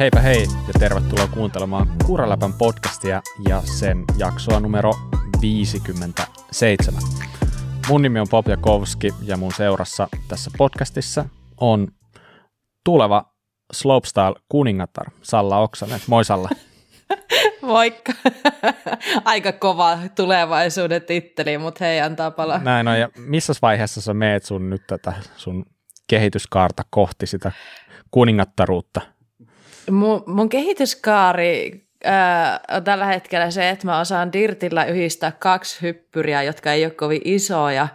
[0.00, 4.92] Heipä hei ja tervetuloa kuuntelemaan Kuraläpän podcastia ja sen jaksoa numero
[5.40, 7.02] 57.
[7.88, 11.24] Mun nimi on Pop Jakovski ja mun seurassa tässä podcastissa
[11.60, 11.88] on
[12.84, 13.34] tuleva
[13.72, 16.00] Slopestyle kuningatar Salla Oksanen.
[16.06, 16.48] Moi Salla.
[17.62, 18.12] Moikka.
[19.24, 22.58] Aika kova tulevaisuuden titteli, mutta hei, antaa palaa.
[22.58, 25.64] Näin on, ja missä vaiheessa sä meet sun nyt tätä sun
[26.06, 27.52] kehityskaarta kohti sitä
[28.10, 29.13] kuningattaruutta?
[29.90, 36.42] Mun, mun kehityskaari ää, on tällä hetkellä se, että mä osaan Dirtillä yhdistää kaksi hyppyriä,
[36.42, 37.88] jotka ei ole kovin isoja.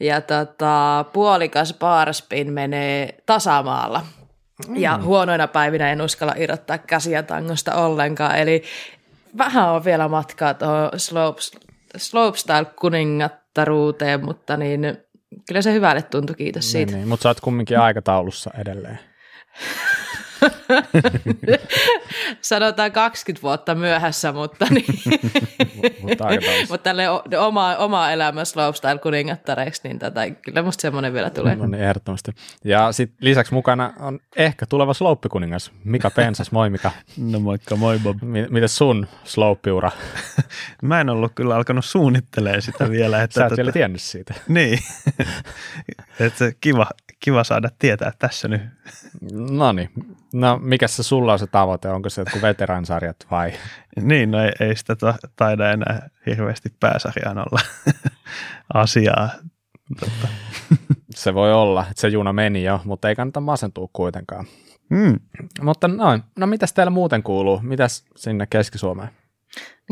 [0.00, 4.06] Ja tota, puolikas barspin menee tasamaalla.
[4.68, 4.76] Mm.
[4.76, 8.38] Ja huonoina päivinä en uskalla irrottaa käsiä tangosta ollenkaan.
[8.38, 8.62] Eli
[9.38, 10.90] vähän on vielä matkaa tuohon
[11.96, 14.80] slopestyle-kuningattaruuteen, mutta niin,
[15.48, 16.92] kyllä se hyvälle tuntui, kiitos niin, siitä.
[16.92, 17.08] Niin, niin.
[17.08, 18.98] Mutta sä oot kumminkin aikataulussa edelleen.
[22.40, 24.84] Sanotaan 20 vuotta myöhässä, mutta, niin.
[26.02, 26.24] mutta,
[26.82, 27.04] tälle
[27.38, 31.56] oma, oma elämä slopestyle kuningattareiksi, niin tätä, kyllä musta semmoinen vielä tulee.
[31.56, 32.32] No niin, ehdottomasti.
[32.64, 36.90] Ja sitten lisäksi mukana on ehkä tuleva sloppikuningas, Mika Pensas, moi Mika.
[37.32, 38.16] No moikka, moi Bob.
[38.22, 39.90] M- miten sun sloppiura?
[40.82, 43.22] Mä en ollut kyllä alkanut suunnittelemaan sitä vielä.
[43.22, 43.56] Että Sä et tota...
[43.56, 44.34] vielä tiennyt siitä.
[44.48, 44.78] niin,
[46.20, 46.86] että kiva,
[47.20, 48.62] kiva saada tietää tässä nyt.
[49.50, 49.90] No niin,
[50.32, 53.52] no mikä se sulla on se tavoite, onko se joku veteransarjat vai?
[54.00, 54.96] niin, no ei, ei sitä
[55.36, 57.60] taida enää hirveästi pääsarjaan olla
[58.74, 59.30] asiaa.
[60.00, 60.28] Totta.
[61.14, 64.46] se voi olla, että se juna meni jo, mutta ei kannata masentua kuitenkaan.
[64.90, 65.20] Mm.
[65.62, 67.60] Mutta noin, no mitäs teillä muuten kuuluu?
[67.62, 69.10] Mitäs sinne Keski-Suomeen?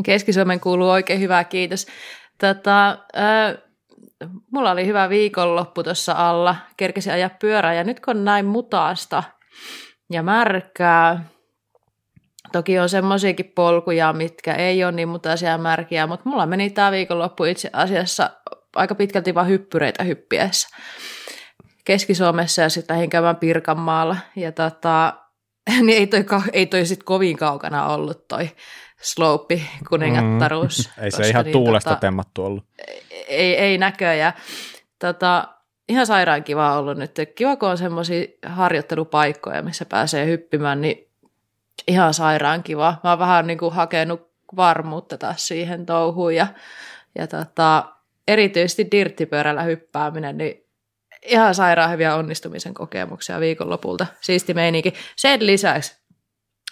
[0.05, 1.87] Keski-Suomeen kuuluu oikein hyvää, kiitos.
[2.37, 3.57] Tota, äh,
[4.51, 9.23] mulla oli hyvä viikonloppu tuossa alla, kerkesin ajaa pyörää ja nyt kun näin mutaasta
[10.11, 11.25] ja märkää,
[12.51, 16.91] toki on semmoisiakin polkuja, mitkä ei ole niin mutaisia ja märkiä, mutta mulla meni tämä
[16.91, 18.29] viikonloppu itse asiassa
[18.75, 20.67] aika pitkälti vain hyppyreitä hyppiessä.
[21.85, 25.13] Keski-Suomessa ja sitten lähdin käymään Pirkanmaalla ja tota,
[25.85, 28.49] niin ei toi, ei toi sit kovin kaukana ollut toi
[29.05, 30.89] slope kuningattaruus.
[30.97, 32.65] Mm, ei se ihan niin, tuulesta tota, temmattu ollut.
[33.27, 34.33] Ei, ei näköjään.
[34.99, 35.47] Tota,
[35.89, 37.11] ihan sairaan kiva ollut nyt.
[37.35, 41.07] Kiva, kun on semmoisia harjoittelupaikkoja, missä pääsee hyppimään, niin
[41.87, 42.95] ihan sairaan kiva.
[43.03, 46.47] Mä oon vähän niin kuin hakenut varmuutta taas siihen touhuun ja,
[47.15, 47.85] ja tota,
[48.27, 50.65] erityisesti dirttipyörällä hyppääminen, niin
[51.25, 54.07] ihan sairaan hyviä onnistumisen kokemuksia viikonlopulta.
[54.21, 54.93] Siisti meininki.
[55.15, 56.04] Sen lisäksi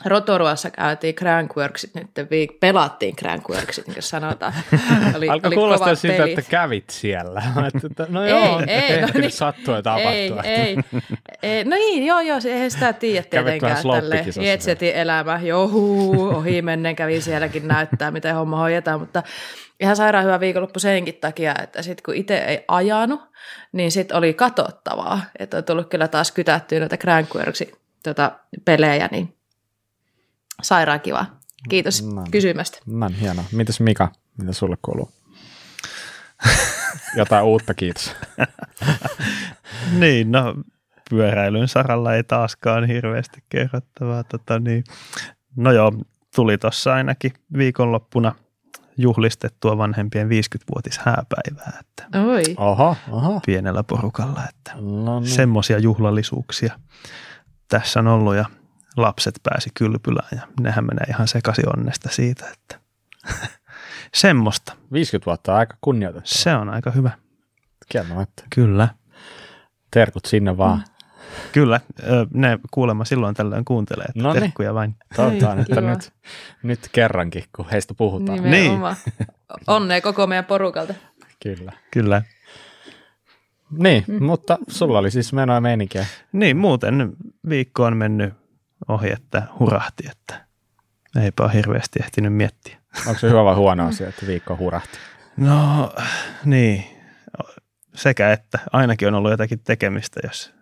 [0.05, 4.53] Rotoruassa käytiin Crankworksit nyt, viik- pelattiin Crankworksit, niin kuin sanotaan.
[5.17, 7.43] Oli, Alkoi oli kuulostaa siltä, että kävit siellä.
[8.09, 10.11] no joo, ei, ei, no niin, sattuu ja tapahtuu.
[10.11, 10.77] Ei, ei,
[11.43, 15.39] ei, no niin, joo, joo, eihän sitä tiedä tietenkään tälle Jetsetin elämä.
[15.43, 15.69] Joo,
[16.35, 19.23] ohi mennen kävi sielläkin näyttää, miten homma hoidetaan, mutta
[19.79, 23.21] ihan sairaan hyvä viikonloppu senkin takia, että sitten kun itse ei ajanut,
[23.71, 27.71] niin sitten oli katsottavaa, että on tullut kyllä taas kytättyä noita Crankworksin
[28.03, 28.31] tota,
[28.65, 29.35] pelejä, niin
[30.63, 31.25] Sairaan kiva.
[31.69, 32.31] Kiitos Näin.
[32.31, 32.77] kysymästä.
[32.85, 33.45] Näin, hienoa.
[33.51, 35.11] Mitäs Mika, mitä sulle kuuluu?
[37.17, 38.15] Jotain uutta, kiitos.
[39.99, 40.55] niin, no
[41.09, 44.23] pyöräilyn saralla ei taaskaan hirveästi kerrottavaa.
[44.23, 44.83] Tota, niin,
[45.55, 45.91] no joo,
[46.35, 48.35] tuli tuossa ainakin viikonloppuna
[48.97, 51.79] juhlistettua vanhempien 50-vuotis hääpäivää.
[51.79, 52.43] Että Oi.
[52.57, 53.41] Aha, aha.
[53.45, 55.29] Pienellä porukalla, että no niin.
[55.29, 56.79] semmoisia juhlallisuuksia
[57.67, 58.45] tässä on ollut ja
[58.97, 62.79] lapset pääsi kylpylään ja nehän menee ihan sekaisin onnesta siitä, että
[64.13, 64.73] semmoista.
[64.91, 66.33] 50 vuotta on aika kunnioitettava.
[66.33, 67.11] Se on aika hyvä.
[67.89, 68.43] Kieltämättä.
[68.55, 68.89] Kyllä.
[69.91, 70.77] Terkut sinne vaan.
[70.77, 70.83] Mm.
[71.51, 71.79] Kyllä,
[72.33, 74.41] ne kuulemma silloin tällöin kuuntelee, että Noniin.
[74.41, 74.95] terkkuja vain.
[75.15, 76.13] Toivotaan, että nyt,
[76.63, 78.43] nyt kerrankin, kun heistä puhutaan.
[78.43, 78.95] Nimenomaan.
[79.05, 79.27] Niin.
[79.67, 80.93] Onnea koko meidän porukalta.
[81.43, 81.71] Kyllä.
[81.91, 82.21] Kyllä.
[83.71, 84.23] Niin, mm.
[84.23, 86.05] mutta sulla oli siis menoa meininkiä.
[86.31, 87.13] Niin, muuten
[87.49, 88.33] viikko on mennyt
[88.87, 90.45] ohi, että hurahti, että
[91.21, 92.77] eipä ole hirveästi ehtinyt miettiä.
[93.07, 94.97] Onko se hyvä vai huono asia, että viikko hurahti?
[95.37, 95.93] No
[96.45, 96.85] niin,
[97.95, 100.53] sekä että ainakin on ollut jotakin tekemistä, jos,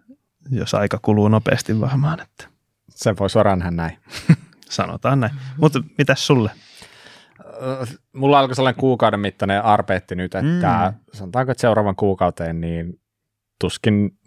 [0.51, 2.19] jos aika kuluu nopeasti varmaan.
[2.21, 2.47] Että.
[2.89, 3.97] Sen voi suoraan näin.
[4.69, 5.33] Sanotaan näin.
[5.57, 6.51] Mutta mitäs sulle?
[8.13, 10.99] Mulla alkoi sellainen kuukauden mittainen arpeetti nyt, että mm.
[11.13, 12.99] sanotaanko, että seuraavan kuukauteen niin
[13.59, 14.17] tuskin,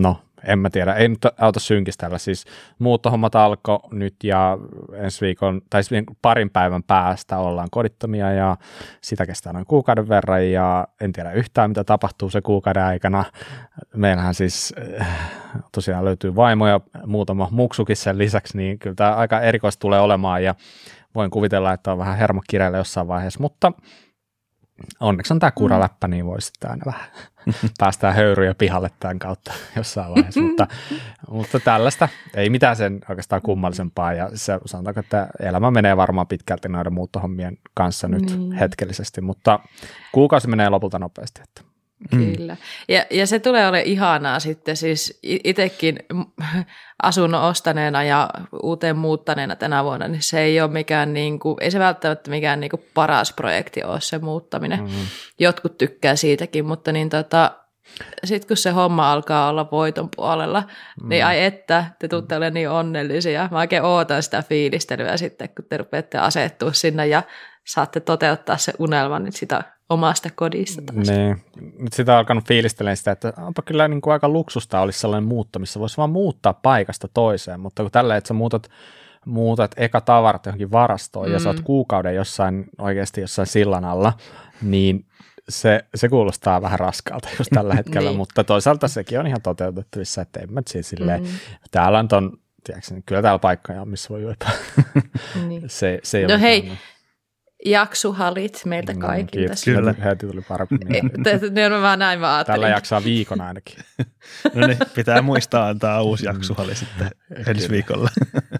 [0.00, 2.18] no en mä tiedä, ei nyt auta synkistellä.
[2.18, 2.44] Siis
[2.78, 4.58] muuttohommat alkoi nyt ja
[4.94, 8.56] ensi viikon, tai siis parin päivän päästä ollaan kodittomia ja
[9.00, 13.24] sitä kestää noin kuukauden verran ja en tiedä yhtään, mitä tapahtuu se kuukauden aikana.
[13.94, 15.30] Meillähän siis äh,
[15.72, 20.54] tosiaan löytyy vaimoja, muutama muksukin sen lisäksi, niin kyllä tämä aika erikoista tulee olemaan ja
[21.14, 23.72] voin kuvitella, että on vähän hermokireillä jossain vaiheessa, mutta
[25.00, 27.10] onneksi on tämä kuraläppä, niin voi sitten aina vähän
[27.78, 30.66] päästään höyryjä pihalle tämän kautta jossain vaiheessa, mutta,
[31.30, 36.68] mutta tällaista ei mitään sen oikeastaan kummallisempaa ja se sanotaanko, että elämä menee varmaan pitkälti
[36.68, 38.52] noiden muuttohommien kanssa nyt niin.
[38.52, 39.60] hetkellisesti, mutta
[40.12, 41.40] kuukausi menee lopulta nopeasti.
[41.42, 41.69] Että.
[42.12, 42.36] Mm.
[42.36, 42.56] Kyllä.
[42.88, 45.98] Ja, ja se tulee olemaan ihanaa sitten, siis itsekin
[47.02, 48.30] asunnon ostaneena ja
[48.62, 52.60] uuteen muuttaneena tänä vuonna, niin se ei ole mikään, niin kuin, ei se välttämättä mikään
[52.60, 54.80] niin kuin paras projekti ole se muuttaminen.
[54.80, 54.88] Mm.
[55.38, 57.50] Jotkut tykkää siitäkin, mutta niin tota,
[58.24, 60.60] sitten kun se homma alkaa olla voiton puolella,
[61.02, 61.08] mm.
[61.08, 63.48] niin ai että, te tuutte olemaan niin onnellisia.
[63.50, 67.22] Mä oikein ootan sitä fiilistelyä sitten, kun te rupeatte asettua sinne ja
[67.66, 71.08] saatte toteuttaa se unelma nyt sitä omasta kodista taas.
[71.08, 71.42] Niin.
[71.78, 75.28] Nyt sitä on alkanut fiilistelemään sitä, että onpa kyllä niin kuin aika luksusta olisi sellainen
[75.28, 78.70] muutto, missä voisi vaan muuttaa paikasta toiseen, mutta kun tällä, että sä muutat,
[79.26, 81.32] muutat eka tavarat johonkin varastoon mm.
[81.32, 81.64] ja sä oot mm.
[81.64, 84.12] kuukauden jossain oikeasti jossain sillan alla,
[84.62, 85.06] niin
[85.48, 88.18] se, se kuulostaa vähän raskaalta just tällä hetkellä, niin.
[88.18, 91.28] mutta toisaalta sekin on ihan toteutettavissa, että en mä siis silleen, mm.
[91.70, 94.46] täällä on ton, tiedätkö, kyllä täällä paikkoja on, missä voi juoda.
[95.48, 95.62] niin.
[95.78, 96.72] se, se ei no hei,
[97.64, 99.38] jaksuhalit meiltä no, kaikilta.
[99.38, 99.94] Kiitos, kyllä.
[100.04, 101.10] Heti tuli paremmin.
[101.50, 103.76] ne on vaan näin mä Tällä jaksaa viikon ainakin.
[104.54, 107.10] no niin, pitää muistaa antaa uusi jaksuhali sitten
[107.46, 108.10] ensi viikolla.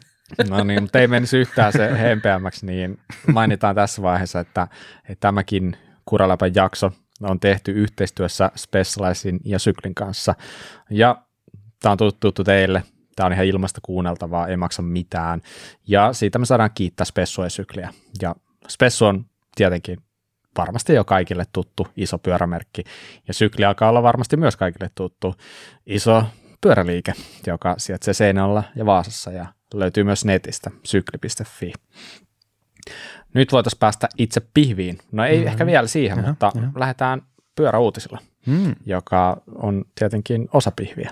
[0.50, 2.99] no niin, mutta ei menisi yhtään se hempeämmäksi, niin
[3.32, 4.69] mainitaan tässä vaiheessa, että,
[5.08, 6.93] että tämäkin Kuraläpän jakso
[7.23, 10.35] on tehty yhteistyössä Specializin ja Syklin kanssa.
[10.91, 11.23] Ja
[11.82, 12.82] tämä on tuttu teille,
[13.17, 15.41] tämä on ihan ilmasta kuunneltavaa, ei maksa mitään.
[15.87, 17.91] Ja siitä me saadaan kiittää Spessua ja Sykliä.
[18.23, 18.35] Ja
[18.69, 19.25] Spessu on
[19.55, 19.99] tietenkin
[20.59, 22.85] varmasti jo kaikille tuttu iso pyörämerkki,
[23.29, 25.35] ja Sykli alkaa olla varmasti myös kaikille tuttu
[25.87, 26.25] iso
[26.61, 27.12] pyöräliike,
[27.47, 31.73] joka sijaitsee Seinällä ja Vaasassa ja löytyy myös netistä sykli.fi.
[33.35, 34.99] Nyt voitaisiin päästä itse pihviin.
[35.13, 35.47] No ei mm.
[35.47, 36.63] ehkä vielä siihen, ja, mutta ja.
[36.77, 37.23] lähdetään
[37.56, 38.75] pyöräuutisilla, mm.
[38.87, 41.11] joka on tietenkin osa pihviä.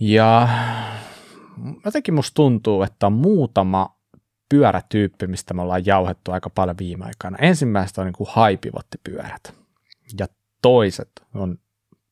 [0.00, 0.48] Ja
[1.84, 3.99] jotenkin musta tuntuu, että muutama
[4.50, 7.38] pyörätyyppi, mistä me ollaan jauhettu aika paljon viime aikana.
[7.40, 9.54] Ensimmäistä on niin kuin haipivottipyörät
[10.18, 10.26] ja
[10.62, 11.58] toiset on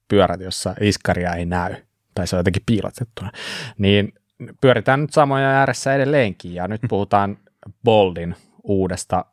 [0.08, 1.74] pyörät, jossa iskaria ei näy
[2.14, 3.32] tai se on jotenkin piilotettuna.
[3.78, 4.12] Niin
[4.60, 7.38] pyöritään nyt samoja ääressä edelleenkin ja nyt puhutaan
[7.84, 9.24] Boldin uudesta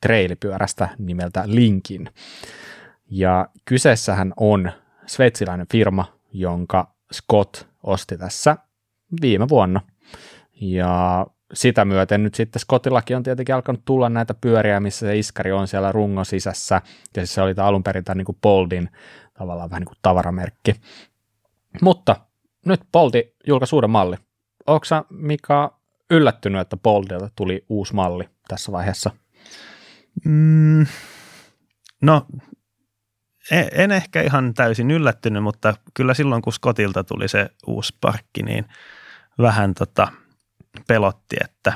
[0.00, 2.10] trailipyörästä nimeltä Linkin.
[3.10, 4.72] Ja kyseessähän on
[5.06, 8.56] sveitsiläinen firma, jonka Scott osti tässä
[9.20, 9.80] viime vuonna.
[10.60, 15.52] Ja sitä myöten nyt sitten Scottillakin on tietenkin alkanut tulla näitä pyöriä, missä se iskari
[15.52, 16.82] on siellä rungon sisässä,
[17.16, 18.90] ja se oli alun perin tämä niin Boldin
[19.34, 20.74] tavallaan vähän niin kuin tavaramerkki.
[21.82, 22.16] Mutta
[22.66, 24.16] nyt Boldi julkaisi uuden malli.
[24.66, 25.78] Onko Mika
[26.10, 29.10] yllättynyt, että Boldilta tuli uusi malli tässä vaiheessa?
[30.24, 30.86] Mm,
[32.02, 32.26] no,
[33.50, 38.42] en, en ehkä ihan täysin yllättynyt, mutta kyllä silloin kun Scottilta tuli se uusi parkki,
[38.42, 38.64] niin
[39.38, 40.08] vähän tota–
[40.86, 41.72] pelotti, että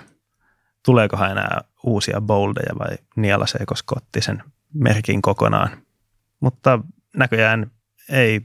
[0.85, 4.43] tuleekohan enää uusia boldeja vai nielaseeko Scotti sen
[4.75, 5.71] merkin kokonaan.
[6.41, 6.79] Mutta
[7.17, 7.71] näköjään
[8.11, 8.41] ei,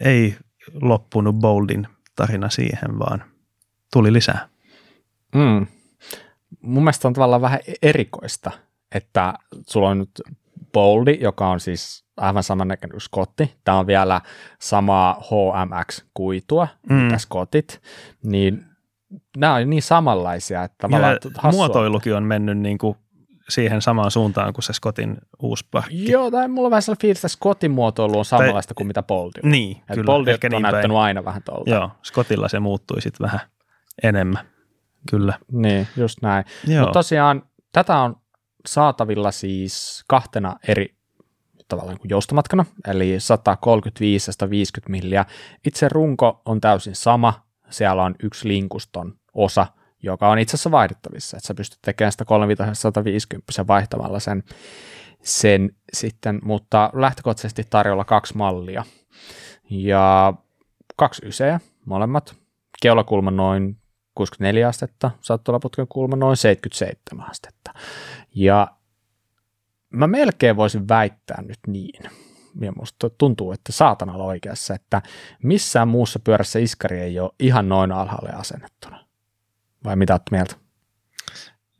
[0.00, 0.36] ei
[0.82, 3.24] loppunut Boldin tarina siihen, vaan
[3.92, 4.48] tuli lisää.
[5.34, 5.66] Mm.
[6.60, 8.50] Mun mielestä on tavallaan vähän erikoista,
[8.94, 9.34] että
[9.68, 10.22] sulla on nyt
[10.72, 13.56] Boldi, joka on siis aivan samannäköinen kuin Scotti.
[13.64, 14.20] Tämä on vielä
[14.60, 16.94] samaa HMX-kuitua, mm.
[16.94, 17.82] mitä Scottit,
[18.22, 18.64] niin
[19.36, 22.96] nämä on niin samanlaisia, että ja muotoilukin on mennyt niin kuin
[23.48, 26.10] siihen samaan suuntaan kuin se Scottin uusi pakki.
[26.10, 29.02] Joo, tai mulla on vähän sellainen fiilis, että Scottin muotoilu on samanlaista tai, kuin mitä
[29.02, 29.50] Boldi on.
[29.50, 30.06] Niin, Et kyllä.
[30.06, 31.04] Boldi on niin näyttänyt päin.
[31.04, 31.70] aina vähän tuolta.
[31.70, 33.40] Joo, Scottilla se muuttui sitten vähän
[34.02, 34.46] enemmän,
[35.10, 35.38] kyllä.
[35.52, 36.44] Niin, just näin.
[36.78, 38.16] Mutta tosiaan tätä on
[38.66, 40.96] saatavilla siis kahtena eri
[41.68, 43.20] tavallaan kuin joustomatkana, eli 135-150
[44.88, 45.24] milliä.
[45.66, 49.66] Itse runko on täysin sama, siellä on yksi linkuston osa,
[50.02, 54.42] joka on itse asiassa vaihdettavissa, että sä pystyt tekemään sitä 350 vaihtamalla sen,
[55.22, 58.84] sen sitten, mutta lähtökohtaisesti tarjolla kaksi mallia.
[59.70, 60.34] Ja
[60.96, 62.36] kaksi ysejä, molemmat,
[62.82, 63.76] keulakulma noin
[64.14, 67.74] 64 astetta, sattulaputken kulma noin 77 astetta.
[68.34, 68.68] Ja
[69.90, 72.10] mä melkein voisin väittää nyt niin,
[72.60, 75.02] ja musta tuntuu, että saatanalla oikeassa, että
[75.42, 79.06] missään muussa pyörässä iskari ei ole ihan noin alhaalle asennettuna.
[79.84, 80.54] Vai mitä olet mieltä?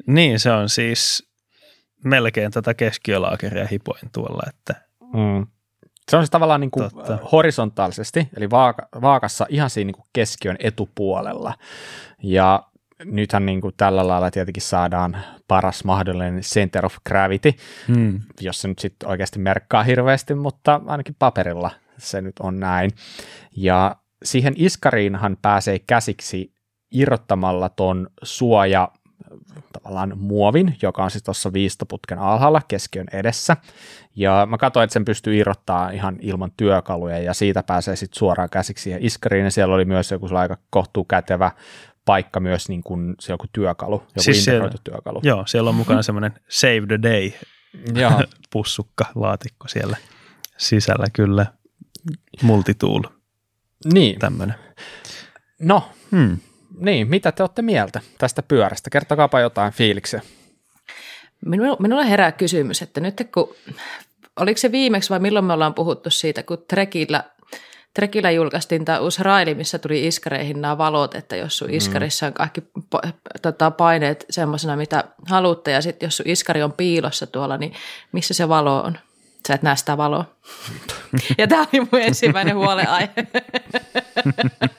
[0.06, 1.30] Niin, se on siis
[2.04, 4.74] melkein tätä keskiölaakeria hipoin tuolla, että
[5.14, 5.46] mm.
[6.10, 6.90] Se on siis tavallaan niin kuin
[7.32, 11.54] horisontaalisesti, eli vaaka, vaakassa ihan siinä niin kuin keskiön etupuolella.
[12.22, 12.62] Ja
[13.04, 15.16] nythän niin kuin tällä lailla tietenkin saadaan
[15.48, 17.52] paras mahdollinen center of gravity,
[17.88, 18.20] hmm.
[18.40, 22.90] jos se nyt sitten oikeasti merkkaa hirveästi, mutta ainakin paperilla se nyt on näin.
[23.56, 26.52] Ja siihen iskariinhan pääsee käsiksi
[26.90, 28.88] irrottamalla ton suoja
[29.72, 33.56] tavallaan muovin, joka on siis tuossa viistoputken alhaalla keskiön edessä.
[34.16, 38.50] Ja mä katsoin, että sen pystyy irrottaa ihan ilman työkaluja ja siitä pääsee sitten suoraan
[38.50, 39.44] käsiksi siihen iskariin.
[39.44, 41.50] Ja siellä oli myös joku aika kohtuu kätevä
[42.06, 45.20] paikka myös niin kuin se joku työkalu, joku siis integroitu siellä, työkalu.
[45.22, 47.32] Joo, siellä on mukana semmoinen Save the Day
[48.52, 49.96] pussukka laatikko siellä
[50.56, 51.46] sisällä kyllä,
[52.42, 53.02] multitool.
[53.92, 54.18] Niin.
[54.18, 54.54] Tämmöinen.
[55.60, 56.38] No, hmm.
[56.78, 58.90] niin, mitä te olette mieltä tästä pyörästä?
[58.90, 60.20] Kertokaapa jotain fiiliksiä.
[61.44, 63.54] Minulla, minulla herää kysymys, että nyt kun,
[64.36, 67.24] oliko se viimeksi vai milloin me ollaan puhuttu siitä, kun Trekillä
[67.96, 71.74] Trekillä julkaistiin tämä uusi raili, missä tuli iskareihin nämä valot, että jos sun mm.
[71.74, 72.62] iskarissa on kaikki
[73.42, 77.72] tota, paineet semmoisena, mitä haluatte, ja sitten jos sun iskari on piilossa tuolla, niin
[78.12, 78.98] missä se valo on?
[79.48, 80.24] Sä et näe sitä valoa.
[81.38, 83.10] ja tämä oli mun ensimmäinen huoleaihe.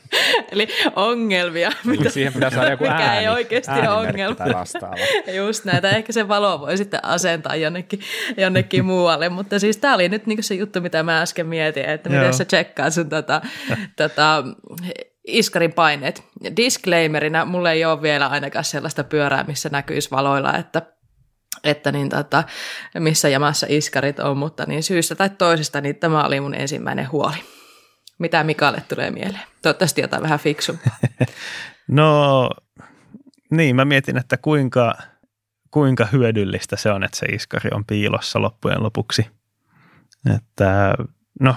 [0.57, 1.71] Eli ongelmia.
[1.83, 4.45] Mitä, siihen pitää saada joku mikä ääni, ei oikeasti ole ongelma.
[5.35, 5.89] Just näitä.
[5.89, 7.99] Ehkä se valo voi sitten asentaa jonnekin,
[8.37, 9.29] jonnekin muualle.
[9.29, 12.45] Mutta siis tämä oli nyt niinku se juttu, mitä mä äsken mietin, että miten sä
[12.45, 13.41] tsekkaat sun tota,
[13.95, 14.43] tota,
[15.27, 16.23] iskarin paineet.
[16.55, 20.81] Disclaimerina, mulla ei ole vielä ainakaan sellaista pyörää, missä näkyisi valoilla, että
[21.63, 22.43] että niin tota,
[22.99, 27.56] missä jamassa iskarit on, mutta niin syystä tai toisesta niin tämä oli mun ensimmäinen huoli.
[28.19, 29.43] Mitä Mikalle tulee mieleen?
[29.61, 30.97] Toivottavasti jotain vähän fiksumpaa.
[31.87, 32.49] no
[33.51, 34.97] niin, mä mietin, että kuinka,
[35.71, 39.27] kuinka hyödyllistä se on, että se iskari on piilossa loppujen lopuksi.
[40.35, 40.93] Että
[41.39, 41.55] no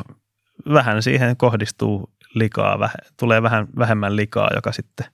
[0.73, 5.07] vähän siihen kohdistuu likaa, tulee vähän vähemmän likaa, joka sitten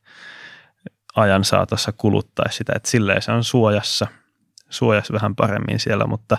[1.17, 4.07] ajan saatossa kuluttaa sitä, että silleen se on suojassa,
[4.71, 6.39] suojassa vähän paremmin siellä, mutta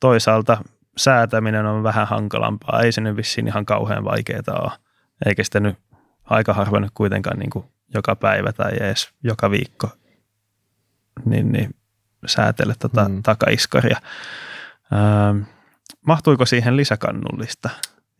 [0.00, 0.58] toisaalta
[0.96, 2.80] säätäminen on vähän hankalampaa.
[2.80, 4.72] Ei se nyt vissiin ihan kauhean vaikeaa ole.
[5.26, 5.78] Eikä sitä nyt
[6.24, 9.88] aika harvoin nyt kuitenkaan niin kuin joka päivä tai edes joka viikko
[11.24, 11.74] niin, niin
[12.26, 13.22] säätele tota mm.
[13.22, 13.98] takaiskaria.
[14.92, 15.42] Ähm,
[16.06, 17.70] mahtuiko siihen lisäkannullista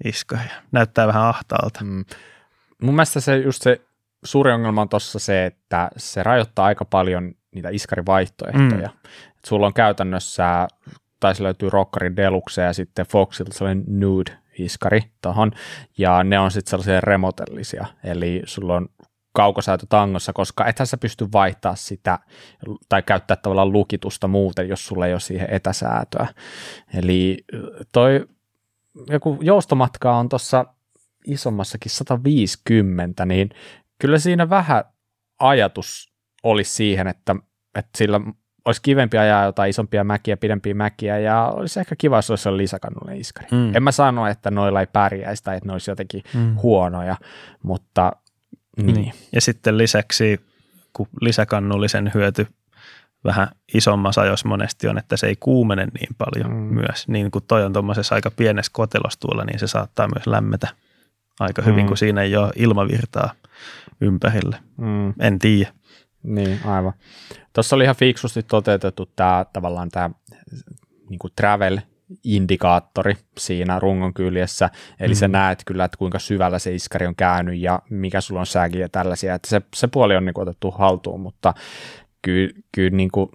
[0.05, 0.63] iskaria?
[0.73, 1.85] Näyttää vähän ahtaalta.
[1.85, 2.05] Mm.
[2.83, 3.81] Mun mielestä se just se
[4.25, 8.89] suuri ongelma on tuossa se, että se rajoittaa aika paljon niitä iskarivaihtoehtoja.
[8.89, 9.11] Mm.
[9.39, 10.69] Et sulla on käytännössä
[11.21, 15.53] taisi löytyy Rockerin Deluxe ja sitten Foxilta sellainen Nude-iskari tuohon,
[15.99, 18.89] ja ne on sitten sellaisia remotellisia, eli sulla on
[19.33, 22.19] kaukosäätö tangossa, koska ethän sä pysty vaihtaa sitä
[22.89, 26.27] tai käyttää tavallaan lukitusta muuten, jos sulla ei ole siihen etäsäätöä.
[26.95, 27.45] Eli
[27.93, 28.27] toi
[29.11, 30.65] joku joustomatka on tuossa
[31.27, 33.51] isommassakin 150, niin
[33.99, 34.85] kyllä siinä vähän
[35.39, 37.37] ajatus olisi siihen, että,
[37.75, 38.21] että sillä
[38.67, 43.21] olisi kivempi ajaa jotain isompia mäkiä, pidempiä mäkiä, ja olisi ehkä kiva, jos olisi lisäkannullinen
[43.21, 43.49] iskari.
[43.53, 43.77] Mm.
[43.77, 46.57] En mä sano, että noilla ei pärjäisi tai että ne olisi jotenkin mm.
[46.63, 47.17] huonoja,
[47.63, 48.13] mutta
[48.83, 48.95] niin.
[48.95, 49.13] niin.
[49.33, 50.41] Ja sitten lisäksi,
[50.93, 52.47] kun lisäkannullisen hyöty
[53.25, 56.57] vähän isommassa ajoissa monesti on, että se ei kuumene niin paljon mm.
[56.57, 57.09] myös.
[57.09, 60.69] Niin kuin toi on tuommoisessa aika pienessä kotelossa tuolla, niin se saattaa myös lämmetä
[61.41, 61.89] aika hyvin, mm.
[61.89, 63.33] kun siinä ei ole ilmavirtaa
[64.01, 64.57] ympärille.
[64.77, 65.15] Mm.
[65.21, 65.73] En tiedä.
[66.27, 66.93] Niin, aivan.
[67.53, 70.11] Tuossa oli ihan fiksusti toteutettu tämä tavallaan tämä
[71.11, 71.79] niin travel
[72.25, 75.17] indikaattori siinä rungon kyljessä, eli mm.
[75.17, 78.79] sä näet kyllä, että kuinka syvällä se iskari on käynyt ja mikä sulla on säki
[78.79, 81.55] ja tällaisia, että se, se puoli on niin kuin otettu haltuun, mutta
[82.23, 83.31] kyllä, kyllä niin kuin,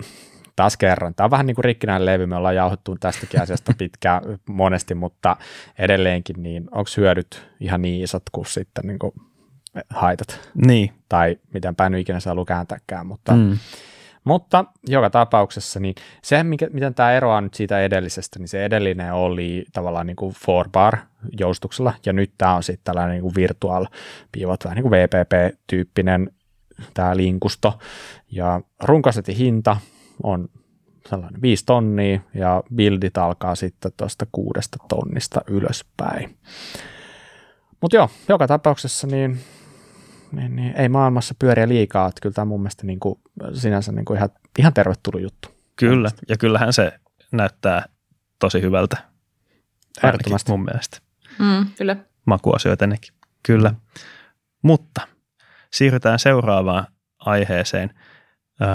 [0.56, 4.22] taas kerran, tämä on vähän niin kuin rikkinäinen levy, me ollaan jauhettu tästäkin asiasta pitkään
[4.50, 5.38] monesti, mutta
[5.80, 9.14] edelleenkin, niin onko hyödyt ihan niin isot kuin sitten niin kuin
[9.90, 10.50] haitat.
[10.66, 10.94] Niin.
[11.10, 13.58] Tai miten päin ikinä saa kääntääkään, mutta, mm.
[14.24, 19.14] mutta joka tapauksessa niin se, mikä, miten tämä eroaa nyt siitä edellisestä, niin se edellinen
[19.14, 20.98] oli tavallaan niin kuin four bar
[21.40, 23.88] joustuksella, ja nyt tämä on sitten tällainen niin kuin virtual
[24.32, 26.32] pivot, vähän niin kuin VPP-tyyppinen
[26.94, 27.80] tämä linkusto,
[28.32, 29.78] ja runkasetin hinta
[30.24, 30.50] on
[31.10, 36.38] sellainen viisi tonnia, ja buildit alkaa sitten tuosta kuudesta tonnista ylöspäin.
[37.82, 39.40] Mutta joo, joka tapauksessa niin
[40.32, 43.20] niin, niin ei maailmassa pyöriä liikaa, että kyllä tämä mun mielestä niin kuin,
[43.54, 45.50] sinänsä niin kuin ihan, ihan tervetullut juttu.
[45.76, 47.00] Kyllä, ja kyllähän se
[47.32, 47.86] näyttää
[48.40, 48.98] tosi hyvältä.
[48.98, 50.52] Ainakin Ehdottomasti.
[50.52, 50.98] mun mielestä.
[51.40, 51.96] Mm, kyllä.
[52.26, 53.14] Makuasioita nekin.
[53.44, 53.74] Kyllä.
[54.62, 55.08] Mutta
[55.74, 56.88] siirrytään seuraavaan
[57.20, 57.94] aiheeseen.
[58.62, 58.68] Öö,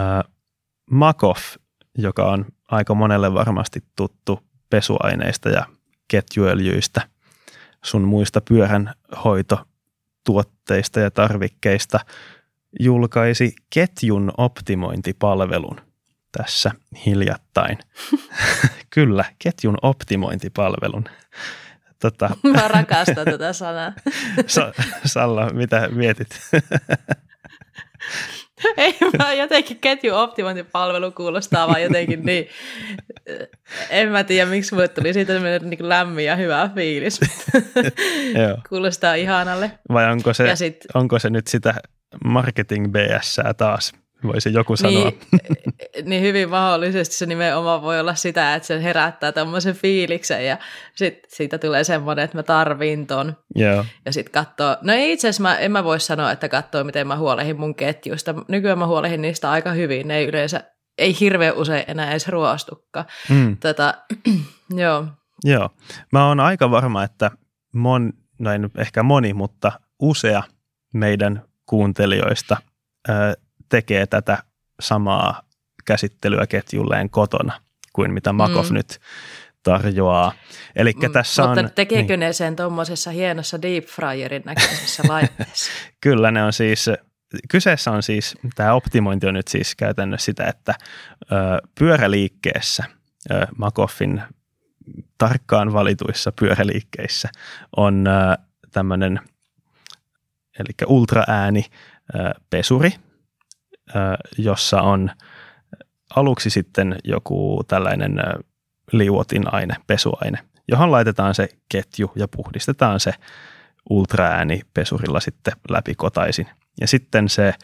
[0.91, 1.57] Makoff,
[1.99, 5.67] joka on aika monelle varmasti tuttu pesuaineista ja
[6.09, 7.09] ketjuöljyistä,
[7.85, 8.41] sun muista
[10.27, 12.01] pyöränhoitotuotteista ja tarvikkeista,
[12.81, 15.81] julkaisi ketjun optimointipalvelun
[16.33, 16.71] tässä
[17.07, 17.79] hiljattain.
[18.95, 21.05] Kyllä, ketjun optimointipalvelun.
[22.01, 23.93] Tota, Mä rakastan tätä sanaa.
[24.47, 24.73] Sa-
[25.05, 26.41] Salla, mitä mietit?
[28.77, 32.49] Ei vaan jotenkin ketju optimointipalvelu kuulostaa vaan jotenkin niin,
[33.91, 37.21] en mä tiedä miksi mulle tuli siitä tämmöinen niin lämmin ja hyvä fiilis.
[38.69, 39.71] Kuulostaa ihanalle.
[39.93, 41.75] Vai onko se, sit- onko se nyt sitä
[42.25, 44.93] marketing BS taas, voisi joku sanoa.
[44.93, 45.21] Niin,
[46.09, 50.59] niin hyvin mahdollisesti se nimenomaan voi olla sitä, että se herättää tämmöisen fiiliksen ja
[50.95, 53.37] sitten siitä tulee semmoinen, että mä tarvin ton.
[53.55, 56.85] Joo, Ja sitten katsoo, no ei itse asiassa mä, en mä voi sanoa, että katsoo
[56.85, 58.35] miten mä huolehin mun ketjuista.
[58.49, 60.65] Nykyään mä huolehin niistä aika hyvin, ne ei yleensä,
[60.99, 63.07] ei hirveän usein enää edes ruostukaan.
[63.31, 63.95] mm, Tätä,
[64.83, 65.07] joo,
[65.45, 65.71] joo.
[66.13, 67.31] Mä oon aika varma, että
[67.75, 70.43] mon, no ei ehkä moni, mutta usea
[70.95, 72.57] meidän kuuntelijoista
[73.69, 74.39] tekee tätä
[74.81, 75.43] samaa
[75.85, 77.61] käsittelyä ketjulleen kotona
[77.93, 78.75] kuin mitä Makov Mm.
[78.75, 79.01] nyt
[79.63, 80.33] tarjoaa.
[80.77, 81.71] Eli tässä mutta on...
[81.75, 82.21] tekeekö niin.
[82.21, 85.71] ne sen tuommoisessa hienossa deep fryerin näköisessä laitteessa?
[86.01, 86.91] Kyllä ne on siis,
[87.51, 90.75] kyseessä on siis, tämä optimointi on nyt siis käytännössä sitä, että
[91.23, 91.35] ö,
[91.79, 92.85] pyöräliikkeessä,
[93.31, 94.23] ö, Makoffin
[95.19, 97.29] tarkkaan valituissa pyöräliikkeissä
[97.77, 98.11] on ö,
[98.73, 99.21] tämmöinen,
[100.59, 101.65] eli ultraääni
[102.15, 102.93] ö, pesuri,
[104.39, 105.11] jossa on
[106.17, 108.17] aluksi sitten joku tällainen
[108.93, 110.39] liuotinaine, pesuaine,
[110.69, 113.13] johon laitetaan se ketju ja puhdistetaan se
[113.91, 116.47] ultraääni pesurilla sitten läpi kotaisin.
[116.81, 117.55] Ja sitten se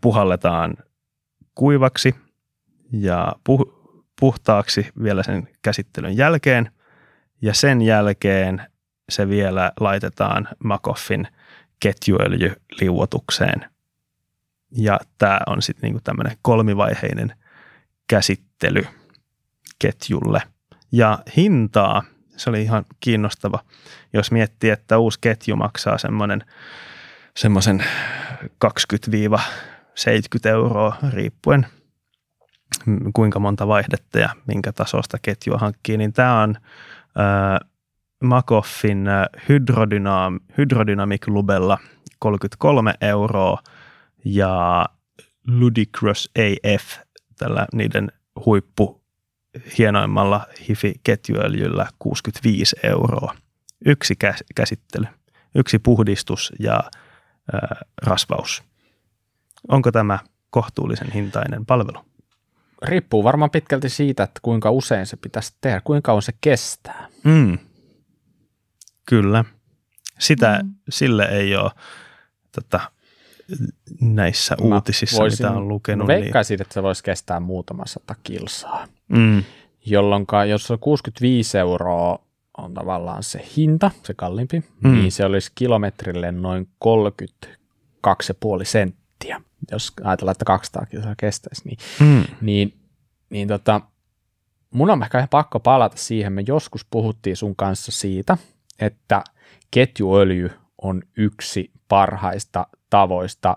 [0.00, 0.74] puhalletaan
[1.54, 2.14] kuivaksi
[2.92, 6.70] ja puh- puhtaaksi vielä sen käsittelyn jälkeen.
[7.42, 8.62] Ja sen jälkeen
[9.08, 11.28] se vielä laitetaan Makoffin
[11.80, 13.73] ketjuöljyliuotukseen.
[14.76, 17.32] Ja tämä on sitten niinku tämmöinen kolmivaiheinen
[18.08, 18.86] käsittely
[19.78, 20.42] ketjulle.
[20.92, 22.02] Ja hintaa,
[22.36, 23.58] se oli ihan kiinnostava
[24.14, 26.44] jos miettii, että uusi ketju maksaa semmoinen
[27.36, 27.84] semmoisen
[28.44, 28.48] 20-70
[30.44, 31.66] euroa riippuen
[33.14, 37.70] kuinka monta vaihdetta ja minkä tasosta ketjua hankkii, niin tämä on äh,
[38.22, 39.06] Makoffin
[39.48, 41.78] Hydrodynam, Hydrodynamic Lubella
[42.18, 43.58] 33 euroa
[44.24, 44.86] ja
[45.48, 46.98] Ludicrous AF
[47.38, 48.12] tällä niiden
[48.46, 49.04] huippu
[49.78, 53.34] hienoimmalla hifi-ketjuöljyllä 65 euroa
[53.86, 55.06] yksi kä- käsittely,
[55.54, 56.80] yksi puhdistus ja
[57.54, 57.58] ö,
[58.02, 58.62] rasvaus.
[59.68, 60.18] Onko tämä
[60.50, 62.04] kohtuullisen hintainen palvelu?
[62.82, 67.08] Riippuu varmaan pitkälti siitä, että kuinka usein se pitäisi tehdä, kuinka kauan se kestää.
[67.24, 67.58] Mm.
[69.06, 69.44] Kyllä.
[70.18, 70.74] Sitä, mm.
[70.88, 71.70] sille ei ole
[72.52, 72.92] tota,
[74.00, 76.06] näissä Mä uutisissa, voisin- mitä on lukenut.
[76.06, 79.42] Mä Niin, veikkaisin, että se voisi kestää muutama sata kilsaa, mm,
[79.86, 82.24] jolloin jos on 65 euroa
[82.58, 84.92] on tavallaan se hinta, se kalliimpi, mm.
[84.92, 92.24] niin se olisi kilometrille noin 32,5 senttiä, jos ajatellaan, että 200 kilsaa kestäisi, niin mm,
[92.40, 92.74] niin,
[93.30, 93.80] niin tota,
[94.70, 96.32] mun on ehkä pakko palata siihen.
[96.32, 98.38] Me joskus puhuttiin sun kanssa siitä,
[98.80, 99.24] että
[99.70, 100.50] ketjuöljy
[100.84, 103.56] on yksi parhaista tavoista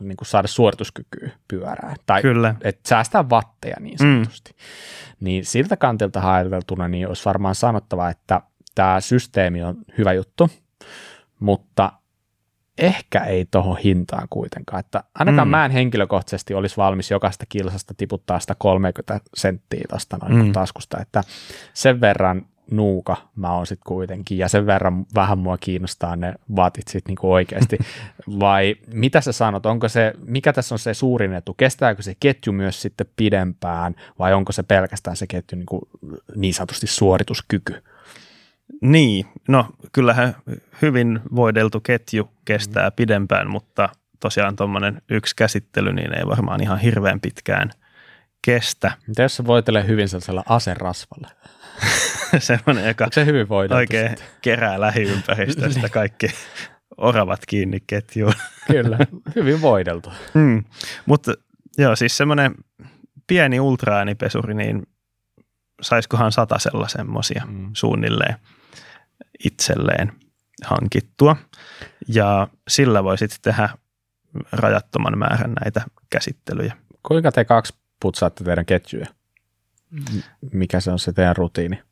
[0.00, 1.96] niin kuin saada suorituskykyä pyörään.
[2.06, 2.54] Tai kyllä.
[2.62, 4.50] että säästää vatteja niin sanotusti.
[4.50, 4.56] Mm.
[5.20, 8.40] Niin siltä kantilta ajateltuna niin olisi varmaan sanottava, että
[8.74, 10.50] tämä systeemi on hyvä juttu,
[11.40, 11.92] mutta
[12.78, 14.80] ehkä ei tuohon hintaan kuitenkaan.
[14.80, 15.50] Että ainakaan Mm.
[15.50, 15.56] mm.
[15.56, 20.46] mä en henkilökohtaisesti olisi valmis jokaista kilsasta tiputtaa sitä 30 senttiä tuosta noin Mm.
[20.46, 20.52] mm.
[20.52, 21.22] taskusta, että
[21.74, 26.88] sen verran nuuka mä oon sitten kuitenkin, ja sen verran vähän mua kiinnostaa ne vaatit
[26.88, 27.78] sitten niinku oikeasti.
[28.40, 32.52] Vai mitä sä sanot, onko se, mikä tässä on se suurin etu, kestääkö se ketju
[32.52, 35.88] myös sitten pidempään, vai onko se pelkästään se ketju niinku
[36.36, 37.82] niin sanotusti suorituskyky?
[38.80, 40.36] Niin, no kyllähän
[40.82, 43.88] hyvin voideltu ketju kestää pidempään, mutta
[44.20, 47.70] tosiaan tuommoinen yksi käsittely niin ei varmaan ihan hirveän pitkään
[48.44, 48.92] kestä.
[49.06, 51.28] Mitä jos se voitelee hyvin sellaisella aserasvalla?
[52.38, 54.26] Semmoinen, joka Onko se hyvin oikein sitten?
[54.42, 56.26] kerää lähiympäristöstä kaikki
[56.96, 58.34] oravat kiinni ketjuun.
[58.66, 58.98] Kyllä,
[59.36, 60.12] hyvin voideltu.
[60.34, 60.64] Mm.
[61.06, 61.34] Mutta
[61.78, 62.54] joo, siis semmoinen
[63.26, 64.82] pieni ultraäänipesuri, niin
[65.82, 67.70] saisikohan satasella semmoisia mm.
[67.72, 68.36] suunnilleen
[69.44, 70.12] itselleen
[70.64, 71.36] hankittua.
[72.08, 73.68] Ja sillä voi sitten tehdä
[74.52, 76.76] rajattoman määrän näitä käsittelyjä.
[77.02, 79.06] Kuinka te kaksi putsaatte teidän ketjuja?
[80.52, 81.82] Mikä se on se teidän rutiini?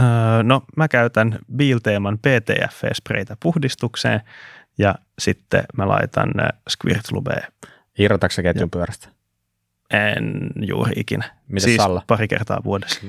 [0.00, 0.06] Öö,
[0.42, 4.20] no mä käytän Biilteeman PTF-spreitä puhdistukseen
[4.78, 6.32] ja sitten mä laitan
[6.70, 7.46] Squirtlubea.
[7.98, 9.08] Irrotatko ketjun pyörästä?
[9.90, 11.36] En juuri ikinä.
[11.48, 12.02] Mitä siis Salla?
[12.06, 13.00] pari kertaa vuodessa.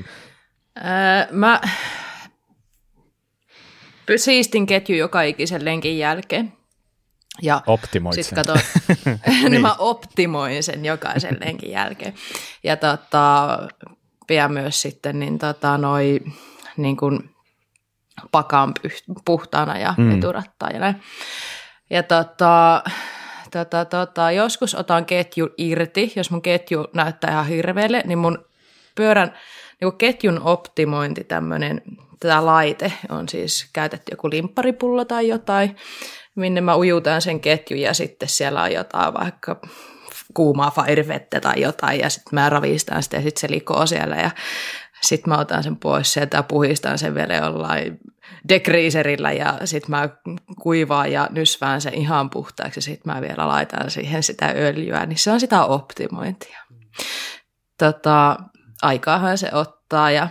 [0.77, 0.83] Öö,
[1.31, 1.61] mä
[4.15, 6.53] siistin ketju joka ikisen lenkin jälkeen.
[7.41, 8.55] Ja Optimoit sitten sen.
[8.55, 8.59] kato,
[9.49, 9.61] niin.
[9.61, 12.13] mä optimoin sen jokaisen lenkin jälkeen.
[12.63, 13.59] Ja tota,
[14.27, 16.19] pian myös sitten niin tota, noi,
[16.77, 17.29] niin kuin
[18.31, 20.17] pakan pyh- puhtaana ja Mm.
[20.17, 21.01] eturattaa ja näin.
[21.89, 22.83] Ja tota,
[23.51, 28.45] tota, tota, joskus otan ketju irti, jos mun ketju näyttää ihan hirveälle, niin mun
[28.95, 29.27] pyörän
[29.81, 31.81] niin kuin ketjun optimointi, tämmöinen,
[32.19, 35.75] tämä laite on siis käytetty joku limpparipullo tai jotain,
[36.35, 39.61] minne mä ujutan sen ketjun ja sitten siellä on jotain vaikka
[40.33, 44.31] kuumaa firevettä tai jotain ja sitten mä ravistan sitä ja sitten se likoo siellä ja
[45.01, 47.99] sitten mä otan sen pois sieltä ja puhistan sen vielä jollain
[48.49, 50.09] dekriiserillä ja sitten mä
[50.61, 55.17] kuivaan ja nysvään sen ihan puhtaaksi ja sitten mä vielä laitan siihen sitä öljyä, niin
[55.17, 56.59] se on sitä optimointia.
[57.77, 58.37] Tota,
[58.81, 60.27] aikaahan se ottaa ja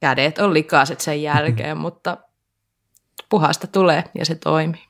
[0.00, 2.18] kädet on likaiset sen jälkeen, mutta
[3.32, 4.84] puhasta tulee ja se toimii.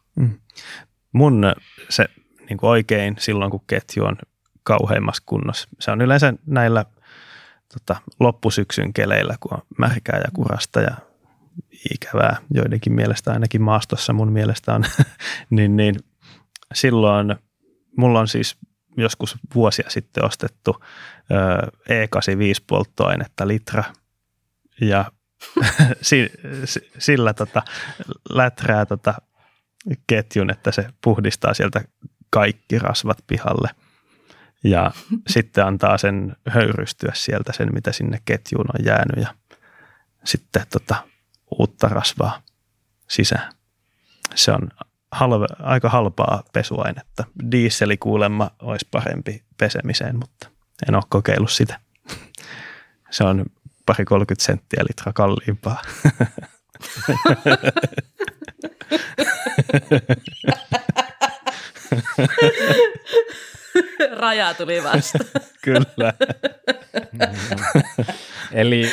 [1.12, 1.52] Mun
[1.88, 2.04] se
[2.48, 4.16] niin kuin oikein silloin, kun ketju on
[4.62, 5.68] kauheimmassa kunnossa.
[5.80, 6.84] Se on yleensä näillä
[7.72, 10.96] tota, loppusyksyn keleillä, kun on märkää ja kurasta ja
[11.94, 14.84] ikävää joidenkin mielestä, ainakin maastossa mun mielestä on,
[15.50, 15.94] niin, niin
[16.74, 17.36] silloin
[17.96, 18.56] mulla on siis
[18.96, 20.76] joskus vuosia sitten ostettu
[21.30, 23.84] ö, E85 polttoainetta litra
[24.80, 25.12] ja
[26.98, 27.62] sillä tota,
[28.30, 29.14] läträä tota
[30.06, 31.84] ketjun, että se puhdistaa sieltä
[32.30, 33.68] kaikki rasvat pihalle
[34.64, 34.90] ja
[35.34, 39.34] sitten antaa sen höyrystyä sieltä sen, mitä sinne ketjuun on jäänyt ja
[40.24, 40.96] sitten tota,
[41.58, 42.42] uutta rasvaa
[43.08, 43.52] sisään.
[44.34, 44.68] Se on
[45.12, 47.24] halve, aika halpaa pesuainetta.
[47.50, 50.50] Dieseli kuulemma olisi parempi pesemiseen, mutta
[50.88, 51.80] en ole kokeillut sitä.
[53.10, 53.44] Se on
[53.86, 55.82] pari 30 senttiä litra kalliimpaa.
[64.16, 65.18] Raja tuli vasta.
[65.62, 66.12] Kyllä.
[68.52, 68.90] Eli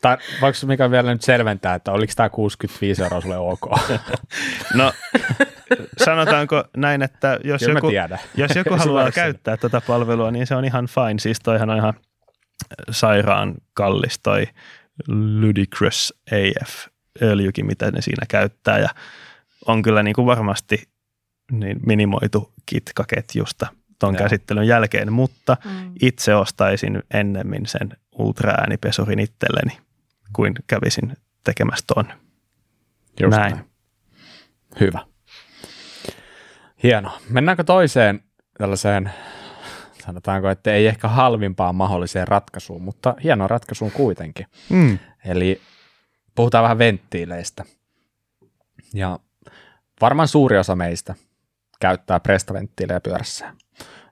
[0.00, 3.66] ta, voiko Mika vielä nyt selventää, että oliko tämä 65 euroa sulle ok?
[4.74, 4.92] No
[6.04, 7.90] sanotaanko näin, että jos Kyllä joku,
[8.36, 11.18] jos joku haluaa käyttää tätä palvelua, niin se on ihan fine.
[11.18, 11.94] Siis toihan on ihan
[12.90, 14.46] sairaan kallis toi
[15.40, 16.86] Ludicrous AF
[17.22, 18.88] öljykin, mitä ne siinä käyttää ja
[19.66, 20.88] on kyllä niin kuin varmasti
[21.52, 23.66] niin minimoitu kitkaketjusta
[23.98, 24.22] ton Joo.
[24.22, 25.92] käsittelyn jälkeen, mutta Mm.
[26.02, 29.78] itse ostaisin ennemmin sen ultraäänipesurin itselleni,
[30.32, 32.04] kuin kävisin tekemässä ton.
[33.20, 33.64] Just Näin.
[34.80, 35.00] Hyvä.
[36.82, 37.18] Hieno.
[37.28, 38.20] Mennäänkö toiseen
[38.58, 39.10] tällaiseen,
[40.02, 44.46] sanotaanko, että ei ehkä halvimpaan mahdolliseen ratkaisuun, mutta hieno ratkaisuun kuitenkin.
[44.70, 44.98] Mm.
[45.24, 45.60] Eli
[46.34, 47.64] puhutaan vähän venttiileistä.
[48.94, 49.18] Ja
[50.00, 51.14] varmaan suuri osa meistä
[51.80, 53.56] käyttää prestaventtiilejä pyörässään.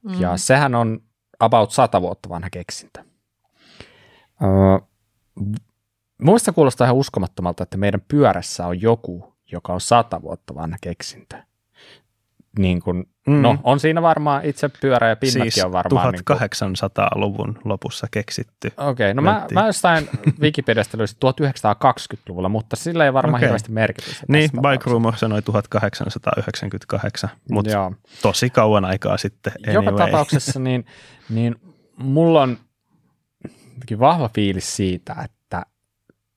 [0.03, 0.21] Mm.
[0.21, 1.03] Ja sehän on
[1.41, 3.05] about 100 vuotta vanha keksintö.
[4.43, 4.91] Öö,
[6.23, 11.37] Muista kuulostaa ihan uskomattomalta, että meidän pyörässä on joku, joka on 100 vuotta vanha keksintö.
[12.59, 13.43] Niin kun, Mm.
[13.43, 16.13] No, on siinä varmaan itse pyörä ja pinnatkin Siis on varmaan.
[16.13, 18.73] Niin kun, 1800-luvun lopussa keksitty.
[18.77, 20.09] Okei, no mä, mä jostain
[20.43, 23.47] Wikipediasta löysin 1920-luvulla, mutta sillä ei varmaan okay.
[23.47, 24.25] hirveästi merkitystä.
[24.29, 24.91] Niin, Bike.
[24.91, 27.93] Rumor sanoi 1898, mutta Joo.
[28.23, 29.53] tosi kauan aikaa sitten.
[29.67, 30.07] Joka Anyway.
[30.07, 30.87] tapauksessa niin,
[31.29, 31.57] niin
[31.97, 32.59] mulla on
[33.99, 35.63] vahva fiilis siitä, että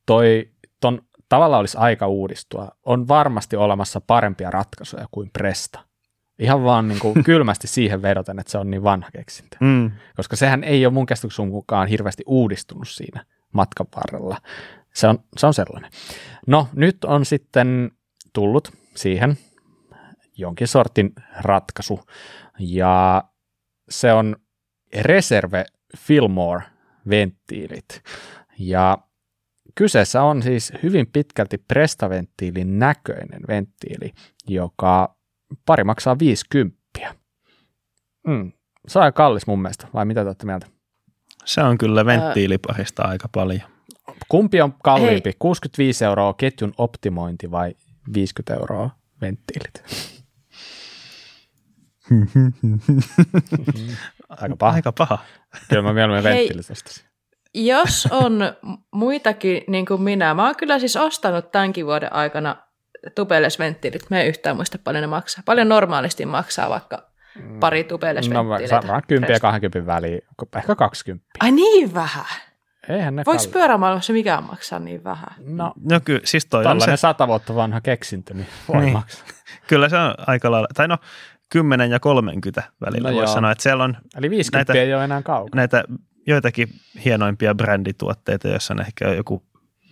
[0.06, 2.72] toi, ton tavallaan olisi aika uudistua.
[2.86, 5.80] On varmasti olemassa parempia ratkaisuja kuin Presta.
[6.40, 9.58] Ihan vaan niin kuin kylmästi siihen vedoten, että se on niin vanha keksintö.
[9.60, 9.92] Mm.
[10.16, 14.38] Koska sehän ei ole mun käsityksen mukaan hirveästi uudistunut siinä matkan varrella.
[14.94, 15.92] Se on, se on sellainen.
[16.48, 17.92] No nyt on sitten
[18.34, 19.38] tullut siihen
[20.38, 22.00] jonkin sortin ratkaisu.
[22.60, 23.24] Ja
[23.90, 24.36] se on
[25.02, 25.66] Reserve
[25.98, 26.64] Fillmore
[27.10, 28.02] venttiilit.
[28.60, 28.98] Ja
[29.76, 34.14] kyseessä on siis hyvin pitkälti prestaventtiilin näköinen venttiili,
[34.48, 35.16] joka
[35.66, 36.78] pari maksaa 50.
[38.28, 38.52] Mm.
[38.88, 40.68] Se on aika kallis mun mielestä, vai mitä te olette mieltä?
[41.46, 43.62] Se on kyllä venttiiliparista aika paljon.
[44.28, 45.36] Kumpi on kalliimpi, Hei.
[45.40, 47.76] 65 euroa ketjun optimointi vai
[48.14, 48.90] 50 euroa
[49.22, 49.84] venttiilit?
[54.30, 54.76] Aika paha.
[54.76, 55.18] Aika paha.
[55.70, 56.66] Kyllä mä mieluummin venttiilit
[57.54, 58.40] Jos on
[58.92, 62.56] muitakin niin kuin minä, mä oon kyllä siis ostanut tämänkin vuoden aikana
[63.16, 64.10] tubelesventtiilit.
[64.10, 65.44] Mä en yhtään muista paljon ne maksaa.
[65.46, 67.04] Paljon normaalisti maksaa vaikka
[67.60, 68.68] pari tubelesventtiiliä.
[68.68, 70.22] No varmaan 10 ja 20 väliin,
[70.58, 71.26] ehkä 20.
[71.40, 72.26] Ai niin vähän?
[72.90, 75.30] Eihän ne Voiko pyörämaailmassa mikään maksaa niin vähän?
[75.40, 76.98] No, no kyllä, siis toi on se...
[76.98, 78.94] sata vuotta vanha keksintö, niin voi niin.
[78.94, 79.26] maksaa.
[79.68, 80.98] Kyllä se on aika lailla, tai no
[81.50, 85.04] 10 ja 30 välillä no voisi sanoa, että siellä on Eli 50 näitä, ei ole
[85.04, 85.60] enää kaukana.
[85.60, 85.84] Näitä
[86.28, 86.68] joitakin
[87.06, 89.44] hienoimpia brändituotteita, joissa on ehkä joku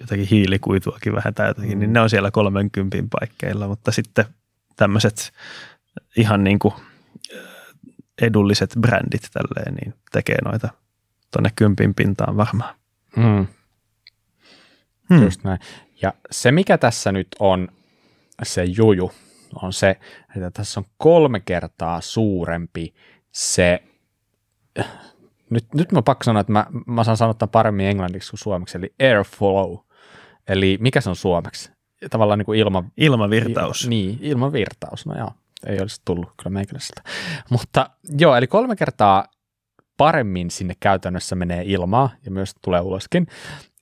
[0.01, 1.79] jotakin hiilikuituakin vähän tai jotakin, niin mm.
[1.79, 4.25] niin ne on siellä 30 paikkeilla, mutta sitten
[4.75, 5.31] tämmöiset
[6.17, 6.73] ihan niin kuin
[8.21, 10.69] edulliset brändit tälleen, niin tekee noita
[11.31, 12.75] tuonne kympin pintaan varmaan.
[13.15, 13.47] Mm.
[15.09, 15.23] Hmm.
[15.23, 15.59] Just näin.
[16.01, 17.67] Ja se, mikä tässä nyt on
[18.43, 19.11] se juju,
[19.55, 19.99] on se,
[20.35, 22.93] että tässä on kolme kertaa suurempi
[23.31, 23.83] se,
[25.49, 28.93] nyt, nyt mä pakko sanoa, että mä, mä saan sanoa paremmin englanniksi kuin suomeksi, eli
[28.99, 29.77] airflow,
[30.47, 31.71] eli mikä se on suomeksi?
[32.09, 33.83] Tavallaan niin kuin ilma, ilmavirtaus.
[33.83, 35.31] Il, niin, ilmavirtaus, no joo,
[35.65, 37.01] ei olisi tullut kyllä meikäläiseltä.
[37.49, 39.25] Mutta joo, eli kolme kertaa
[39.97, 43.27] paremmin sinne käytännössä menee ilmaa ja myös tulee uloskin.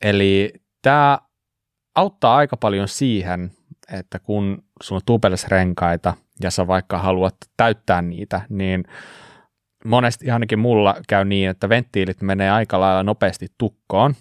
[0.01, 1.19] Eli tämä
[1.95, 3.51] auttaa aika paljon siihen,
[3.91, 8.83] että kun sulla on renkaita ja sä vaikka haluat täyttää niitä, niin
[9.85, 14.15] monesti ainakin mulla käy niin, että venttiilit menee aika lailla nopeasti tukkoon,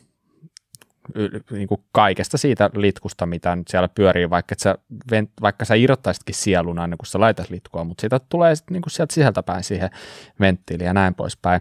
[1.50, 4.78] niin kuin kaikesta siitä litkusta, mitä nyt siellä pyörii, vaikka, et sä,
[5.42, 8.90] vaikka sä irrottaisitkin sielun aina, kun sä laitat litkua, mutta siitä tulee sitten niin kuin
[8.90, 9.90] sieltä sisältäpäin siihen
[10.40, 11.60] venttiiliin ja näin poispäin.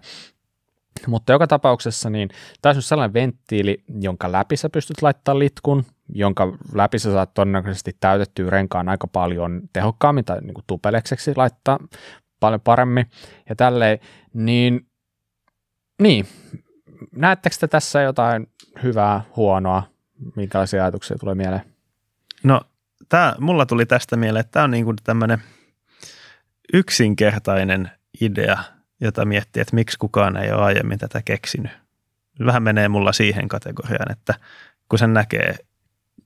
[1.07, 2.29] Mutta joka tapauksessa niin
[2.61, 7.97] tämä on sellainen venttiili, jonka läpi sä pystyt laittamaan litkun, jonka läpi sä saat todennäköisesti
[7.99, 11.79] täytettyä renkaan aika paljon tehokkaammin tai niin kuin tupelekseksi laittaa
[12.39, 13.05] paljon paremmin
[13.49, 13.99] ja tälleen,
[14.33, 14.87] niin,
[16.01, 16.27] niin
[17.11, 18.49] näettekö te tässä jotain
[18.83, 19.83] hyvää, huonoa,
[20.35, 21.61] minkälaisia ajatuksia tulee mieleen?
[22.43, 22.61] No,
[23.09, 25.41] tää, mulla tuli tästä mieleen, että tämä on niin kuin tämmöinen
[26.73, 28.57] yksinkertainen idea,
[29.01, 31.71] jota miettii, että miksi kukaan ei ole aiemmin tätä keksinyt.
[32.45, 34.33] Vähän menee mulla siihen kategoriaan, että
[34.89, 35.55] kun sen näkee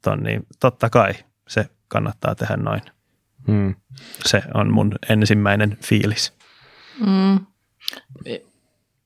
[0.01, 1.13] ton, niin totta kai
[1.47, 2.81] se kannattaa tehdä noin.
[3.47, 3.75] Hmm.
[4.25, 6.33] Se on mun ensimmäinen fiilis.
[7.05, 7.45] Hmm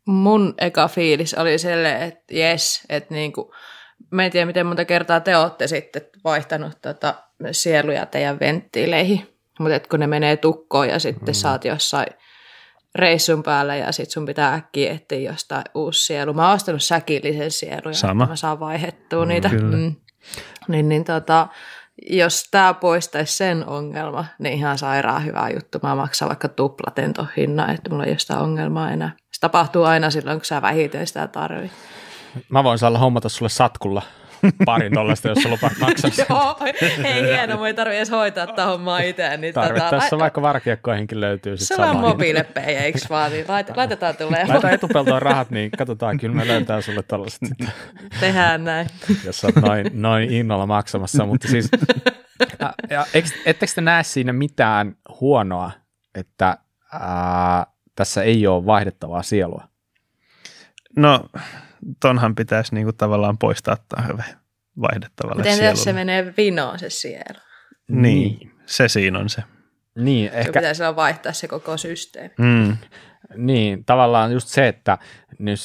[0.06, 3.54] mun eka fiilis oli sellainen, että jes, että niinku,
[4.12, 7.15] mä en tiedä miten monta kertaa te olette sitten vaihtanut tota
[7.52, 9.28] sieluja teidän venttiileihin,
[9.60, 11.34] mutta kun ne menee tukkoon ja sitten mm.
[11.34, 12.08] saat jossain
[12.96, 16.34] reissun päällä ja sitten sun pitää äkkiä etsiä jostain uusi sielu.
[16.34, 19.50] Mä oon ostanut säkillisen sielun ja mä saan vaihettua mm, niitä.
[19.50, 19.96] Mm.
[20.68, 21.48] Niin, niin tota,
[22.10, 25.80] jos tämä poistaisi sen ongelma, niin ihan sairaan hyvä juttu.
[25.84, 29.12] Mä maksan vaikka tuplaten ton hinnan, että mulla ei ole sitä ongelmaa enää.
[29.36, 31.71] Se tapahtuu aina silloin, kun sä vähiten sitä tarvit.
[32.50, 34.02] Mä voin saada hommata sulle satkulla
[34.65, 36.12] parin tollasta, jos sä lupaat maksaa.
[36.30, 36.58] Joo,
[37.04, 39.38] ei hieno, mun ei tarvitse edes hoitaa tätä hommaa itse.
[39.38, 43.32] Niin tota- Tarvittaessa tota, vaikka varkiekkoihinkin löytyy sit Se on mobiilepejä, eikö vaan?
[43.32, 44.50] Niin lait, laitetaan tulemaan.
[44.50, 47.67] Laita etupeltoon rahat, niin katsotaan, kyllä me löytää sulle tollaset sitten.
[48.19, 48.88] Tehdään näin.
[49.26, 51.69] Jos sä oot noin, noin innolla maksamassa, mutta siis
[52.60, 53.06] ja, ja
[53.45, 55.71] ettekö te näe siinä mitään huonoa,
[56.15, 56.58] että
[56.93, 59.67] ää, tässä ei ole vaihdettavaa sielua?
[60.97, 61.25] No,
[62.01, 64.23] tonhan pitäisi niinku tavallaan poistaa tarve
[64.81, 65.84] vaihdettavalle Miten sielulle.
[65.84, 67.39] se menee vinoon se sielu?
[67.88, 68.01] Niin,
[68.39, 69.43] niin, se siinä on se.
[69.95, 70.60] Niin, ehkä...
[70.60, 72.34] Pitäisi olla vaihtaa se koko systeemi.
[72.38, 72.77] Mm.
[73.36, 74.97] Niin, tavallaan just se, että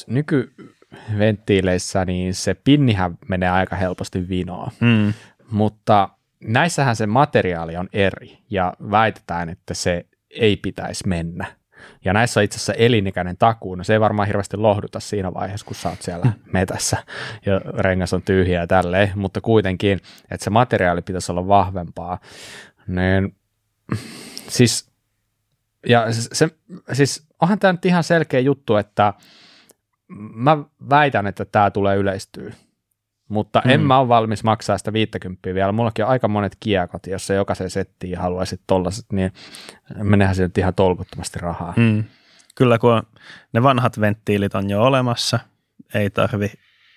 [0.07, 5.13] nykyventtiileissä niin se pinnihän menee aika helposti vinoon, mm.
[5.51, 11.60] mutta näissähän se materiaali on eri ja väitetään, että se ei pitäisi mennä.
[12.05, 13.75] Ja näissä on itse asiassa elinikäinen takuu.
[13.75, 16.97] No se ei varmaan hirveästi lohduta siinä vaiheessa, kun sä oot siellä metässä
[17.45, 19.99] ja rengas on tyhjä ja tälleen, mutta kuitenkin,
[20.31, 22.19] että se materiaali pitäisi olla vahvempaa.
[22.87, 23.35] Niin,
[24.47, 24.91] siis,
[25.87, 26.49] ja se,
[26.93, 29.13] siis onhan tämä nyt ihan selkeä juttu, että
[30.33, 30.57] mä
[30.89, 32.53] väitän, että tämä tulee yleistyä
[33.31, 33.71] mutta mm.
[33.71, 35.71] en mä ole valmis maksaa sitä 50 vielä.
[35.71, 39.33] Mullakin on aika monet kiekot, jos se jokaisen settiin haluaisit tollaset, niin
[40.03, 41.73] menehän se nyt ihan tolkuttomasti rahaa.
[41.77, 42.03] Mm.
[42.55, 43.03] Kyllä, kun
[43.53, 45.39] ne vanhat venttiilit on jo olemassa,
[45.93, 46.51] ei tarvi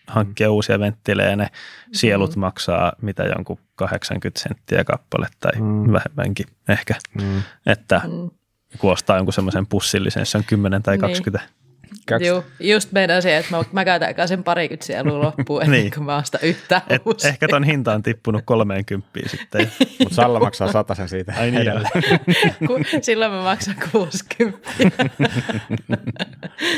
[0.06, 0.52] hankkia mm.
[0.52, 1.48] uusia venttiilejä, ne
[1.92, 2.40] sielut mm.
[2.40, 5.92] maksaa mitä jonkun 80 senttiä kappale tai mm.
[5.92, 7.42] vähemmänkin ehkä, mm.
[7.66, 8.30] että mm.
[8.78, 11.46] kun ostaa jonkun semmoisen pussillisen, se on 10 tai 20.
[11.46, 11.63] Niin.
[12.08, 12.26] Kaksi.
[12.26, 15.92] Joo, just meidän se, että mä, mä käytän sen parikymmentä sielua loppuun ennen Niin.
[15.94, 19.70] kuin mä oon sitä yhtään Et, ehkä ton hinta on tippunut 30 sitten.
[19.98, 22.20] Mutta Salla maksaa sen siitä Ai niin, edelleen.
[22.66, 24.58] Ku- Silloin mä maksan 60.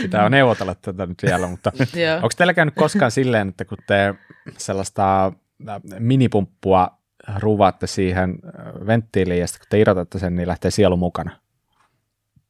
[0.03, 1.73] Pitää neuvotella tätä nyt vielä, mutta
[2.17, 4.15] onko teillä käynyt koskaan silleen, että kun te
[4.59, 5.27] sellaista
[5.69, 6.91] äh, minipumppua
[7.39, 11.31] ruvaatte siihen äh, venttiiliin ja sitten kun te irrotatte sen, niin lähtee sielu mukana?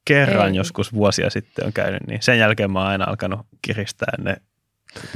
[0.06, 0.56] Kerran Ei.
[0.56, 4.36] joskus vuosia sitten on käynyt, niin sen jälkeen mä oon aina alkanut kiristää ne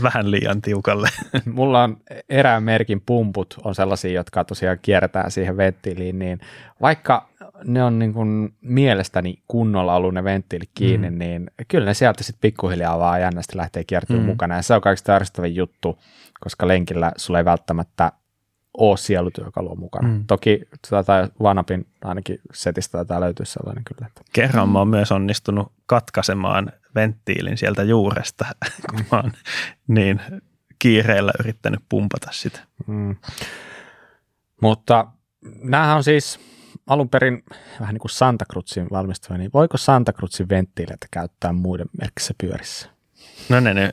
[0.03, 1.09] vähän liian tiukalle.
[1.53, 1.97] Mulla on
[2.29, 6.41] erään merkin pumput on sellaisia, jotka tosiaan kierretään siihen venttiiliin, niin
[6.81, 7.29] vaikka
[7.65, 11.19] ne on niin kuin mielestäni kunnolla ollut ne venttiilit kiinni, mm.
[11.19, 14.23] niin kyllä ne sieltä sitten pikkuhiljaa vaan jännästi lähtee kiertyä mm.
[14.23, 14.27] Mm.
[14.27, 14.57] mukana.
[14.57, 15.99] Ja se on kaikista ärsyttävin juttu,
[16.41, 18.13] koska lenkillä sulla ei välttämättä
[18.79, 20.09] ole sielutyökalua mukana.
[20.09, 20.15] Mm.
[20.15, 20.27] Mm.
[20.27, 24.07] Toki tai Vanapin ainakin setistä taitaa löytyä sellainen kyllä.
[24.07, 24.23] Että.
[24.33, 28.47] Kerran mä oon myös onnistunut katkaisemaan venttiilin sieltä juuresta,
[28.91, 29.33] kun mä oon
[29.89, 30.21] niin
[30.79, 32.61] kiireellä yrittänyt pumpata sitä.
[32.87, 33.17] Mm.
[34.63, 35.07] Mutta
[35.63, 36.41] näähän on siis
[36.87, 37.43] alun perin
[37.81, 42.89] vähän niin kuin Santa Cruzin valmistuvia, niin voiko Santa Cruzin venttiileitä käyttää muiden merkissä pyörissä?
[43.49, 43.93] No ne, ne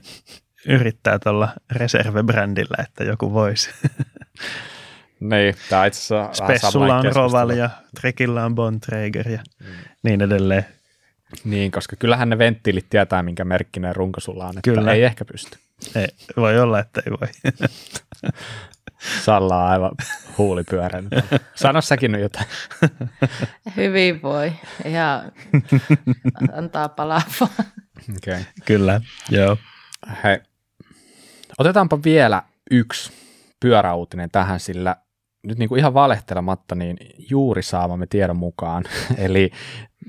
[0.67, 3.69] yrittää tuolla reserve-brändillä, että joku voisi.
[5.19, 7.27] Niin, tämä itse asiassa Spessulla on keskustelu.
[7.27, 7.69] Roval ja
[8.01, 9.43] Trekillä on Bontrager ja
[10.03, 10.65] niin edelleen.
[11.43, 14.93] Niin, koska kyllähän ne venttiilit tietää, minkä merkkinen runko sulla on, että Kyllä.
[14.93, 15.57] ei ehkä pysty.
[15.95, 17.57] Ei, voi olla, että ei voi.
[19.25, 19.91] Salla on aivan
[20.37, 21.03] huulipyöreä.
[21.55, 22.45] Sano säkin nyt jotain.
[23.77, 24.53] Hyvin voi.
[24.85, 25.23] Ja
[26.53, 27.21] antaa palaa.
[28.17, 28.43] Okay.
[28.65, 29.57] Kyllä, joo.
[30.23, 30.39] Hei,
[31.57, 33.11] otetaanpa vielä yksi
[33.59, 34.95] pyöräuutinen tähän, sillä
[35.43, 36.97] nyt niin kuin ihan valehtelematta, niin
[37.29, 38.83] juuri saamamme tiedon mukaan.
[39.17, 39.51] Eli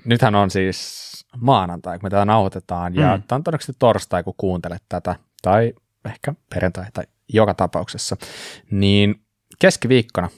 [0.05, 1.09] nythän on siis
[1.41, 3.23] maanantai, kun me tätä nauhoitetaan, ja Mm.
[3.23, 5.73] tämä on todennäköisesti torstai, kun kuuntelet tätä, tai
[6.05, 8.17] ehkä perjantai, tai joka tapauksessa,
[8.71, 9.21] niin
[9.59, 10.29] keskiviikkona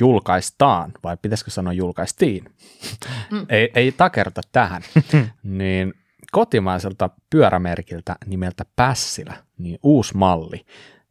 [0.00, 2.44] julkaistaan, vai pitäisikö sanoa julkaistiin,
[3.30, 3.46] Mm.
[3.48, 4.82] ei, ei takerta tähän,
[5.42, 5.94] niin
[6.32, 10.66] kotimaiselta pyörämerkiltä nimeltä Pässilä, niin uusi malli,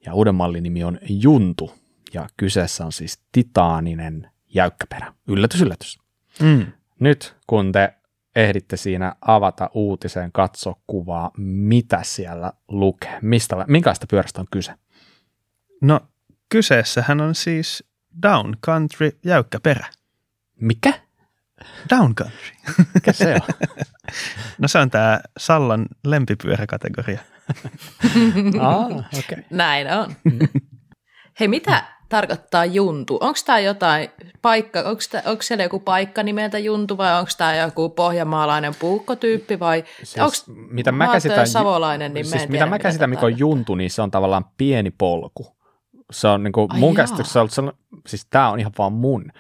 [0.06, 1.74] ja uuden mallin nimi on Juntu,
[2.14, 5.14] ja kyseessä on siis titaaninen jäykkäperä.
[5.28, 6.00] Yllätys, yllätys.
[6.42, 6.66] Mm.
[7.00, 7.94] Nyt kun te
[8.36, 14.74] ehditte siinä avata uutisen, katsoa kuvaa, mitä siellä lukee, mistä, minkälaista pyörästä on kyse?
[15.82, 16.00] No
[16.50, 17.84] kyseessähän on siis
[18.22, 19.88] Down Country jäykkä perä.
[20.62, 20.94] Mikä?
[21.90, 22.52] Down Country.
[22.94, 23.42] Mikä se on?
[24.58, 27.20] No se on tämä Sallan lempipyöräkategoria.
[28.60, 29.02] Aa, okei.
[29.20, 29.44] Okay.
[29.50, 30.16] Näin on.
[31.40, 33.18] Hei, mitä tarkoittaa juntu?
[33.22, 34.10] Onko tämä jotain
[34.42, 39.60] paikka, onko, tää, onko siellä joku paikka nimeltä juntu vai onko tämä joku pohjanmaalainen puukkotyyppi
[39.60, 43.10] vai Siis, onko mitä mä käsitän, savolainen, niin mä en siis tiedä, mitä mä käsitän,
[43.10, 45.56] mikä on juntu, niin se on tavallaan pieni polku.
[46.12, 46.96] Se on niin kuin, Ai mun jaa.
[46.96, 49.32] käsityksessä, on, ollut sella- siis tämä on ihan vaan mun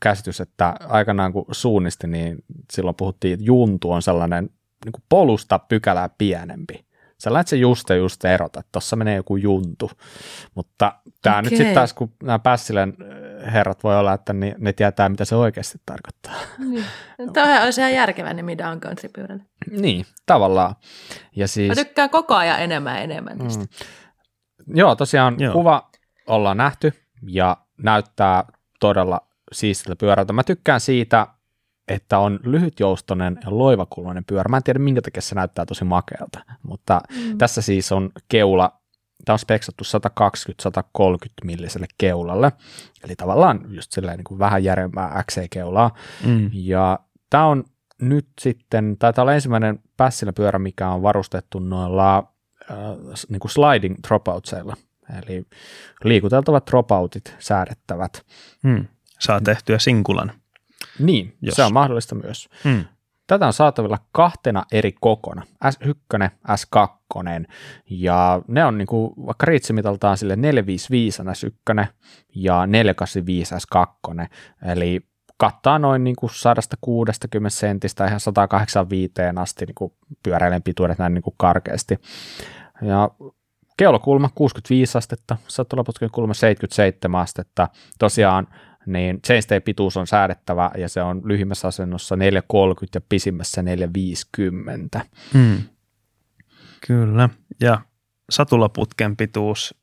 [0.00, 4.50] käsitys, että aikanaan kun suunnisti, niin silloin puhuttiin, että juntu on sellainen
[4.84, 6.84] niin kuin polusta pykälää pienempi.
[7.18, 9.90] Sellainen, että se just ja just erota, että tuossa menee joku juntu.
[10.54, 11.42] Mutta tämä okay.
[11.42, 15.24] nyt sitten taas, kun nämä Pässilän äh, herrat voi olla, että ne, ne tietää, mitä
[15.24, 16.32] se oikeasti tarkoittaa.
[16.58, 16.84] Niin.
[17.32, 19.42] Tämä olisi ihan järkevä nimi Down Country pyörälle.
[19.70, 20.74] Niin, tavallaan.
[21.36, 23.64] Ja Mä siis, tykkään koko ajan enemmän ja enemmän tästä.
[23.64, 25.52] mm, joo, tosiaan Joo.
[25.52, 25.90] kuva
[26.26, 26.92] ollaan nähty
[27.26, 28.44] ja näyttää
[28.80, 29.20] todella
[29.52, 30.32] siistiltä pyörältä.
[30.32, 31.26] Mä tykkään siitä,
[31.88, 34.48] että on lyhytjoustoinen ja loivakulmainen pyörä.
[34.48, 37.38] Mä en tiedä, minkä takia se näyttää tosi makealta, mutta mm.
[37.38, 38.72] tässä siis on keula,
[39.24, 42.52] tämä on speksattu 120-130 milliselle keulalle,
[43.04, 45.90] eli tavallaan just silleen niin kuin vähän järjempää XC-keulaa,
[46.26, 46.50] Mm.
[46.52, 46.98] ja
[47.30, 47.64] tämä on
[48.00, 52.18] nyt sitten, taitaa olla ensimmäinen Pässilä-pyörä, mikä on varustettu noilla
[52.70, 52.76] äh,
[53.28, 54.76] niin kuin sliding dropoutseilla,
[55.22, 55.44] eli
[56.04, 58.22] liikuteltavat dropoutit säädettävät.
[58.62, 58.86] Mm.
[59.22, 60.32] Saa tehtyä sinkulan.
[60.98, 61.54] Niin, Jos.
[61.54, 62.48] se on mahdollista myös.
[62.64, 62.84] Mm.
[63.26, 67.44] Tätä on saatavilla kahtena eri kokona, S1, S2,
[67.90, 71.86] ja ne on niinku, vaikka riitsimitaltaan sille 455 S1
[72.34, 74.26] ja 485 S2,
[74.70, 75.00] eli
[75.36, 81.98] kattaa noin niinku 160 sentistä ihan 185 asti niinku pyöräilen pituudet näin niinku karkeasti.
[82.82, 83.10] Ja
[83.76, 87.68] keulakulma 65 astetta, satulaputken kulma 77 astetta.
[87.98, 88.48] Tosiaan
[88.86, 95.00] niin chainstay pituus on säädettävä ja se on lyhimmässä asennossa 430 ja pisimmässä 450.
[95.34, 95.62] Mm.
[96.86, 97.28] Kyllä.
[97.60, 97.80] Ja
[98.30, 99.74] satulaputken pituus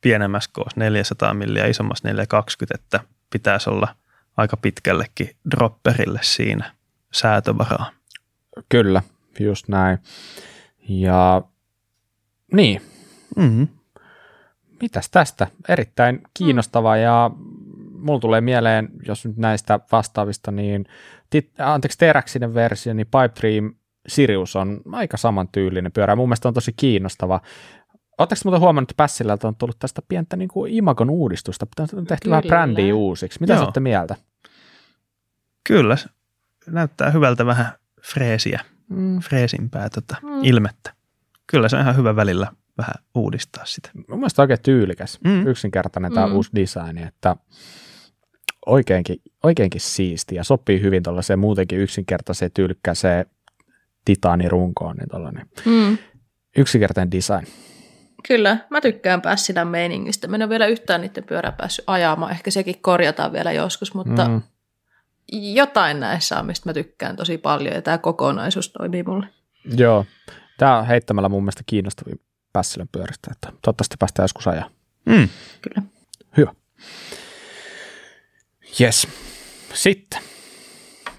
[0.00, 3.96] pienemmässä koossa 400 milliä, isommassa 420, että pitäisi olla
[4.36, 6.72] aika pitkällekin dropperille siinä
[7.12, 7.90] säätövaraa.
[8.68, 9.02] Kyllä,
[9.40, 9.98] just näin.
[10.88, 11.42] Ja
[12.52, 12.82] niin,
[13.36, 13.68] Mm-hmm.
[14.80, 15.46] mitäs tästä?
[15.68, 17.30] Erittäin kiinnostava ja
[17.98, 20.84] mulla tulee mieleen, jos nyt näistä vastaavista, niin
[21.30, 23.74] tit, anteeksi, Teräksinen versio, niin Pipe Dream
[24.08, 26.16] Sirius on aika samantyylinen pyörä.
[26.16, 27.40] Mun mielestä on tosi kiinnostava.
[28.18, 31.66] Oletteko muuten huomannut, että Pässillä on tullut tästä pientä niin kuin imagon uudistusta?
[31.94, 32.30] On tehty Kyllä.
[32.36, 33.40] vähän brändiä uusiksi.
[33.40, 33.62] Mitä Joo.
[33.62, 34.16] olette mieltä?
[35.64, 35.96] Kyllä,
[36.66, 37.66] näyttää hyvältä vähän
[38.02, 39.18] freesiä, Mm.
[39.18, 40.40] freesimpää tota Mm.
[40.42, 40.92] ilmettä.
[41.46, 42.46] Kyllä se on ihan hyvä välillä
[42.78, 43.90] vähän uudistaa sitä.
[44.08, 45.18] Mun mielestä oikein tyylikäs.
[45.24, 45.46] Mm.
[45.46, 46.34] yksinkertainen tämä Mm.
[46.34, 47.36] uusi design, että
[48.68, 53.26] oikeinkin, oikeinkin siisti ja sopii hyvin tuollaiseen muutenkin yksinkertaiseen tyylikkääseen
[54.04, 55.98] titaanirunkoon, niin tollainen Mm.
[56.56, 57.46] yksinkertainen design.
[58.28, 60.28] Kyllä, mä tykkään Pässilän meiningistä.
[60.28, 62.32] Mä en ole vielä yhtään niiden pyörää päässyt ajamaan.
[62.32, 64.42] Ehkä sekin korjataan vielä joskus, mutta Mm.
[65.32, 67.74] jotain näissä on, mistä mä tykkään tosi paljon.
[67.74, 69.26] Ja tämä kokonaisuus toimii mulle.
[69.76, 70.04] Joo,
[70.58, 72.20] tämä on heittämällä mun mielestä kiinnostavin
[72.52, 74.70] Pässilän pyöristä, että toivottavasti päästään joskus ajaa.
[75.06, 75.28] Mm.
[75.62, 75.82] Kyllä.
[76.36, 76.52] Hyvä.
[78.80, 79.08] Yes.
[79.74, 80.22] Sitten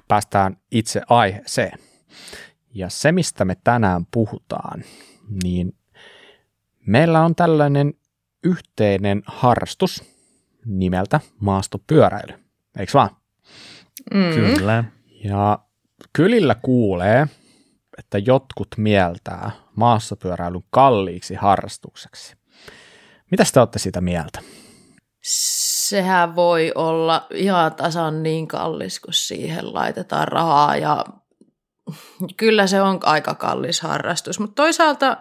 [0.08, 1.80] päästään itse aiheeseen.
[2.74, 4.84] Ja se, mistä me tänään puhutaan,
[5.43, 5.76] niin
[6.86, 7.93] meillä on tällainen
[8.43, 10.04] yhteinen harrastus
[10.66, 12.34] nimeltä maastopyöräily.
[12.80, 13.10] Eikö vaan?
[14.14, 14.34] Mm.
[14.34, 14.84] Kyllä.
[15.24, 15.60] Ja
[16.14, 17.28] kylillä kuulee,
[17.97, 22.36] että jotkut mieltää maastopyöräilyn kalliiksi harrastukseksi.
[23.32, 24.41] Mitä te olette siitä mieltä?
[25.89, 31.05] Sehän voi olla ihan tasan niin kallis, kun siihen laitetaan rahaa ja
[32.37, 35.17] kyllä se on aika kallis harrastus, mutta toisaalta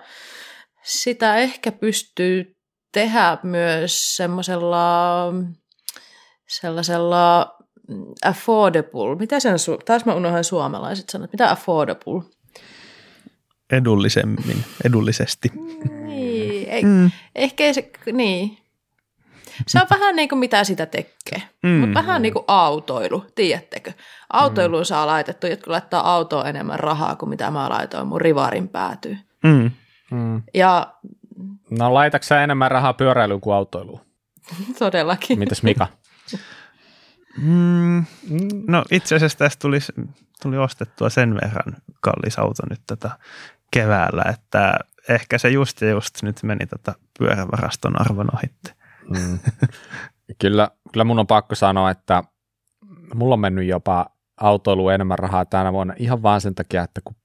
[0.82, 2.56] sitä ehkä pystyy
[2.92, 5.24] tehdä myös semmoisella
[6.48, 7.56] sellaisella
[7.88, 12.22] mm, affordable, mitä se on, su- taas mä unohdan suomalaiset sanat, mitä affordable?
[13.72, 15.48] Edullisemmin, edullisesti.
[16.06, 17.10] Niin, ei, Mm.
[17.34, 18.58] ehkä se, niin.
[19.66, 21.42] Se on vähän niin kuin mitä sitä tekee.
[21.62, 21.70] Mm.
[21.70, 23.92] Mutta vähän niin kuin autoilu, tiedättekö?
[24.32, 29.18] Autoiluun saa laitettu, jotka laittaa autoon enemmän rahaa kuin mitä mä laitoin mun rivarin päätyy.
[29.42, 29.70] Mm.
[30.10, 30.42] Mm.
[30.54, 30.94] Ja
[31.70, 34.00] No laitatko sä enemmän rahaa pyöräilyyn kuin autoiluun?
[34.78, 35.38] todellakin.
[35.38, 35.86] Mitäs Mika?
[37.42, 38.04] Mm.
[38.30, 38.48] Mm.
[38.68, 39.78] No itse asiassa tästä tuli,
[40.42, 43.10] tuli ostettua sen verran kallis auto nyt tätä
[43.70, 44.78] keväällä, että
[45.08, 48.72] ehkä se just ja just nyt meni tätä pyörävaraston arvon ohitte.
[49.10, 49.38] Mm.
[50.40, 52.22] Kyllä, kyllä mun on pakko sanoa, että
[53.14, 54.06] mulla on mennyt jopa
[54.40, 57.16] autoiluun enemmän rahaa tänä vuonna ihan vaan sen takia, että kun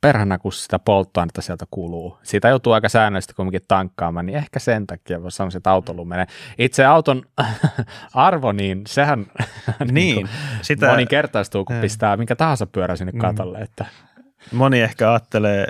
[0.00, 2.18] perhana, kun sitä polttoainetta sieltä kuluu.
[2.22, 6.26] Siitä joutuu aika säännöllisesti kuitenkin tankkaamaan, niin ehkä sen takia voisi sanoa, että autoilu menee.
[6.58, 7.22] Itse auton
[8.14, 9.26] arvo, niin sehän
[9.92, 10.62] Niin, sitä...
[10.62, 13.18] sitä moninkertaistuu, kun pistää minkä tahansa pyörä sinne Mm.
[13.18, 13.58] katolle.
[13.58, 13.86] Että,
[14.52, 15.66] moni ehkä ajattelee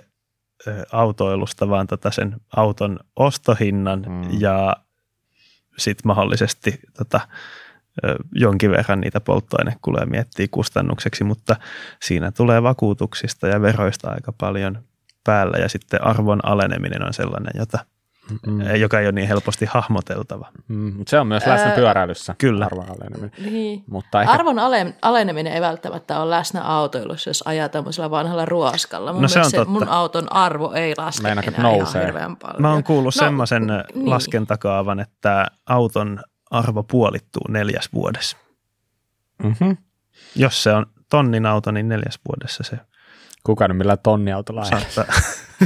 [0.93, 4.41] autoilusta vaan tota sen auton ostohinnan mm.
[4.41, 4.77] ja
[5.79, 7.21] sitten mahdollisesti tota,
[8.33, 11.57] jonkin verran niitä polttoainekuluja miettii kustannukseksi, mutta
[12.03, 14.83] siinä tulee vakuutuksista ja veroista aika paljon
[15.25, 15.59] päällä.
[15.59, 17.79] Ja sitten arvon aleneminen on sellainen, jota,
[18.47, 18.75] mm.
[18.77, 20.49] joka ei ole niin helposti hahmoteltava.
[20.69, 22.35] Mm, mutta se on myös läsnä Ää, pyöräilyssä.
[22.39, 22.67] kyllä.
[22.67, 23.33] Arvon aleneminen.
[23.53, 23.85] Niin.
[23.91, 29.13] Mutta ehkä Arvon ale- aleneminen ei välttämättä ole läsnä autoilussa, jos ajaa tämmöisellä vanhalla ruoskalla.
[29.13, 29.65] Mun No se on totta.
[29.71, 32.01] mun auton arvo ei laske Meinaatko, enää nousee?
[32.03, 32.63] ihan hirveän paljon.
[32.63, 34.11] Mä oon kuullut No, semmoisen niin.
[34.11, 36.21] laskentakaavan, että auton
[36.51, 38.37] arvo puolittuu neljäs vuodessa.
[39.43, 39.77] mm-hmm.
[40.37, 42.79] Jos se on tonnin auto, niin neljäs vuodessa se
[43.45, 44.81] kuka nyt millään tonniautolla ajaa.
[44.89, 45.15] saattaa.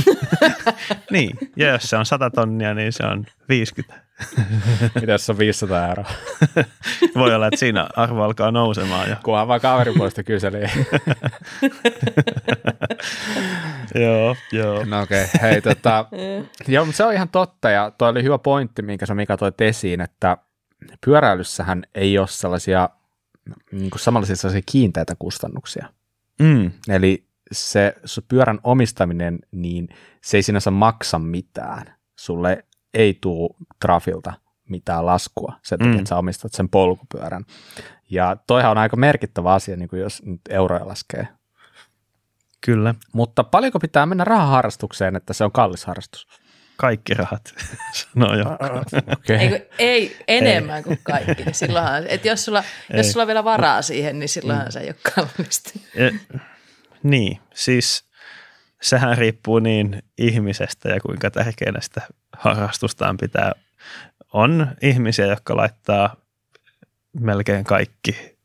[1.12, 4.06] niin, ja jos se on 100 tonnia, niin se on 50.
[4.94, 6.10] Mitä jos se on 500 euroa?
[7.18, 9.16] Voi olla, että siinä arvo alkaa nousemaan jo.
[9.24, 10.58] Kunhan vaan kaveripuolesta kyseli.
[14.04, 14.84] joo, joo.
[14.84, 15.50] No okei, okay.
[15.50, 16.06] hei tota,
[16.68, 19.60] joo, mutta se on ihan totta ja toi oli hyvä pointti, minkä sä Mika toit
[19.60, 20.36] esiin, että
[21.04, 22.88] pyöräilyssähän ei ole sellaisia
[23.72, 25.88] niin kuin samanlaisia sellaisia kiinteitä kustannuksia.
[26.38, 29.88] Mm, Eli se, se pyörän omistaminen, niin
[30.22, 31.94] se ei sinänsä maksa mitään.
[32.16, 34.32] Sulle ei tuu trafilta
[34.68, 35.98] mitään laskua sen takia, Mm.
[35.98, 37.44] että sä omistat sen polkupyörän.
[38.10, 41.28] Ja toihan on aika merkittävä asia, niin kuin jos nyt euroja laskee.
[42.60, 46.26] kyllä, Mutta paljonko pitää mennä rahaharrastukseen, että se on kallis harrastus?
[46.76, 47.54] kaikki rahat,
[48.14, 48.44] sanoo jo.
[49.12, 49.36] Okay.
[49.36, 51.44] Ei, kun- ei enemmän kuin kaikki.
[51.44, 52.58] Niin silloinhan, et jos, sulla,
[52.90, 53.12] jos Ei.
[53.12, 55.70] sulla on vielä varaa siihen, niin silloinhan se ei ole kallista.
[57.02, 58.04] Niin, siis
[58.82, 63.52] sehän riippuu niin ihmisestä ja kuinka tärkeänä sitä harrastustaan pitää.
[64.32, 66.16] On ihmisiä, jotka laittaa
[67.20, 68.36] melkein kaikki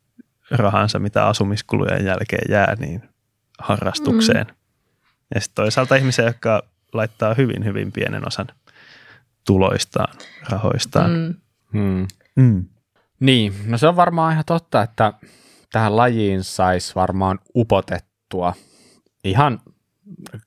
[0.52, 3.10] rahansa, mitä asumiskulujen jälkeen jää, niin
[3.60, 4.48] harrastukseen.
[4.48, 4.56] Mm.
[5.36, 8.48] Ja sitten toisaalta ihmisiä, jotka laittaa hyvin, hyvin pienen osan
[9.46, 10.14] tuloistaan,
[10.50, 11.12] rahoistaan.
[11.12, 11.36] Mm.
[11.74, 12.08] Hmm.
[12.36, 12.66] Mm.
[13.20, 15.14] Niin, no se on varmaan ihan totta, että
[15.72, 18.11] tähän lajiin saisi varmaan upotettua
[19.24, 19.60] ihan,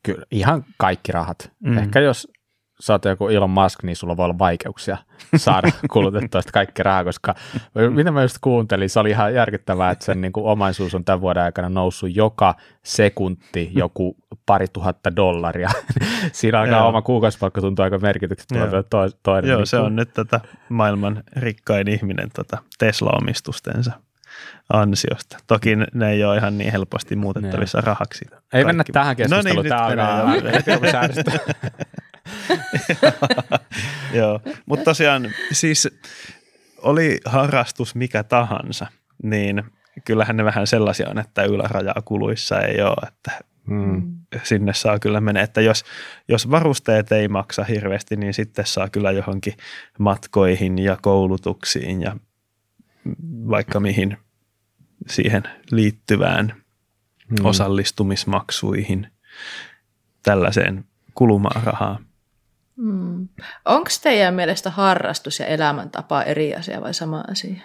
[0.02, 1.52] ky- ihan kaikki rahat.
[1.60, 1.78] Mm.
[1.78, 2.28] Ehkä jos
[2.80, 4.96] sä oot joku Elon Musk, niin sulla voi olla vaikeuksia
[5.36, 7.34] saada kulutettua sitä kaikki rahaa, koska
[7.90, 11.20] mitä mä just kuuntelin, se oli ihan järkyttävää, että sen niin kuin omaisuus on tämän
[11.20, 14.16] vuoden aikana noussut joka sekunti joku
[14.46, 15.70] pari tuhatta dollaria.
[16.32, 16.88] Siinä alkaa Joo.
[16.88, 19.50] oma kuukausipalkka tuntuu aika merkityksettömältä to, toinen.
[19.50, 23.92] Joo, niin se on nyt tätä maailman rikkain ihminen tota Tesla-omistustensa
[24.72, 25.38] ansiosta.
[25.46, 27.84] Toki ne ei ole ihan niin helposti muutettavissa ne.
[27.84, 28.24] rahaksi.
[28.32, 28.66] Ei Kaikki.
[28.66, 30.34] mennä tähän keskusteluun, no niin, tämä alkaa
[34.18, 35.88] Joo, mutta tosiaan siis
[36.82, 38.86] oli harrastus mikä tahansa,
[39.22, 39.64] niin
[40.04, 44.14] kyllähän ne vähän sellaisia on, että ylärajaa kuluissa ei ole, että hmm.
[44.42, 45.42] sinne saa kyllä mennä.
[45.42, 45.84] Että jos,
[46.28, 49.54] jos varusteet ei maksa hirveästi, niin sitten saa kyllä johonkin
[49.98, 52.16] matkoihin ja koulutuksiin ja
[53.48, 54.16] vaikka mihin
[55.06, 56.54] siihen liittyvään
[57.28, 57.46] hmm.
[57.46, 59.10] osallistumismaksuihin,
[60.22, 60.84] tällaiseen
[61.14, 61.98] kulumaan rahaa.
[62.76, 63.28] Mm.
[63.64, 67.60] Onko teidän mielestä harrastus ja elämäntapa eri asia vai sama asia?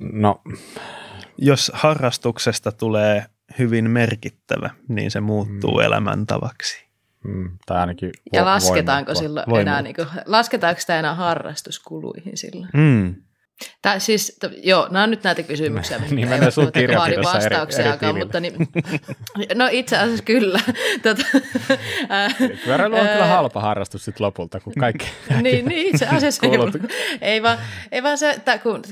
[0.00, 0.42] No.
[1.38, 3.26] Jos harrastuksesta tulee
[3.58, 5.80] hyvin merkittävä, niin se muuttuu mm.
[5.80, 6.90] elämäntavaksi.
[7.24, 12.70] Mm, tai ainakin ja lasketaanko silloin enää, niin kuin, lasketaanko sitä enää harrastuskuluihin silloin?
[12.74, 13.14] Mm.
[13.82, 16.64] Tää, siis, t- joo, nämä on nyt näitä kysymyksiä, niin, mitkä eivät sun
[16.96, 18.54] vaadi vastauksiakaan, mutta niin,
[19.54, 20.60] no itse asiassa kyllä.
[21.02, 21.22] Tota,
[22.64, 25.06] Pyöräily on kyllä halpa harrastus sitten lopulta, kun kaikki,
[25.42, 26.52] niin, niin, itse asiassa ei,
[27.20, 27.58] ei, vaan,
[27.92, 28.82] ei vaan se, että kun,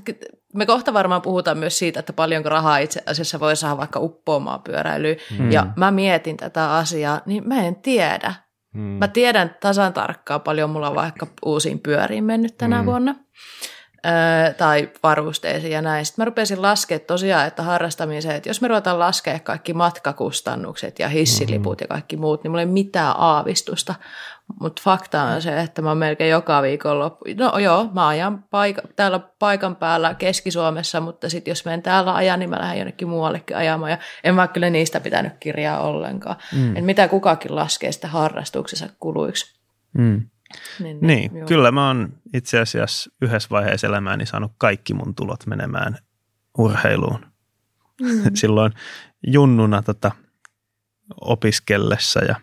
[0.54, 4.62] me kohta varmaan puhutaan myös siitä, että paljonko rahaa itse asiassa voi saada vaikka uppoamaan
[4.62, 5.52] pyöräilyyn, mm.
[5.52, 8.34] ja mä mietin tätä asiaa, niin mä en tiedä.
[8.74, 8.80] Mm.
[8.80, 12.86] Mä tiedän tasan tarkkaan paljon mulla on vaikka uusiin pyöriin mennyt tänä mm.
[12.86, 13.14] vuonna
[14.56, 16.06] tai varusteisiin ja näin.
[16.06, 21.08] Sitten mä rupesin laskemaan tosiaan, että harrastamiseen, että jos me ruvetaan laskemaan kaikki matkakustannukset ja
[21.08, 21.84] hissiliput mm-hmm.
[21.84, 23.94] ja kaikki muut, niin mulla ei mitään aavistusta.
[24.60, 29.20] Mutta fakta on se, että mä melkein joka viikonloppu, no joo, mä ajan paika, täällä
[29.38, 33.90] paikan päällä Keski-Suomessa, mutta sitten jos menen täällä ajan, niin mä lähden jonnekin muuallekin ajamaan.
[33.90, 36.36] Ja en mä kyllä niistä pitänyt kirjaa ollenkaan.
[36.56, 36.76] Mm.
[36.76, 39.58] En mitä kukakin laskee sitä harrastuksensa kuluiksi.
[39.92, 40.22] Mm.
[40.80, 45.46] Niin, niin, niin kyllä mä oon itse asiassa yhdessä vaiheessa elämääni saanut kaikki mun tulot
[45.46, 45.98] menemään
[46.58, 47.26] urheiluun.
[48.02, 48.22] Mm.
[48.34, 48.72] Silloin
[49.26, 50.10] junnuna tota,
[51.20, 52.36] opiskellessa ja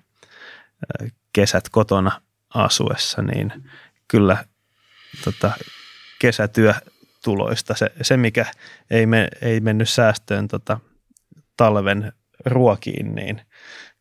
[1.33, 2.21] kesät kotona
[2.53, 3.53] asuessa, niin
[4.07, 4.45] kyllä
[5.23, 5.51] tota,
[6.19, 8.45] kesätyötuloista se, se mikä
[8.89, 10.79] ei, me, ei mennyt säästöön tota,
[11.57, 12.13] talven
[12.45, 13.41] ruokiin, niin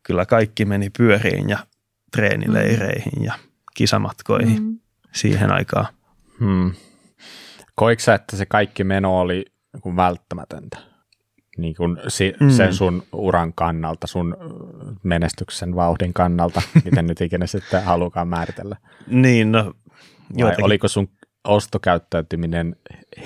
[0.03, 1.57] kyllä kaikki meni pyöriin ja
[2.11, 3.23] treenileireihin mm.
[3.23, 3.33] ja
[3.75, 4.79] kisamatkoihin mm.
[5.11, 5.87] siihen aikaan.
[6.39, 6.71] Hmm.
[7.75, 9.45] Koiksa, että se kaikki meno oli
[9.85, 10.77] niin välttämätöntä?
[11.57, 12.49] Niin kuin si- mm.
[12.49, 14.37] sen sun uran kannalta, sun
[15.03, 18.77] menestyksen vauhdin kannalta, miten nyt ikinä sitten halukaan määritellä.
[19.07, 19.73] Niin, no
[20.41, 21.09] Vai oliko sun
[21.43, 22.75] ostokäyttäytyminen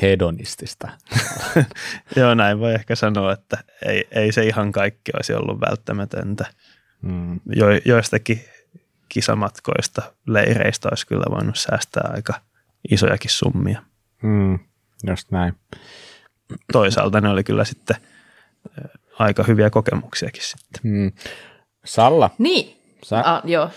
[0.01, 0.89] hedonistista?
[2.15, 6.45] Joo, näin voi ehkä sanoa, että ei, ei se ihan kaikki olisi ollut välttämätöntä.
[7.01, 7.39] Mm.
[7.55, 8.41] Jo, joistakin
[9.09, 12.33] kisamatkoista, leireistä olisi kyllä voinut säästää aika
[12.91, 13.83] isojakin summia.
[14.23, 14.59] Mm,
[15.07, 15.53] just näin.
[16.71, 17.95] Toisaalta ne oli kyllä sitten
[19.19, 20.81] aika hyviä kokemuksiakin sitten.
[20.83, 21.11] Mm.
[21.85, 22.29] Salla.
[22.37, 23.21] Niin, Sä...
[23.25, 23.69] ah, joo.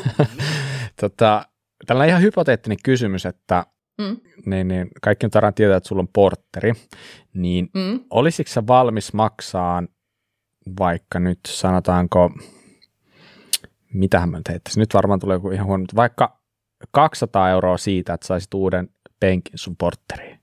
[1.00, 1.46] tota,
[1.86, 3.66] tällä on ihan hypoteettinen kysymys, että
[3.98, 4.16] mm.
[4.46, 6.72] niin, niin, kaikki nyt aina tietää, että sulla on porteri,
[7.34, 8.00] niin mm.
[8.10, 9.88] olisitko sä valmis maksaan
[10.78, 12.30] vaikka nyt sanotaanko
[13.94, 16.40] mitähän mä nyt heittäisin, nyt varmaan tulee joku ihan huono, vaikka
[16.90, 18.88] 200 euroa siitä, että saisit uuden
[19.20, 20.40] penkin sun portteriin.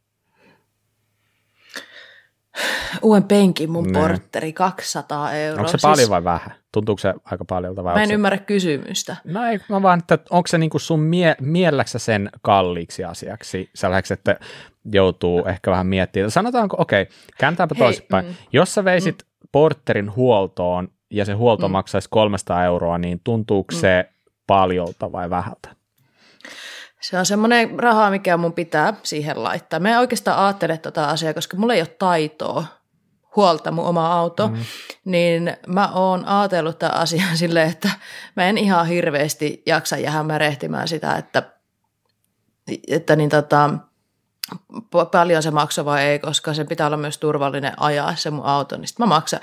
[3.02, 4.00] Uuden penkin mun ne.
[4.00, 5.60] portteri, 200 euroa.
[5.60, 5.82] Onko se siis...
[5.82, 6.54] paljon vai vähän?
[6.72, 7.84] Tuntuuko se aika paljolta?
[7.84, 8.14] Vai mä en se...
[8.14, 9.16] ymmärrä kysymystä.
[9.24, 14.14] No ei, mä vaan, että onko se niinku sun mie- mielläksä sen kalliiksi asiaksi, sellaiseksi,
[14.14, 14.40] että
[14.92, 16.32] joutuu ehkä vähän miettimään.
[16.32, 18.26] Sanotaanko, okei, okay, kääntäänpä toisinpäin.
[18.26, 18.34] Mm.
[18.54, 19.48] Jos sä veisit mm.
[19.52, 21.72] porterin huoltoon ja se huolto mm.
[21.72, 23.80] maksaisi 300 euroa, niin tuntuuko mm.
[23.80, 24.10] se
[24.48, 25.76] paljolta vai vähältä?
[27.02, 29.80] Se on semmoinen raha, mikä mun pitää siihen laittaa.
[29.80, 32.66] Mä en oikeastaan ajattele tuota asiaa, koska mulla ei ole taitoa
[33.36, 34.56] huolta mun oma auto, mm.
[35.06, 37.90] niin mä oon ajatellut tämän asian silleen, että
[38.36, 41.44] mä en ihan hirveästi jaksa jäädä märehtimään sitä, että,
[42.88, 43.70] että niin tota,
[45.12, 48.78] paljon se maksaa vai ei, koska sen pitää olla myös turvallinen ajaa se mun auto,
[48.78, 49.40] niin sitten mä maksan.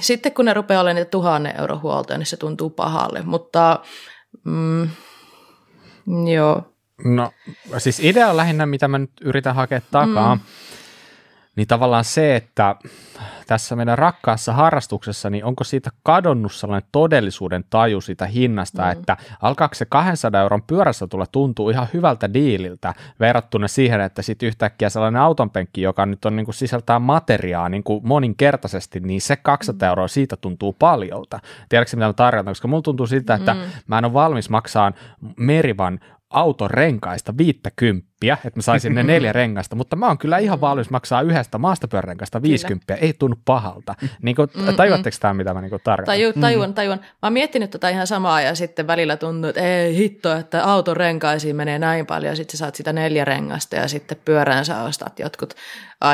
[0.00, 3.80] Sitten kun ne rupeaa olemaan niitä tuhannen euro huoltoja, niin se tuntuu pahalle, mutta
[4.44, 4.88] mm,
[6.34, 6.72] joo.
[7.04, 7.32] No
[7.78, 10.40] siis idea on lähinnä, mitä mä nyt yritän hakea takaa, mm.
[11.56, 12.76] Niin tavallaan se, että
[13.46, 18.90] tässä meidän rakkaassa harrastuksessa, niin onko siitä kadonnut sellainen todellisuuden taju siitä hinnasta, mm.
[18.90, 24.46] että alkaako se 200 euron pyörässä tulla tuntuu ihan hyvältä diililtä verrattuna siihen, että sitten
[24.46, 29.36] yhtäkkiä sellainen autonpenkki, joka nyt on niin kuin sisältää materiaa niin kuin moninkertaisesti, niin se
[29.36, 29.90] 200 mm.
[29.90, 31.40] euroa siitä tuntuu paljolta.
[31.68, 33.60] Tiedätkö mitä mä tarkoitan, koska mulla tuntuu siltä, että mm.
[33.86, 34.92] mä en ole valmis maksaa
[35.36, 36.00] Merivan
[36.30, 40.90] auton renkaista viittäkymppiä, että mä saisin ne neljä rengasta, mutta mä oon kyllä ihan valmis
[40.90, 43.94] maksaa yhdestä maastopyörärenkaista viisikymppiä, ei tunnu pahalta.
[44.22, 46.04] Niin kuin, tajuatteko tämä, mitä mä niin tarkoitan?
[46.04, 46.98] Taju, tajuan, tajuan.
[46.98, 50.64] Mä oon miettinyt tätä tota ihan samaa ja sitten välillä tuntuu, että ei hitto, että
[50.64, 54.64] auton renkaisiin menee näin paljon ja sitten sä saat sitä neljä rengasta ja sitten pyörään
[54.64, 55.54] sä ostat jotkut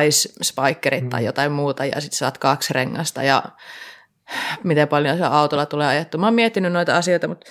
[0.06, 1.26] ice spikerit tai mm.
[1.26, 3.42] jotain muuta ja sitten saat kaksi rengasta ja
[4.64, 6.18] miten paljon se autolla tulee ajettu.
[6.18, 7.50] Mä oon miettinyt noita asioita, mutta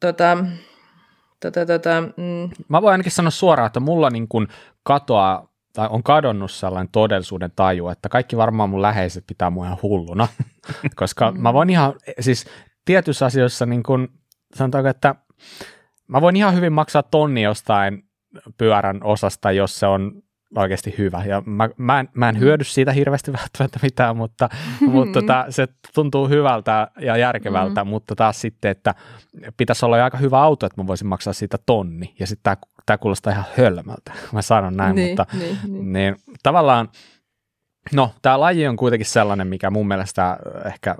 [0.00, 0.38] tota,
[1.42, 2.50] Tota, tota, mm.
[2.68, 4.48] Mä voin ainakin sanoa suoraan, että mulla niin kuin
[4.82, 9.78] katoaa tai on kadonnut sellainen todellisuuden taju, että kaikki varmaan mun läheiset pitää mua ihan
[9.82, 10.28] hulluna,
[10.96, 12.46] koska mä voin ihan, siis
[12.84, 14.08] tietyissä asioissa niin kuin,
[14.54, 15.14] sanotaanko, että
[16.08, 18.02] mä voin ihan hyvin maksaa tonni jostain
[18.58, 20.22] pyörän osasta, jos se on
[20.56, 21.24] oikeasti hyvä.
[21.24, 24.48] Ja mä, mä, en, mä en hyödy siitä hirveästi välttämättä mitään, mutta,
[24.80, 27.90] mutta tota, se tuntuu hyvältä ja järkevältä, mm.
[27.90, 28.94] mutta taas sitten, että
[29.56, 32.14] pitäisi olla aika hyvä auto, että mä voisin maksaa siitä tonni.
[32.18, 35.92] Ja sitten tämä, kuulostaa ihan hölmöltä, mä sanon näin, niin, mutta niin, niin.
[35.92, 36.88] Niin, tavallaan
[37.92, 40.94] No, tämä laji on kuitenkin sellainen, mikä mun mielestä ehkä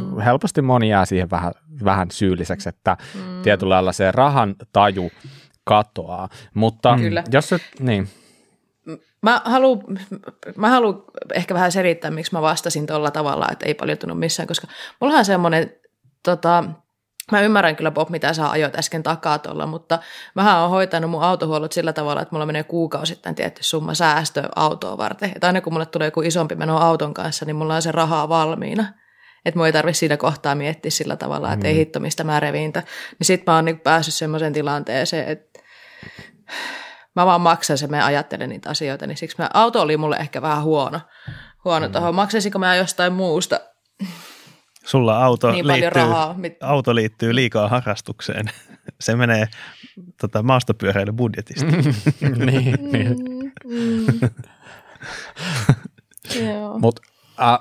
[0.00, 0.20] mm.
[0.20, 1.52] helposti moni jää siihen vähän,
[1.84, 3.42] vähän syylliseksi, että mm.
[3.42, 5.10] tietyllä lailla se rahan taju
[5.64, 6.28] katoaa.
[6.54, 7.24] Mutta Kyllä.
[7.32, 8.08] jos se, niin,
[9.22, 9.80] Mä haluan
[10.56, 14.46] mä halu ehkä vähän selittää, miksi mä vastasin tuolla tavalla, että ei paljon tunnu missään,
[14.46, 14.66] koska
[15.00, 15.72] mulla on semmoinen,
[16.22, 16.64] tota,
[17.32, 19.98] mä ymmärrän kyllä Bob, mitä sä ajoit äsken takaa tuolla, mutta
[20.34, 24.98] mä oon hoitanut mun autohuollot sillä tavalla, että mulla menee kuukausittain tietty summa säästö autoa
[24.98, 25.32] varten.
[25.34, 28.28] Että aina kun mulle tulee joku isompi meno auton kanssa, niin mulla on se rahaa
[28.28, 28.84] valmiina.
[29.44, 31.68] Että mua ei tarvitse siinä kohtaa miettiä sillä tavalla, että mm.
[31.68, 32.82] ei hitto mistä mä reviintä.
[33.18, 35.60] Niin sit mä oon niin päässyt semmoiseen tilanteeseen, että
[37.16, 40.42] mä vaan maksan sen, mä ajattelen niitä asioita, niin siksi mä, auto oli mulle ehkä
[40.42, 41.00] vähän huono,
[41.64, 41.92] huono mm.
[41.92, 42.14] tuohon.
[42.14, 43.60] Maksaisinko mä jostain muusta?
[44.84, 46.36] Sulla auto, niin liittyy, rahaa.
[46.60, 48.46] auto liittyy liikaa harrastukseen.
[49.00, 49.48] Se menee
[50.20, 51.66] tota, maastopyöräilybudjetista.
[52.36, 53.16] niin, niin.
[53.64, 54.20] Mm,
[56.80, 57.00] Mut,
[57.40, 57.58] äh,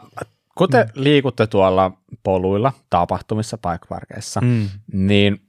[0.58, 0.90] kun te mm.
[0.96, 1.92] liikutte tuolla
[2.24, 4.70] poluilla, tapahtumissa, paikkaparkeissa, mm.
[4.94, 5.49] niin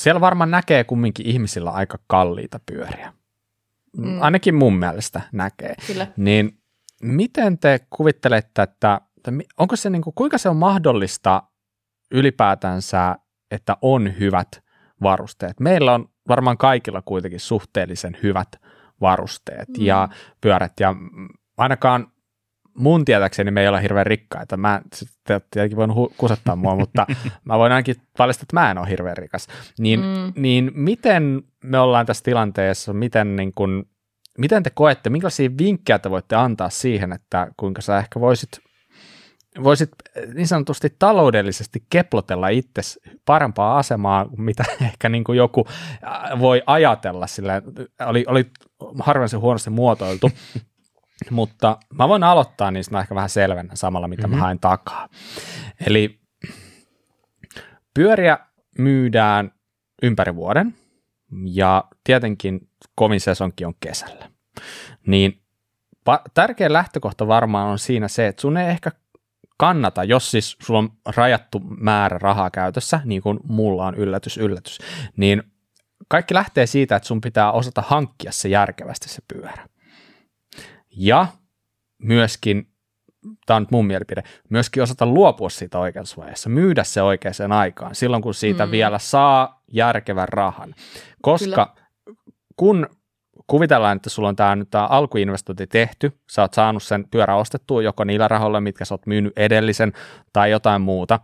[0.00, 3.12] siellä varmaan näkee kumminkin ihmisillä aika kalliita pyöriä.
[3.96, 4.22] Mm.
[4.22, 5.74] Ainakin mun mielestä näkee.
[5.86, 6.06] Kyllä.
[6.16, 6.58] Niin
[7.02, 11.42] miten te kuvittelette, että, että onko se niin kuin, kuinka se on mahdollista
[12.10, 13.16] ylipäätänsä,
[13.50, 14.62] että on hyvät
[15.02, 15.60] varusteet?
[15.60, 18.48] Meillä on varmaan kaikilla kuitenkin suhteellisen hyvät
[19.00, 19.84] varusteet mm.
[19.84, 20.08] ja
[20.40, 20.94] pyörät ja
[21.56, 22.12] ainakaan
[22.76, 24.56] mun tietääkseni me ei ole hirveän rikkaita.
[24.56, 24.82] Mä
[25.26, 27.06] tietenkin voin hu- kusettaa mua, mutta
[27.44, 29.46] mä voin ainakin paljastaa, että mä en ole hirveän rikas.
[29.78, 30.32] Niin, mm.
[30.36, 33.86] niin miten me ollaan tässä tilanteessa, miten, niin kun,
[34.38, 38.50] miten te koette, minkälaisia vinkkejä te voitte antaa siihen, että kuinka sä ehkä voisit
[39.62, 39.90] voisit
[40.34, 42.82] niin sanotusti taloudellisesti keplotella itse
[43.24, 45.66] parempaa asemaa, mitä ehkä niin kuin joku
[46.38, 47.26] voi ajatella.
[47.26, 47.62] Sillä
[48.06, 48.50] oli, oli
[49.00, 50.30] harvoin se huonosti muotoiltu,
[51.30, 54.38] mutta mä voin aloittaa niistä mä ehkä vähän selvennä samalla, mitä mm-hmm.
[54.38, 55.08] mä haen takaa.
[55.86, 56.20] Eli
[57.94, 58.38] pyöriä
[58.78, 59.52] myydään
[60.02, 60.74] ympäri vuoden
[61.44, 64.30] ja tietenkin kovin sesonki on kesällä.
[65.06, 65.42] Niin
[66.34, 68.90] tärkeä lähtökohta varmaan on siinä se, että sun ei ehkä
[69.58, 74.78] kannata, jos siis sulla on rajattu määrä rahaa käytössä, niin kuin mulla on yllätys, yllätys,
[75.16, 75.42] niin
[76.08, 79.68] kaikki lähtee siitä, että sun pitää osata hankkia se järkevästi se pyörä.
[80.96, 81.26] Ja
[81.98, 82.68] myöskin,
[83.46, 87.94] tämä on nyt mun mielipide, myöskin osata luopua siitä oikeassa vaiheessa, myydä se oikeaan aikaan,
[87.94, 88.72] silloin kun siitä mm.
[88.72, 90.74] vielä saa järkevän rahan.
[91.22, 91.74] Koska
[92.04, 92.16] Kyllä.
[92.56, 92.86] kun
[93.46, 97.82] kuvitellaan, että sulla on tämä, nyt tämä alkuinvestointi tehty, sä oot saanut sen pyörä ostettua
[97.82, 99.92] joko niillä rahoilla, mitkä sä oot myynyt edellisen
[100.32, 101.20] tai jotain muuta,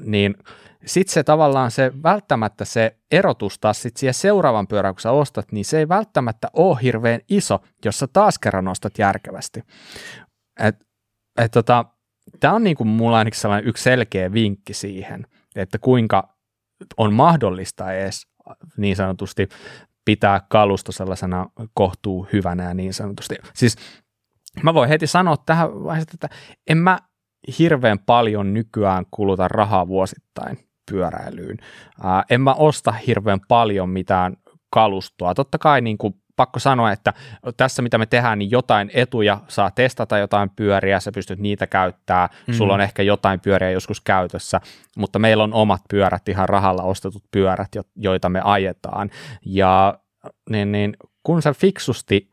[0.00, 0.34] niin–
[0.86, 5.52] sitten se tavallaan se välttämättä se erotus taas sit siihen seuraavan pyörän, kun sä ostat,
[5.52, 9.62] niin se ei välttämättä ole hirveän iso, jos sä taas kerran ostat järkevästi.
[10.60, 10.86] Et,
[11.38, 11.84] et tota,
[12.40, 15.26] Tämä on niin kuin mulla ainakin sellainen yksi selkeä vinkki siihen,
[15.56, 16.36] että kuinka
[16.96, 18.26] on mahdollista edes
[18.76, 19.48] niin sanotusti
[20.04, 23.34] pitää kalusto sellaisena kohtuu hyvänä ja niin sanotusti.
[23.54, 23.76] Siis
[24.62, 26.28] mä voin heti sanoa tähän vaiheessa, että
[26.66, 26.98] en mä
[27.58, 30.58] hirveän paljon nykyään kuluta rahaa vuosittain
[30.90, 31.56] pyöräilyyn.
[32.02, 34.36] Ää, en mä osta hirveän paljon mitään
[34.70, 35.34] kalustoa.
[35.34, 37.12] Totta kai niin kuin pakko sanoa, että
[37.56, 42.28] tässä mitä me tehdään, niin jotain etuja saa testata jotain pyöriä, sä pystyt niitä käyttää,
[42.46, 42.54] mm.
[42.54, 44.60] sulla on ehkä jotain pyöriä joskus käytössä,
[44.96, 49.10] mutta meillä on omat pyörät, ihan rahalla ostetut pyörät, joita me ajetaan.
[49.46, 49.98] Ja
[50.50, 52.30] niin, niin, kun sä fiksusti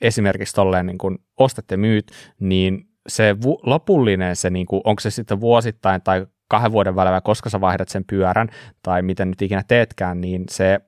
[0.00, 5.00] esimerkiksi tolleen niin kun ostat ja myyt, niin se vu- lopullinen, se niin kuin, onko
[5.00, 8.48] se sitten vuosittain tai kahden vuoden välein, koska sä vaihdat sen pyörän
[8.82, 10.80] tai miten nyt ikinä teetkään, niin se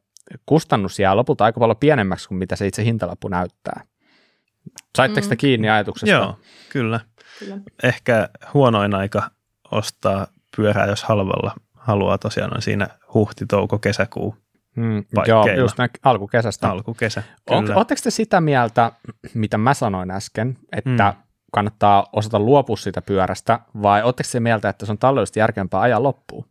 [0.46, 3.80] kustannus jää lopulta aika paljon pienemmäksi kuin mitä se itse hintalappu näyttää.
[4.96, 5.36] Saitteko mm.
[5.36, 6.10] kiinni ajatuksesta?
[6.10, 6.38] Joo,
[6.68, 7.00] kyllä.
[7.38, 7.58] kyllä.
[7.82, 9.30] Ehkä huonoin aika
[9.70, 14.36] ostaa pyörää, jos halvalla haluaa tosiaan on siinä huhti, touko, kesäkuu
[14.76, 16.70] Mm, joo, just näin alkukesästä.
[16.70, 18.92] Alkukesä, Oletteko te sitä mieltä,
[19.34, 21.22] mitä mä sanoin äsken, että mm.
[21.56, 26.02] Kannattaa osata luopua siitä pyörästä, vai oletteko se mieltä, että se on taloudellisesti järkeämpää ajaa
[26.02, 26.44] loppuun?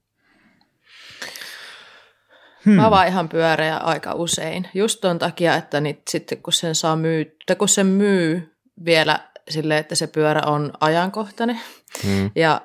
[2.66, 2.74] Hmm.
[2.74, 7.38] Mä vaihan pyöreä aika usein, just ton takia, että nyt sitten kun sen saa myy,
[7.58, 11.60] kun sen myy vielä silleen, että se pyörä on ajankohtainen
[12.03, 12.32] hmm.
[12.36, 12.62] ja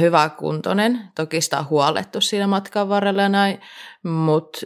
[0.00, 1.00] hyvä kuntoinen.
[1.14, 3.60] Toki sitä on huolettu siinä matkan varrella ja näin,
[4.02, 4.60] mutta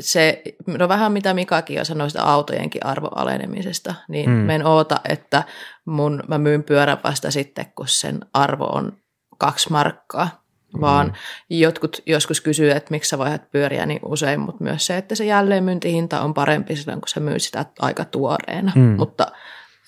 [0.00, 4.50] se, no vähän mitä Mikakin jo sanoi sitä autojenkin arvoalenemisesta, niin hmm.
[4.50, 5.42] en oota, että
[5.84, 8.92] mun, mä myyn pyörän vasta sitten, kun sen arvo on
[9.38, 10.44] kaksi markkaa
[10.80, 11.14] vaan mm.
[11.50, 15.24] jotkut joskus kysyy, että miksi sä vaihdat pyöriä niin usein, mutta myös se, että se
[15.24, 18.82] jälleenmyyntihinta on parempi silloin, kun sä myyt sitä aika tuoreena, mm.
[18.82, 19.26] mutta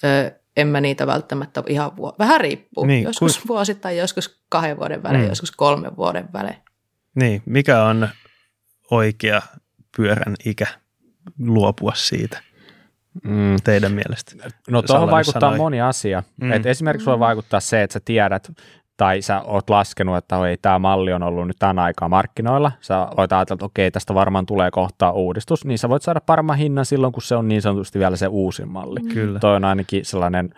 [0.05, 3.49] ö, en mä niitä välttämättä ihan vuo- vähän riippuu, niin, joskus kun...
[3.49, 5.29] vuosittain, joskus kahden vuoden välein, mm.
[5.29, 6.59] joskus kolmen vuoden välein.
[7.15, 8.09] Niin, mikä on
[8.91, 9.43] oikea
[9.97, 10.67] pyörän ikä
[11.39, 12.43] luopua siitä?
[13.25, 13.57] Mm.
[13.65, 14.51] teidän mielestä?
[14.71, 15.57] No tuohon vaikuttaa sanoi.
[15.57, 16.23] moni asia.
[16.41, 16.53] Mm.
[16.53, 18.53] Et esimerkiksi voi vaikuttaa se, että sä tiedät,
[18.97, 23.09] tai sä oot laskenut, että ei, tämä malli on ollut nyt tämän aikaa markkinoilla, sä
[23.17, 26.87] voit ajatella, että okei, tästä varmaan tulee kohtaa uudistus, niin sä voit saada paremman hinnan
[26.87, 29.01] silloin, kun se on niin sanotusti vielä se uusin malli.
[29.01, 29.09] Mm.
[29.09, 29.39] Kyllä.
[29.39, 30.55] Toi on ainakin sellainen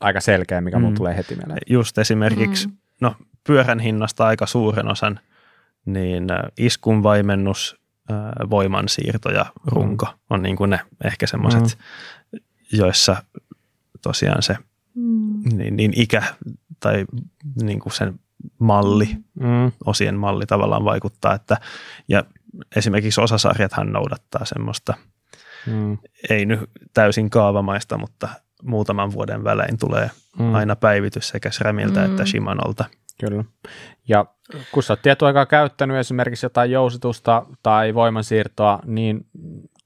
[0.00, 0.94] aika selkeä, mikä mm.
[0.94, 1.60] tulee heti mieleen.
[1.70, 2.76] Just esimerkiksi, mm.
[3.00, 3.14] no
[3.46, 5.20] pyörän hinnasta aika suuren osan,
[5.84, 6.26] niin
[6.58, 7.76] iskun vaimennus,
[8.50, 10.18] voimansiirto ja runko mm.
[10.30, 11.78] on niin kuin ne ehkä semmoiset,
[12.32, 12.38] mm.
[12.72, 13.16] joissa
[14.02, 14.56] tosiaan se
[14.94, 15.42] mm.
[15.56, 16.22] niin, niin ikä
[16.80, 17.04] tai
[17.62, 18.20] niin kuin sen
[18.58, 19.72] malli, mm.
[19.84, 21.56] osien malli tavallaan vaikuttaa, että
[22.08, 22.24] ja
[22.76, 24.94] esimerkiksi osasarjathan noudattaa semmoista,
[25.66, 25.98] mm.
[26.30, 26.60] ei nyt
[26.94, 28.28] täysin kaavamaista, mutta
[28.62, 30.54] muutaman vuoden välein tulee mm.
[30.54, 32.06] aina päivitys sekä SRAMilta mm.
[32.06, 32.84] että Shimanolta.
[33.20, 33.44] Kyllä.
[34.08, 34.26] Ja
[34.72, 39.26] kun sä oot tietoaikaa käyttänyt esimerkiksi jotain jousitusta tai voimansiirtoa, niin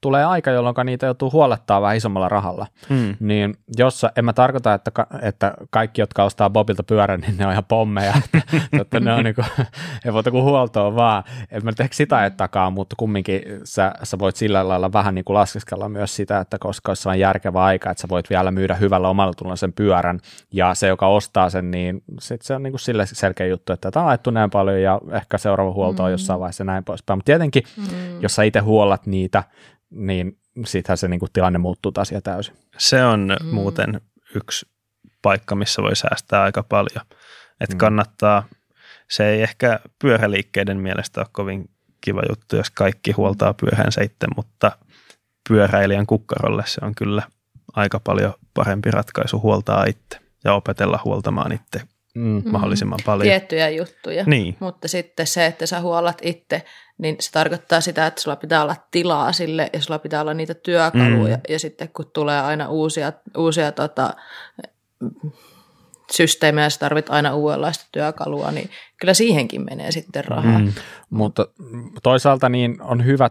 [0.01, 2.67] tulee aika, jolloin niitä joutuu huolettaa vähän isommalla rahalla.
[2.89, 3.15] Hmm.
[3.19, 4.91] Niin jos, en mä tarkoita, että,
[5.21, 8.13] että kaikki, jotka ostaa Bobilta pyörän, niin ne on ihan pommeja,
[8.81, 9.47] että, ne on niin kuin,
[10.05, 11.23] ei muuta kuin huoltoa vaan.
[11.51, 15.35] En mä tehdä sitä ettakaan, mutta kumminkin sä, sä voit sillä lailla vähän niin kuin
[15.35, 19.09] laskeskella myös sitä, että koska olisi sellainen järkevä aika, että sä voit vielä myydä hyvällä
[19.09, 20.19] omalla tulolla sen pyörän,
[20.51, 23.91] ja se, joka ostaa sen, niin sit se on niin kuin sille selkeä juttu, että
[23.91, 26.11] tämä on ajettu näin paljon, ja ehkä seuraava huolto on mm.
[26.11, 27.17] jossain vaiheessa näin poispäin.
[27.17, 28.21] Mutta tietenkin, mm.
[28.21, 29.43] jos sä itse huollat niitä,
[29.89, 32.55] niin sittenhän se niin kuin, tilanne muuttuu taas ja täysin.
[32.77, 33.47] Se on mm.
[33.47, 34.01] muuten
[34.35, 34.65] yksi
[35.21, 37.05] paikka, missä voi säästää aika paljon.
[37.61, 37.77] Että mm.
[37.77, 38.43] kannattaa,
[39.09, 41.69] se ei ehkä pyöräliikkeiden mielestä ole kovin
[42.01, 44.71] kiva juttu, jos kaikki huoltaa pyörän sitten, mutta
[45.49, 47.23] pyöräilijän kukkarolle se on kyllä
[47.73, 51.81] aika paljon parempi ratkaisu huoltaa itse ja opetella huoltamaan itse
[52.15, 52.41] mm.
[52.45, 53.23] mahdollisimman paljon.
[53.23, 54.57] Tiettyjä juttuja, niin.
[54.59, 56.65] mutta sitten se, että sä huolat itse,
[56.97, 60.53] niin se tarkoittaa sitä, että sulla pitää olla tilaa sille ja sulla pitää olla niitä
[60.53, 61.41] työkaluja mm.
[61.49, 64.13] ja sitten kun tulee aina uusia, uusia tota,
[66.11, 70.59] systeemejä, sä tarvit aina uudenlaista työkalua, niin kyllä siihenkin menee sitten rahaa.
[70.59, 70.73] Mm.
[71.09, 71.47] Mutta
[72.03, 73.29] toisaalta niin on hyvä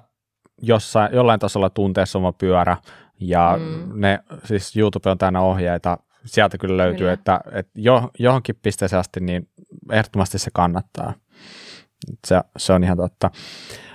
[0.62, 2.76] jossain, jollain tasolla tuntea oma pyörä
[3.20, 4.00] ja mm.
[4.00, 7.12] ne, siis YouTube on täynnä ohjeita, sieltä kyllä löytyy, kyllä.
[7.12, 9.48] että, että jo, johonkin pisteeseen asti niin
[9.92, 11.14] ehdottomasti se kannattaa.
[12.26, 13.30] Se, se on ihan totta.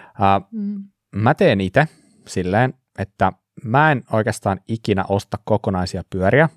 [0.10, 0.84] Uh, mm.
[1.16, 1.88] Mä teen itse
[2.28, 3.32] silleen, että
[3.64, 6.50] mä en oikeastaan ikinä osta kokonaisia pyöriä,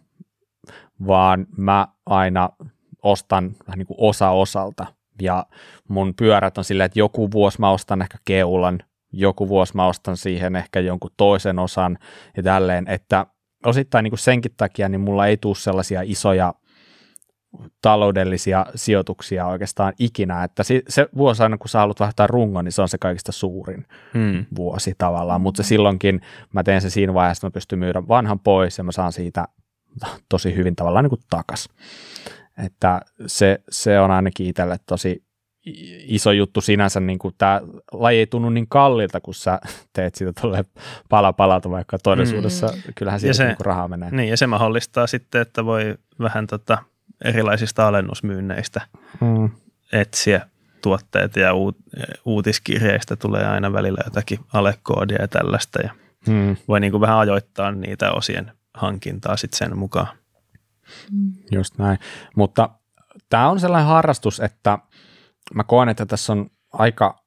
[1.06, 2.50] vaan mä aina
[3.02, 4.86] ostan vähän niin kuin osa osalta.
[5.22, 5.46] Ja
[5.88, 8.78] mun pyörät on silleen, että joku vuosi mä ostan ehkä keulan,
[9.12, 11.98] joku vuosi mä ostan siihen ehkä jonkun toisen osan
[12.36, 13.26] ja tälleen, että
[13.64, 16.54] osittain niin kuin senkin takia niin mulla ei tule sellaisia isoja
[17.82, 22.72] taloudellisia sijoituksia oikeastaan ikinä, että se, se vuosi aina kun sä haluat vaihtaa rungon, niin
[22.72, 24.46] se on se kaikista suurin Mm.
[24.57, 26.20] vuosi tavallaan, mutta se silloinkin
[26.52, 29.48] mä teen sen siinä vaiheessa, että mä pystyn myydä vanhan pois ja mä saan siitä
[30.28, 31.68] tosi hyvin tavallaan niin kuin takas.
[32.64, 35.26] Että se, se on ainakin itselle tosi
[36.06, 37.60] iso juttu sinänsä, niin kuin tämä
[37.92, 39.60] laji ei tunnu niin kallilta, kun sä
[39.92, 40.64] teet sitä tuolle
[41.08, 42.82] pala palalta, vaikka todellisuudessa mm.
[42.94, 44.10] kyllähän siitä se- niin kuin rahaa menee.
[44.10, 46.78] Niin, ja se mahdollistaa sitten, että voi vähän tota
[47.24, 48.80] erilaisista alennusmyynneistä
[49.20, 49.50] Mm.
[49.92, 50.46] etsiä
[50.82, 51.76] tuotteita ja uut,
[52.24, 55.90] uutiskirjeistä tulee aina välillä jotakin alekoodia ja tällaista ja
[56.28, 56.56] Mm.
[56.68, 60.06] voi niin kuin vähän ajoittaa niitä osien hankintaa sitten sen mukaan.
[61.50, 61.98] Just näin.
[62.36, 62.68] Mutta
[63.28, 64.78] tämä on sellainen harrastus, että
[65.55, 67.18] mä koen, että tässä on aika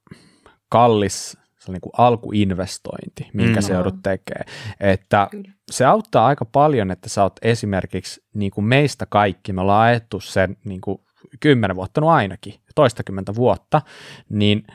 [0.70, 3.56] kallis se niin kuin alkuinvestointi, minkä Mm.
[3.58, 3.62] mm.
[3.62, 4.46] se joudut tekemään.
[4.80, 5.52] Että Kyllä.
[5.72, 10.20] se auttaa aika paljon, että sä oot esimerkiksi niin kuin meistä kaikki, me ollaan ajettu
[10.20, 10.98] sen niin kuin
[11.40, 13.82] kymmenen vuotta no ainakin, toistakymmentä vuotta,
[14.30, 14.68] niin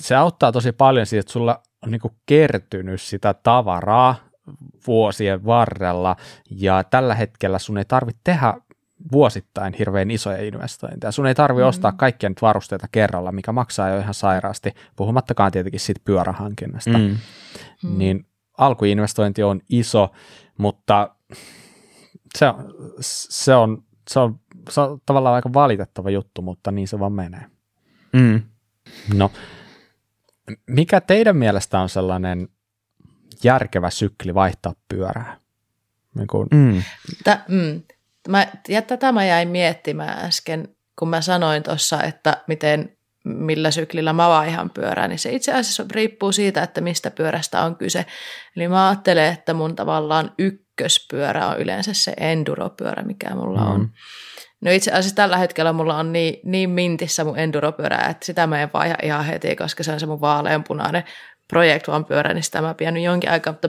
[0.00, 4.14] se auttaa tosi paljon siitä, että sulla on niin kuin kertynyt sitä tavaraa
[4.86, 6.16] vuosien varrella,
[6.50, 8.54] ja tällä hetkellä sun ei tarvitse tehdä
[9.12, 11.12] vuosittain hirveän isoja investointeja.
[11.12, 11.68] Sun ei tarvi mm.
[11.68, 16.98] ostaa kaikkia nyt varusteita kerralla, mikä maksaa jo ihan sairaasti, puhumattakaan tietenkin siitä pyörähankinnasta.
[16.98, 17.16] Mm.
[17.82, 17.98] Mm.
[17.98, 18.26] Niin
[18.58, 20.12] alkuinvestointi on iso,
[20.58, 21.16] mutta
[22.38, 24.40] se on, se on, se on,
[24.70, 27.46] se on tavallaan aika valitettava juttu, mutta niin se vaan menee.
[28.12, 28.42] Mm.
[29.14, 29.30] No,
[30.66, 32.48] mikä teidän mielestä on sellainen
[33.44, 35.36] järkevä sykli vaihtaa pyörää?
[36.14, 36.82] Niin kuin, Mm.
[37.24, 37.82] Tä, mm,
[38.28, 40.68] mä, ja tätä mä jäin miettimään äsken,
[40.98, 45.84] kun mä sanoin tuossa, että miten, millä syklillä mä vaihan pyörää, niin se itse asiassa
[45.90, 48.06] riippuu siitä, että mistä pyörästä on kyse.
[48.56, 53.80] Eli mä ajattelen, että mun tavallaan ykköspyörä on yleensä se enduropyörä, mikä mulla on.
[53.80, 53.88] Mm.
[54.60, 58.62] No itse asiassa tällä hetkellä mulla on niin, niin mintissä mun enduropyörä, että sitä mä
[58.62, 61.04] en vaiha ihan heti, koska se on se mun vaaleanpunainen
[61.48, 63.68] Project One-pyörä, niin sitä mä pitänyt jonkin aikaa, mutta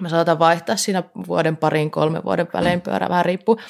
[0.00, 3.60] mä saatan vaihtaa siinä vuoden parin, kolmen vuoden välein pyörä, vähän riippuu.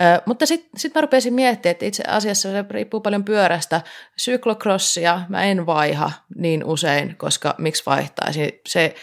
[0.00, 3.80] Ö, mutta sitten sit mä rupesin miettimään, että itse asiassa se riippuu paljon pyörästä.
[4.16, 8.50] Syklocrossia mä en vaiha niin usein, koska miksi vaihtaisin.
[8.68, 8.94] Se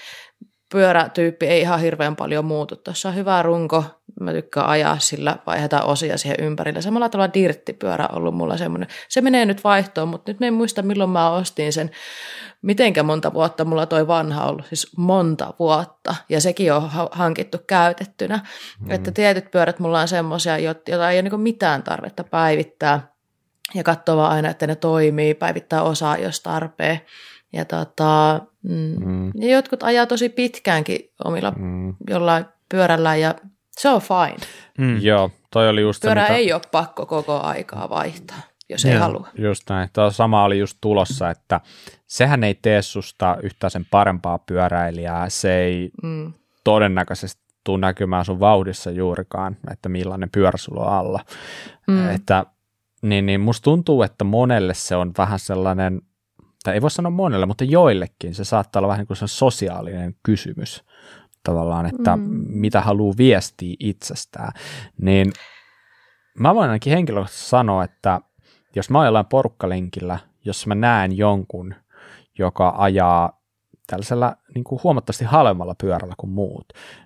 [0.72, 2.76] pyörätyyppi ei ihan hirveän paljon muutu.
[2.76, 3.84] Tuossa on hyvä runko,
[4.20, 6.82] mä tykkään ajaa sillä, vaihdetaan osia siihen ympärille.
[6.82, 8.90] Samalla tavalla dirttipyörä on ollut mulla semmoinen.
[9.10, 11.92] Se menee nyt vaihtoon, mutta nyt mä en muista milloin mä ostin sen.
[12.62, 17.10] Mitenkä monta vuotta mulla toi vanha on ollut, siis monta vuotta, ja sekin on ha-
[17.12, 18.40] hankittu käytettynä.
[18.80, 18.92] Mm.
[18.92, 23.16] Että tietyt pyörät mulla on semmoisia, joita ei ole niin mitään tarvetta päivittää,
[23.74, 27.02] ja katsoa vaan aina, että ne toimii, päivittää osaa, jos tarpeen.
[27.54, 29.32] Ja, tota, mm, Mm.
[29.36, 33.36] ja jotkut ajaa tosi pitkäänkin omilla mm, jollain pyörällä, ja
[33.80, 34.48] se on fine.
[34.78, 35.02] Mm.
[35.02, 38.92] joo, toi oli just se, Pyörä mitä, ei ole pakko koko aikaa vaihtaa, jos ei
[38.94, 39.02] Joo.
[39.02, 39.28] halua.
[39.38, 39.90] Just näin.
[39.94, 41.62] Tuo sama oli just tulossa, että
[42.08, 45.30] sehän ei tee susta yhtään sen parempaa pyöräilijää.
[45.30, 46.34] Se ei Mm.
[46.64, 51.20] todennäköisesti tule näkymään sun vauhdissa juurikaan, että millainen pyörä sulla on alla.
[51.88, 52.10] Mm.
[52.10, 52.46] Että,
[53.02, 56.02] niin, niin musta tuntuu, että monelle se on vähän sellainen,
[56.64, 60.16] tai ei voi sanoa monelle, mutta joillekin se saattaa olla vähän niin kuin se sosiaalinen
[60.24, 60.84] kysymys
[61.46, 62.24] tavallaan, että Mm.
[62.48, 64.52] mitä haluaa viestiä itsestään.
[65.02, 65.32] Niin
[66.40, 68.22] mä voin ainakin henkilökohtaisesti sanoa, että
[68.76, 71.76] jos mä oon jollain porukkalenkillä, jos mä näen jonkun,
[72.40, 73.42] joka ajaa
[73.88, 76.66] tällaisella niin kuin huomattavasti halvemmalla pyörällä kuin muut,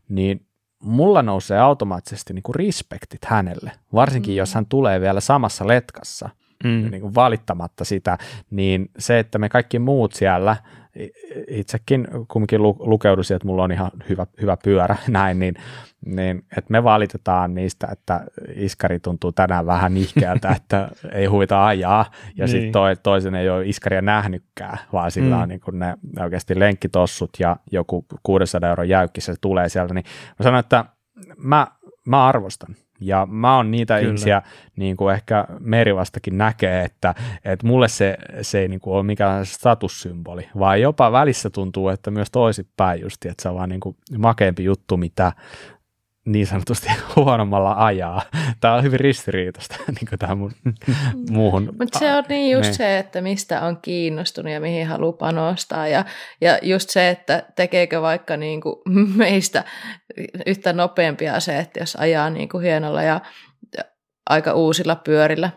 [0.09, 0.45] niin
[0.83, 4.37] mulla nousee automaattisesti niin kuin respektit hänelle, varsinkin Mm.
[4.37, 6.29] jos hän tulee vielä samassa letkassa,
[6.63, 6.91] Mm.
[6.91, 8.17] niin kuin valittamatta sitä,
[8.49, 10.55] niin se, että me kaikki muut siellä,
[11.47, 15.55] itsekin kumminkin lu- lukeudun siihen, että mulla on ihan hyvä, hyvä pyörä, näin, niin,
[16.05, 18.21] niin että me valitetaan niistä, että
[18.55, 22.49] iskari tuntuu tänään vähän nihkeältä, että ei huvita ajaa, ja Niin.
[22.49, 25.41] sitten toi, toisen ei ole iskaria nähnytkään, vaan sillä Mm.
[25.41, 30.05] on niin ne oikeasti lenkkitossut ja joku 600 euron jäykki, se tulee sieltä, niin
[30.39, 30.85] mä sanon, että
[31.37, 31.67] mä,
[32.07, 32.75] mä arvostan.
[32.99, 34.07] Ja mä oon niitä Kyllä.
[34.07, 34.41] ihmisiä,
[34.75, 39.03] niin kuin ehkä Meri vastakin näkee, että, että mulle se, se ei niin kuin ole
[39.03, 43.79] mikään statussymboli, vaan jopa välissä tuntuu, että myös toisinpäin just, että se on vaan niin
[43.79, 45.31] kuin makeampi juttu, mitä
[46.31, 48.21] niin sanotusti huonommalla ajaa.
[48.61, 50.51] Tämä on hyvin ristiriitaista niin tähän mun,
[51.29, 51.75] muuhun.
[51.79, 52.75] Mutta se on niin just Niin.
[52.75, 55.87] se, että mistä on kiinnostunut ja mihin haluaa panostaa.
[55.87, 56.05] Ja,
[56.41, 58.75] ja just se, että tekeekö vaikka niin kuin
[59.15, 59.63] meistä
[60.45, 63.21] yhtä nopeampia se, että jos ajaa niin kuin hienolla ja
[64.29, 65.49] aika uusilla pyörillä.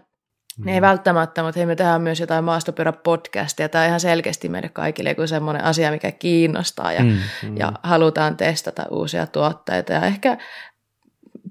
[0.58, 0.68] Mm.
[0.68, 3.68] Ei välttämättä, mutta hei me tehdään myös jotain maastopyöräpodcastia.
[3.68, 7.18] Tämä on ihan selkeästi meille kaikille joku semmoinen asia, mikä kiinnostaa ja, Mm.
[7.42, 7.56] Mm.
[7.56, 9.92] ja halutaan testata uusia tuotteita.
[9.92, 10.38] Ja ehkä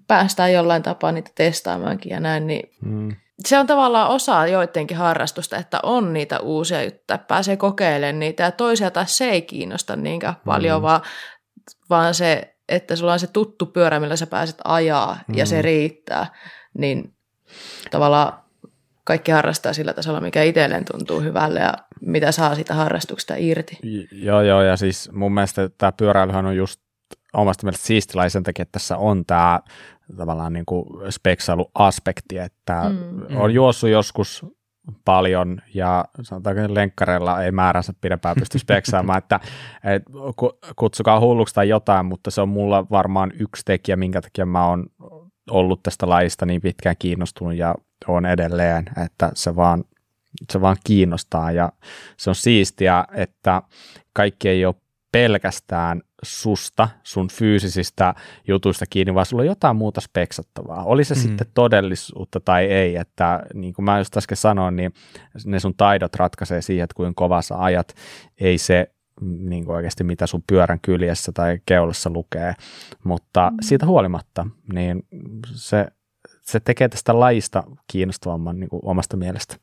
[0.08, 3.16] päästään jollain tapaa niitä testaamaankin ja näin, niin Mm.
[3.46, 8.52] se on tavallaan osa joidenkin harrastusta, että on niitä uusia juttuja, pääsee kokeilemaan niitä ja
[8.52, 10.84] toisia taas se ei kiinnosta niinkään paljon, Mm.
[10.84, 11.02] vaan,
[11.90, 15.62] vaan se, että sulla on se tuttu pyörä, millä sä pääset ajaa ja se Mm.
[15.62, 16.28] riittää,
[16.78, 17.16] niin
[17.92, 18.41] tavallaan
[19.12, 23.78] kaikki harrastaa sillä tasolla, mikä itselleen tuntuu hyvälle ja mitä saa siitä harrastuksesta irti.
[24.12, 26.82] Joo, joo, ja siis mun mielestä tämä pyöräilyhän on just
[27.34, 29.60] omasta mielestä siistilainen sen takia, että tässä on tämä
[30.18, 33.38] tavallaan niin kuin speksailuaspekti, että Mm.
[33.38, 34.46] on juossut joskus
[35.06, 39.40] paljon ja sanotaanko että lenkkareilla ei määränsä pidempään pysty speksaamaan, että
[39.84, 40.04] et,
[40.36, 44.68] ku- kutsukaa hulluksi tai jotain, mutta se on mulla varmaan yksi tekijä, minkä takia mä
[44.68, 44.86] oon
[45.52, 47.76] ollut tästä lajista niin pitkään kiinnostunut ja
[48.08, 49.84] on edelleen, että se vaan,
[50.52, 51.72] se vaan kiinnostaa ja
[52.18, 53.62] se on siistiä, että
[54.14, 54.76] kaikki ei ole
[55.12, 58.14] pelkästään susta, sun fyysisistä
[58.48, 60.84] jutuista kiinni, vaan sulla on jotain muuta speksattavaa.
[60.84, 61.22] Oli se mm.
[61.22, 64.94] sitten todellisuutta tai ei, että niin kuin mä just äsken sanoin, niin
[65.46, 67.96] ne sun taidot ratkaisee siihen, että kuinka kova sä ajat,
[68.40, 68.92] ei se
[69.22, 72.54] niin kuin oikeasti mitä sun pyörän kyljessä tai keulassa lukee,
[73.04, 73.58] mutta mm.
[73.62, 75.04] siitä huolimatta, niin
[75.46, 75.88] se,
[76.42, 79.56] se tekee tästä lajista kiinnostavamman niin kuin omasta mielestä.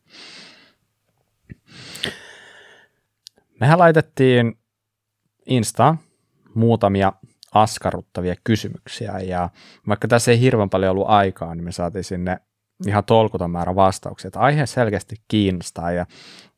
[3.61, 4.59] Mehän laitettiin
[5.47, 5.99] Instaan
[6.55, 7.13] muutamia
[7.55, 9.51] askarruttavia kysymyksiä ja
[9.89, 12.41] vaikka tässä ei hirveän paljon ollut aikaa, niin me saatiin sinne
[12.87, 14.29] ihan tolkuton määrä vastauksia.
[14.29, 16.07] Että aihe selkeästi kiinnostaa ja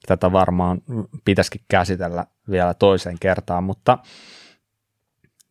[0.06, 0.82] tätä varmaan
[1.24, 3.98] pitäisikin käsitellä vielä toiseen kertaan, mutta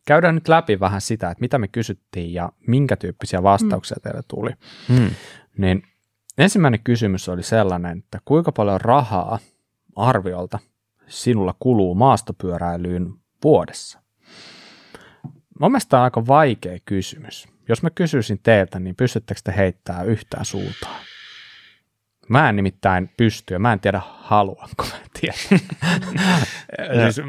[0.06, 4.02] käydään nyt läpi vähän sitä, että mitä me kysyttiin ja minkä tyyppisiä vastauksia mm.
[4.02, 4.50] teille tuli.
[4.88, 5.10] Mm.
[5.58, 5.82] Niin
[6.38, 9.38] ensimmäinen kysymys oli sellainen, että kuinka paljon rahaa
[9.96, 10.58] arviolta
[11.06, 14.00] sinulla kuluu maastopyöräilyyn vuodessa?
[15.60, 17.48] Mun mielestä tämä on aika vaikea kysymys.
[17.68, 21.00] Jos mä kysyisin teiltä, niin pystyttekö te heittämään yhtään suuntaan?
[22.30, 25.36] Mä en nimittäin pysty ja mä en tiedä haluanko mä tiedä.
[27.10, 27.26] siis,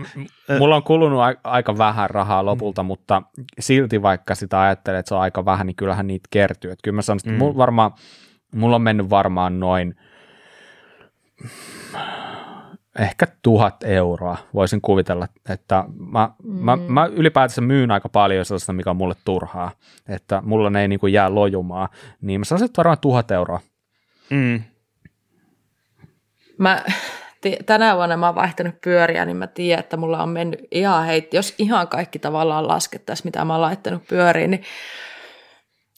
[0.59, 3.21] mulla on kulunut aika vähän rahaa lopulta, mutta
[3.59, 6.71] silti vaikka sitä ajattelee, että se on aika vähän, niin kyllähän niitä kertyy.
[6.71, 7.91] Että kyllä mä sanon, että mulla, varmaan,
[8.55, 9.95] mulla on mennyt varmaan noin
[12.99, 16.51] ehkä tuhat euroa, voisin kuvitella, että mä, mm.
[16.51, 19.71] mä, mä ylipäätänsä myyn aika paljon sellaista, mikä on mulle turhaa,
[20.07, 21.89] että mulla ne ei niin kuin jää lojumaan,
[22.21, 23.59] niin mä sanoisin, että varmaan tuhat euroa.
[24.29, 24.63] Mm.
[26.61, 26.83] Mä,
[27.65, 31.37] tänä vuonna mä oon vaihtanut pyöriä, niin mä tiedän, että mulla on mennyt ihan heitti,
[31.37, 34.63] jos ihan kaikki tavallaan laskettaisiin, mitä mä oon laittanut pyöriin, niin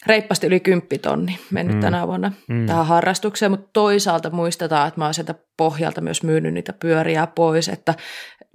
[0.05, 1.81] reippasti yli 10 tonni mennyt mm.
[1.81, 2.65] tänä vuonna mm.
[2.65, 7.69] tähän harrastukseen, mutta toisaalta muistetaan, että mä oon sieltä pohjalta myös myynyt niitä pyöriä pois,
[7.69, 7.93] että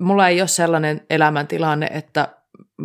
[0.01, 2.29] mulla ei ole sellainen elämäntilanne, että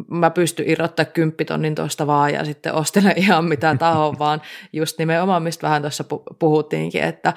[0.08, 4.42] mä pystyn irrottaa kymppitonnin tuosta vaan ja sitten ostelen ihan mitä tahoa, vaan
[4.74, 6.04] just nimenomaan, mistä vähän tuossa
[6.40, 7.34] puhuttiinkin, että,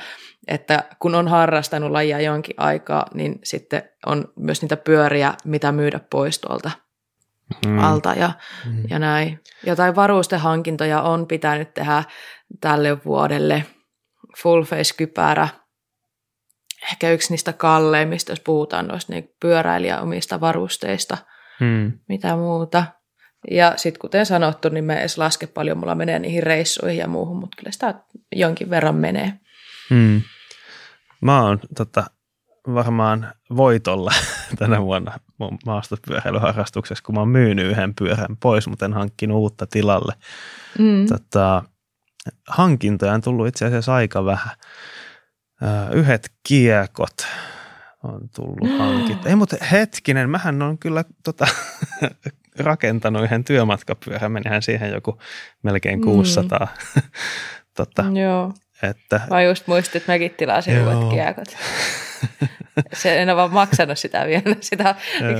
[0.47, 6.01] että kun on harrastanut lajia jonkin aikaa, niin sitten on myös niitä pyöriä, mitä myydä
[6.11, 6.71] pois tuolta
[7.67, 7.79] mm.
[7.79, 8.33] alta ja,
[8.67, 8.85] mm.
[8.91, 9.41] ja näin.
[9.67, 12.05] Jotain varustehankintoja on pitänyt tehdä
[12.61, 13.65] tälle vuodelle.
[14.43, 15.49] Full face-kypärä,
[16.93, 21.19] ehkä yksi niistä kalleimmista, jos puhutaan noista niin pyöräilijä omista varusteista,
[21.61, 21.93] mm.
[22.09, 22.85] mitä muuta.
[23.51, 27.09] Ja sitten kuten sanottu, niin me ei edes laske paljon, mulla menee niihin reissuihin ja
[27.09, 27.95] muuhun, mutta kyllä sitä
[28.33, 29.33] jonkin verran menee.
[29.91, 30.23] Mm.
[31.21, 32.05] Mä oon tota,
[32.75, 34.13] varmaan voitolla
[34.59, 39.67] tänä vuonna mun maastopyöräilyharrastuksessa, kun mä oon myynyt yhden pyörän pois, mutta en hankkinut uutta
[39.67, 40.13] tilalle.
[40.79, 41.07] Mm.
[41.07, 41.63] Tota,
[42.49, 44.57] hankintoja on tullut itse asiassa aika vähän.
[45.93, 47.27] Yhdet kiekot
[48.03, 49.29] on tullut hankittu.
[49.29, 51.47] Ei, mutta hetkinen, mähän on kyllä tota,
[52.59, 55.19] rakentanut yhden työmatkapyörän, menihän siihen joku
[55.63, 56.69] melkein 600.
[56.97, 57.03] Mm.
[57.77, 58.53] tota, Joo.
[58.83, 61.49] Että, Mä just muistin, että mäkin tilasin uudet kiekot.
[62.93, 64.57] Se en ole vaan maksanut sitä vielä.
[64.61, 64.95] Sitä,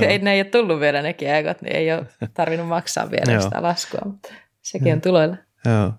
[0.07, 3.41] ei, ne ei ole tullut vielä ne kiekot, niin ei ole tarvinnut maksaa vielä Joo.
[3.41, 5.37] sitä laskua, mutta sekin on tuloilla.
[5.65, 5.93] Joo.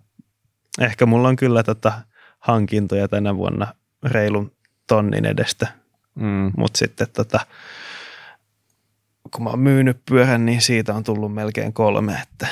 [0.80, 1.93] Ehkä mulla on kyllä tota
[2.39, 3.74] hankintoja tänä vuonna
[4.05, 4.53] reilun
[4.86, 5.68] tonnin edestä,
[6.14, 6.53] mm.
[6.57, 7.41] mutta sitten tota,
[9.34, 12.18] kun mä oon myynyt pyörän, niin siitä on tullut melkein kolme.
[12.22, 12.47] Että...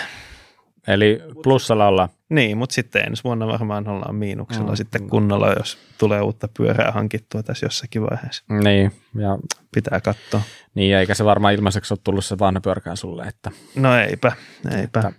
[0.89, 2.09] Eli plussalla ollaan.
[2.29, 4.77] Niin, mutta sitten ensi vuonna varmaan ollaan miinuksella mm.
[4.77, 8.45] sitten kunnolla, jos tulee uutta pyörää hankittua tässä jossakin vaiheessa.
[8.65, 9.39] Niin, ja
[9.75, 10.41] pitää katsoa.
[10.75, 13.23] Niin, eikä se varmaan ilmaiseksi ole tullut se vanha pyörkään sulle.
[13.23, 13.51] Että...
[13.77, 14.33] No eipä,
[14.79, 15.01] eipä.
[15.01, 15.13] Että...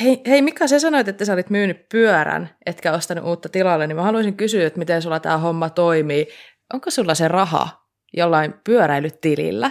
[0.00, 3.96] Hei, hei Mika, sä sanoit, että sä olit myynyt pyörän, etkä ostanut uutta tilalle, niin
[3.96, 6.28] mä haluaisin kysyä, että miten sulla tämä homma toimii.
[6.74, 7.68] Onko sulla se raha
[8.12, 9.70] jollain pyöräilytilillä,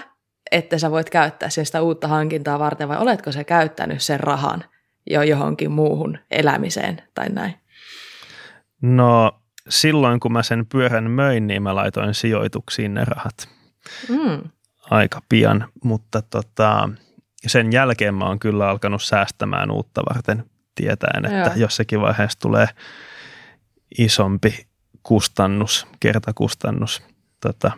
[0.52, 4.64] että sä voit käyttää sitä uutta hankintaa varten, vai oletko sä käyttänyt sen rahan
[5.08, 7.56] jo johonkin muuhun elämiseen tai näin?
[8.82, 13.50] No silloin kun mä sen pyörän möin, niin mä laitoin sijoituksiin ne rahat
[14.10, 14.50] mm.
[14.90, 16.90] aika pian, mutta tota,
[17.48, 20.44] sen jälkeen mä oon kyllä alkanut säästämään uutta varten
[20.76, 21.56] tietäen, että Joo.
[21.56, 22.68] jossakin vaiheessa tulee
[23.98, 24.68] isompi
[25.04, 27.04] kustannus, kertakustannus
[27.42, 27.72] tota,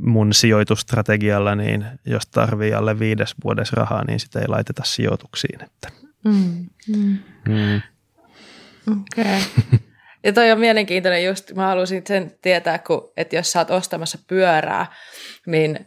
[0.00, 5.64] mun sijoitustrategialla, niin jos tarvii alle viides vuodessa rahaa, niin sitä ei laiteta sijoituksiin.
[5.64, 6.03] Että.
[6.24, 7.18] Mm, mm.
[7.48, 7.82] Mm.
[8.92, 9.38] Okei.
[9.38, 9.78] Okay.
[10.24, 14.18] Ja toi on mielenkiintoinen just, mä halusin sen tietää, kun, että jos sä oot ostamassa
[14.26, 14.86] pyörää,
[15.46, 15.86] niin,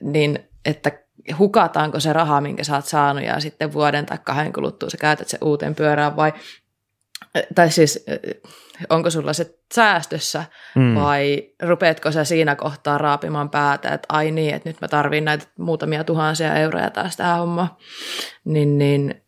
[0.00, 0.92] niin että
[1.38, 5.28] hukataanko se raha, minkä sä oot saanut ja sitten vuoden tai kahden kuluttua sä käytät
[5.28, 6.32] se uuteen pyörään vai
[7.54, 8.04] tai siis
[8.88, 10.94] onko sulla se säästössä mm.
[10.94, 15.46] vai rupeatko sä siinä kohtaa raapimaan päätä, että ai niin, että nyt mä tarviin näitä
[15.58, 17.70] muutamia tuhansia euroja taas tähän hommaan,
[18.44, 19.22] niin, niin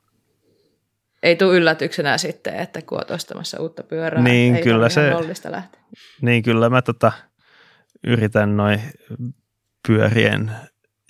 [1.23, 5.51] ei tule yllätyksenä sitten, että kun olet ostamassa uutta pyörää, niin, ei kyllä se, nollista
[5.53, 5.81] lähteä.
[6.21, 7.13] Niin kyllä mä tota,
[8.05, 8.81] yritän noin
[9.89, 10.53] pyörien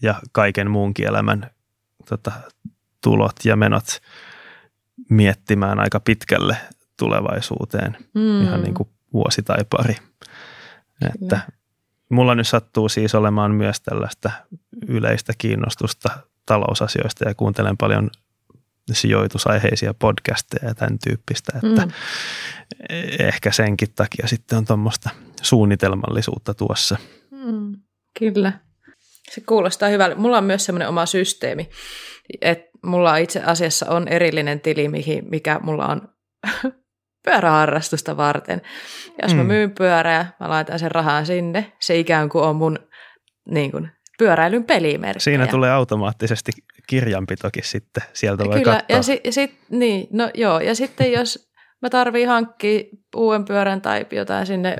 [0.03, 1.51] ja kaiken muunkin elämän
[2.09, 2.33] tota,
[3.03, 3.85] tulot ja menot
[5.11, 6.57] miettimään aika pitkälle
[6.99, 8.43] tulevaisuuteen, mm.
[8.43, 9.97] ihan niin kuin vuosi tai pari.
[11.15, 11.41] Että
[12.09, 14.31] mulla nyt sattuu siis olemaan myös tällaista
[14.89, 18.11] yleistä kiinnostusta talousasioista ja kuuntelen paljon
[18.95, 21.93] sijoitusaiheisia podcasteja ja tämän tyyppistä, että mm.
[23.19, 25.11] ehkä senkin takia sitten on tuommoista
[25.43, 26.97] suunnitelmallisuutta tuossa.
[27.31, 27.77] Mm,
[28.19, 28.53] kyllä.
[29.31, 30.17] Se kuulostaa hyvältä.
[30.17, 31.71] Mulla on myös semmoinen oma systeemi,
[32.41, 34.89] että mulla itse asiassa on erillinen tili,
[35.31, 36.09] mikä mulla on
[37.25, 38.63] pyöräharrastusta varten.
[39.23, 39.39] Jos mm.
[39.39, 41.73] mä myyn pyörää, mä laitan sen rahaa sinne.
[41.81, 42.79] Se ikään kuin on mun
[43.51, 43.91] niin kuin,
[44.21, 45.21] pyöräilyn pelimerkki.
[45.21, 46.53] Siinä tulee automaattisesti
[46.87, 48.97] kirjanpitokin sitten, sieltä voi Kyllä, katsoa.
[48.97, 51.51] ja, si, sit, niin, no joo, ja sitten jos
[51.83, 52.81] mä tarviin hankkia
[53.17, 54.77] uuden pyörän tai jotain sinne,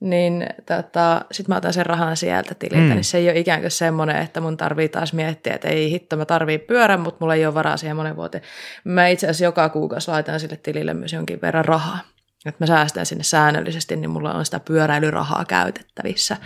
[0.00, 2.90] niin tota, sitten mä otan sen rahan sieltä tililtä, mm.
[2.90, 6.16] niin se ei ole ikään kuin semmoinen, että mun tarvii taas miettiä, että ei hitto,
[6.16, 8.44] mä tarvii pyörän, mutta mulla ei ole varaa siihen monen vuoteen.
[8.84, 12.13] Mä itse asiassa joka kuukausi laitan sille tilille myös jonkin verran rahaa
[12.44, 16.36] että mä säästän sinne säännöllisesti, niin mulla on sitä pyöräilyrahaa käytettävissä.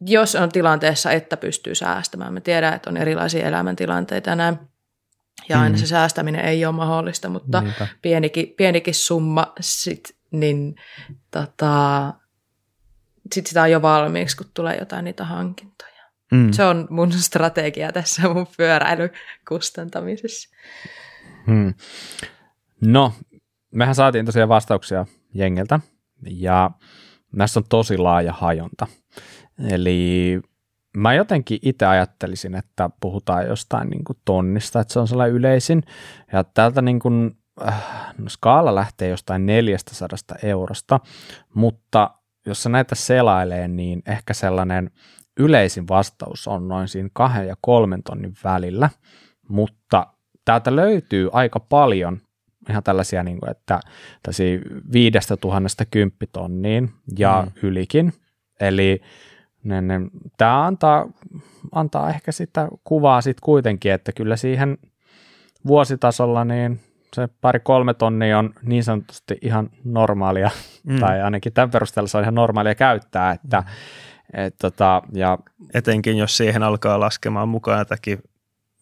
[0.00, 2.32] Jos on tilanteessa, että pystyy säästämään.
[2.32, 4.58] Mä tiedän, että on erilaisia elämäntilanteita ja näin.
[5.48, 5.78] Ja aina mm.
[5.78, 7.62] se säästäminen ei ole mahdollista, mutta
[8.02, 10.76] pienikin, pienikin summa sit, niin
[11.30, 12.14] tota,
[13.32, 16.02] sit sitä on jo valmiiksi, kun tulee jotain niitä hankintoja.
[16.32, 16.52] Mm.
[16.52, 20.56] Se on mun strategia tässä mun pyöräilykustantamisessa.
[21.46, 21.74] Hmm.
[22.80, 23.12] No,
[23.70, 25.80] mehän saatiin tosiaan vastauksia jengiltä,
[26.30, 26.70] ja
[27.32, 28.86] näissä on tosi laaja hajonta.
[29.70, 30.40] Eli
[30.96, 35.82] mä jotenkin itse ajattelisin, että puhutaan jostain niin kuin tonnista, että se on sellainen yleisin,
[36.32, 37.36] ja täältä niin kuin,
[37.68, 41.00] äh, no skaala lähtee jostain 400 eurosta,
[41.54, 42.10] mutta
[42.46, 44.90] jos se näitä selailee, niin ehkä sellainen
[45.40, 48.90] yleisin vastaus on noin siinä kahden ja kolmen tonnin välillä,
[49.48, 50.06] mutta
[50.44, 52.20] täältä löytyy aika paljon
[52.70, 53.80] ihan tällaisia, niin kuin, että
[54.92, 57.68] viidestä tuhannesta kymppitonniin ja mm.
[57.68, 58.12] ylikin.
[58.60, 59.02] Eli
[59.64, 60.00] ne, ne,
[60.38, 61.08] tämä antaa,
[61.72, 64.78] antaa ehkä sitä kuvaa sitten kuitenkin, että kyllä siihen
[65.66, 66.80] vuositasolla niin
[67.14, 70.50] se pari-kolme tonnia on niin sanotusti ihan normaalia,
[70.84, 70.98] mm.
[70.98, 74.44] tai ainakin tämän perusteella se on ihan normaalia käyttää, että mm.
[74.44, 75.38] et, tota, ja,
[75.74, 78.18] Etenkin jos siihen alkaa laskemaan mukaan jotakin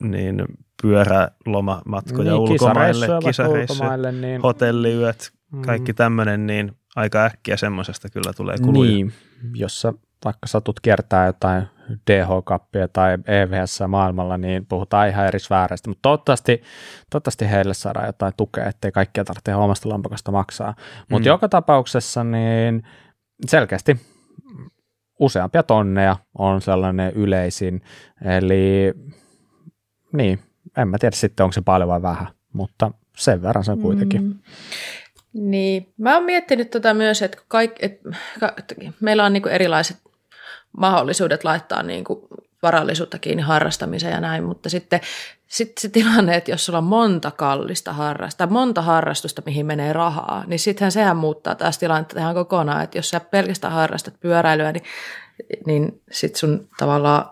[0.01, 0.45] niin
[0.83, 4.41] pyörälomamatkoja niin, ulkomaille, kisareissuja, niin...
[4.41, 5.33] hotelliyöt,
[5.67, 5.97] kaikki mm.
[5.97, 8.91] tämmöinen, niin aika äkkiä semmoisesta kyllä tulee kuluja.
[8.91, 9.13] Niin,
[9.55, 9.93] jos sä
[10.25, 11.67] vaikka satut kiertää jotain
[12.11, 16.63] DH-kappia tai EVS maailmalla, niin puhutaan ihan eri sfääreistä, mutta toivottavasti,
[17.11, 20.75] toivottavasti heille saadaan jotain tukea, ettei kaikkia tarvitse omasta lompakasta maksaa.
[21.11, 21.33] Mutta mm.
[21.33, 22.83] joka tapauksessa niin
[23.47, 24.01] selkeästi
[25.21, 27.83] useampia tonneja on sellainen yleisin,
[28.25, 28.95] eli
[30.13, 30.39] niin,
[30.77, 34.23] en mä tiedä sitten, onko se paljon vai vähän, mutta sen verran se on kuitenkin.
[34.23, 34.39] Mm.
[35.33, 38.09] Niin, mä oon miettinyt tota myös, että, kaik, että
[39.01, 39.97] meillä on niinku erilaiset
[40.79, 42.29] mahdollisuudet laittaa niinku
[42.63, 45.01] varallisuutta kiinni harrastamiseen ja näin, mutta sitten
[45.47, 50.45] sit se tilanne, että jos sulla on monta kallista harrasta, monta harrastusta, mihin menee rahaa,
[50.47, 54.85] niin sittenhän sehän muuttaa taas tilannetta ihan kokonaan, että jos sä pelkästään harrastat pyöräilyä, niin,
[55.67, 57.25] niin sit sun tavallaan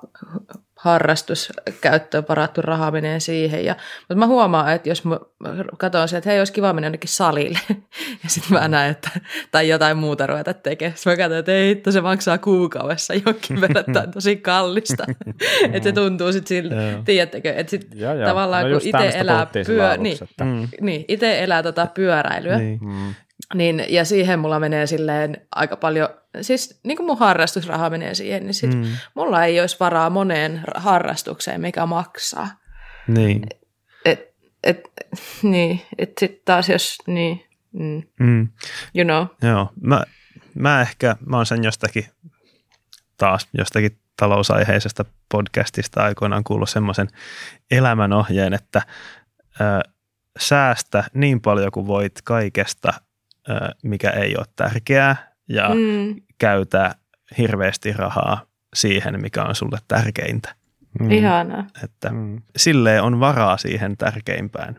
[0.82, 3.64] harrastuskäyttöön varattu raha menee siihen.
[3.64, 5.18] Ja, mutta mä huomaan, että jos mä
[5.78, 7.58] katson se, että hei, olisi kiva mennä jonnekin salille,
[8.24, 9.10] ja sitten mä näen, että,
[9.50, 10.96] tai jotain muuta ruveta tekemään.
[10.96, 15.04] Sitten mä katson, että ei, että se maksaa kuukaudessa jonkin verran, on tosi kallista.
[15.72, 20.18] että se tuntuu sitten siltä, tiedättekö, että sitten tavallaan no kun itse elää, pyö, niin,
[20.40, 20.68] mm.
[20.80, 22.78] niin, itse elää tota pyöräilyä, niin.
[22.82, 23.14] Mm
[23.54, 26.08] niin, ja siihen mulla menee silleen aika paljon,
[26.40, 28.84] siis niin kuin mun harrastusraha menee siihen, niin sit mm.
[29.14, 32.48] mulla ei olisi varaa moneen harrastukseen, mikä maksaa.
[33.06, 33.46] Niin.
[34.04, 34.80] Et, et,
[35.42, 38.48] niin, että sitten taas jos, niin, mm, mm.
[38.94, 39.50] you know.
[39.50, 40.02] Joo, mä,
[40.54, 42.06] mä ehkä, mä oon sen jostakin,
[43.16, 47.08] taas jostakin talousaiheisesta podcastista aikoinaan kuullut semmoisen
[47.70, 48.82] elämänohjeen, että
[49.60, 49.90] ö,
[50.38, 52.92] säästä niin paljon kuin voit kaikesta–
[53.82, 56.22] mikä ei ole tärkeää ja mm.
[56.38, 56.94] käytä
[57.38, 60.54] hirveästi rahaa siihen, mikä on sulle tärkeintä.
[61.00, 61.10] Mm.
[61.10, 61.66] Ihanaa.
[61.84, 62.42] Että mm.
[62.56, 64.76] silleen on varaa siihen tärkeimpään.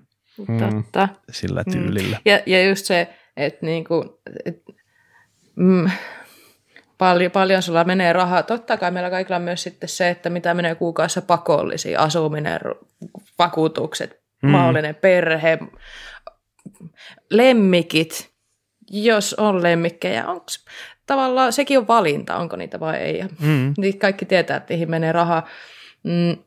[0.59, 1.09] Totta.
[1.31, 1.71] Sillä mm.
[1.71, 2.17] tyylillä.
[2.17, 2.21] Mm.
[2.25, 4.63] Ja, ja just se, että niinku, et,
[5.55, 5.89] mm,
[6.97, 8.43] paljon, paljon sulla menee rahaa.
[8.43, 12.59] Totta kai meillä kaikilla on myös sitten se, että mitä menee kuukaudessa pakollisia, asuminen,
[13.39, 14.49] vakuutukset, mm.
[14.49, 15.59] mahdollinen perhe,
[17.29, 18.32] lemmikit,
[18.93, 20.45] jos on lemmikkejä, onko
[21.05, 23.23] tavallaan, sekin on valinta, onko niitä vai ei.
[23.39, 23.73] Mm.
[23.77, 25.47] Niin kaikki tietää, että niihin menee rahaa.
[26.03, 26.37] Mm.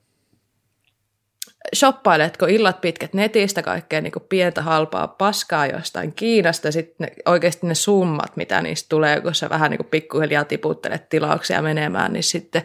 [1.77, 8.36] Shoppailetko illat pitkät netistä kaikkea niin pientä halpaa paskaa jostain Kiinasta, sitten oikeasti ne summat,
[8.36, 12.62] mitä niistä tulee, kun sä vähän niin pikkuhiljaa tiputtelet tilauksia menemään, niin sitten,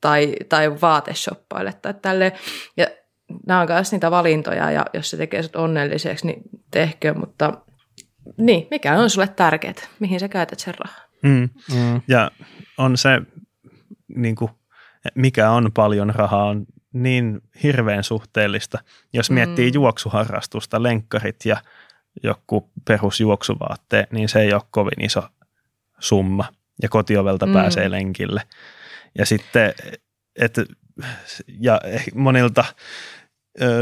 [0.00, 2.32] tai, tai vaateshoppailet tai tälleen.
[2.76, 2.86] Ja
[3.46, 7.52] nämä on myös niitä valintoja, ja jos se tekee sut onnelliseksi, niin tehkö, mutta
[8.36, 9.74] niin, mikä on sulle tärkeää?
[9.98, 11.04] Mihin sä käytät sen rahaa?
[11.22, 11.48] Mm.
[11.74, 12.00] Mm.
[12.08, 12.30] Ja
[12.78, 13.08] on se,
[14.16, 14.50] niin kuin,
[15.14, 18.78] mikä on paljon rahaa, on niin hirveän suhteellista.
[19.12, 19.74] Jos miettii mm.
[19.74, 21.56] juoksuharrastusta, lenkkarit ja
[22.22, 25.22] joku perusjuoksuvaatteet, niin se ei ole kovin iso
[25.98, 26.44] summa.
[26.82, 27.52] Ja kotiovelta mm.
[27.52, 28.42] pääsee lenkille.
[29.18, 29.74] Ja sitten,
[30.36, 30.64] että
[31.46, 31.80] ja
[32.14, 32.64] monilta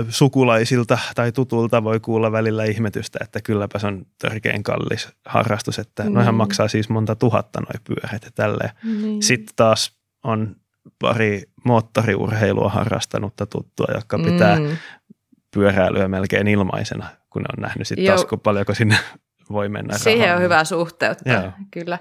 [0.08, 6.02] sukulaisilta tai tutulta voi kuulla välillä ihmetystä, että kylläpä se on törkeän kallis harrastus, että
[6.02, 6.12] mm.
[6.12, 8.70] noihän maksaa siis monta tuhatta noi pyörät ja tälleen.
[8.84, 9.20] Mm.
[9.20, 10.56] Sitten taas on
[10.98, 14.76] pari moottoriurheilua harrastanutta tuttua, jotka pitää mm.
[15.54, 18.98] pyöräilyä melkein ilmaisena, kun ne on nähnyt sitten taas, kun paljonko sinne
[19.52, 20.36] voi mennä Siihen rahaa.
[20.36, 21.52] on hyvä suhteuttaa, Joo.
[21.70, 21.98] kyllä.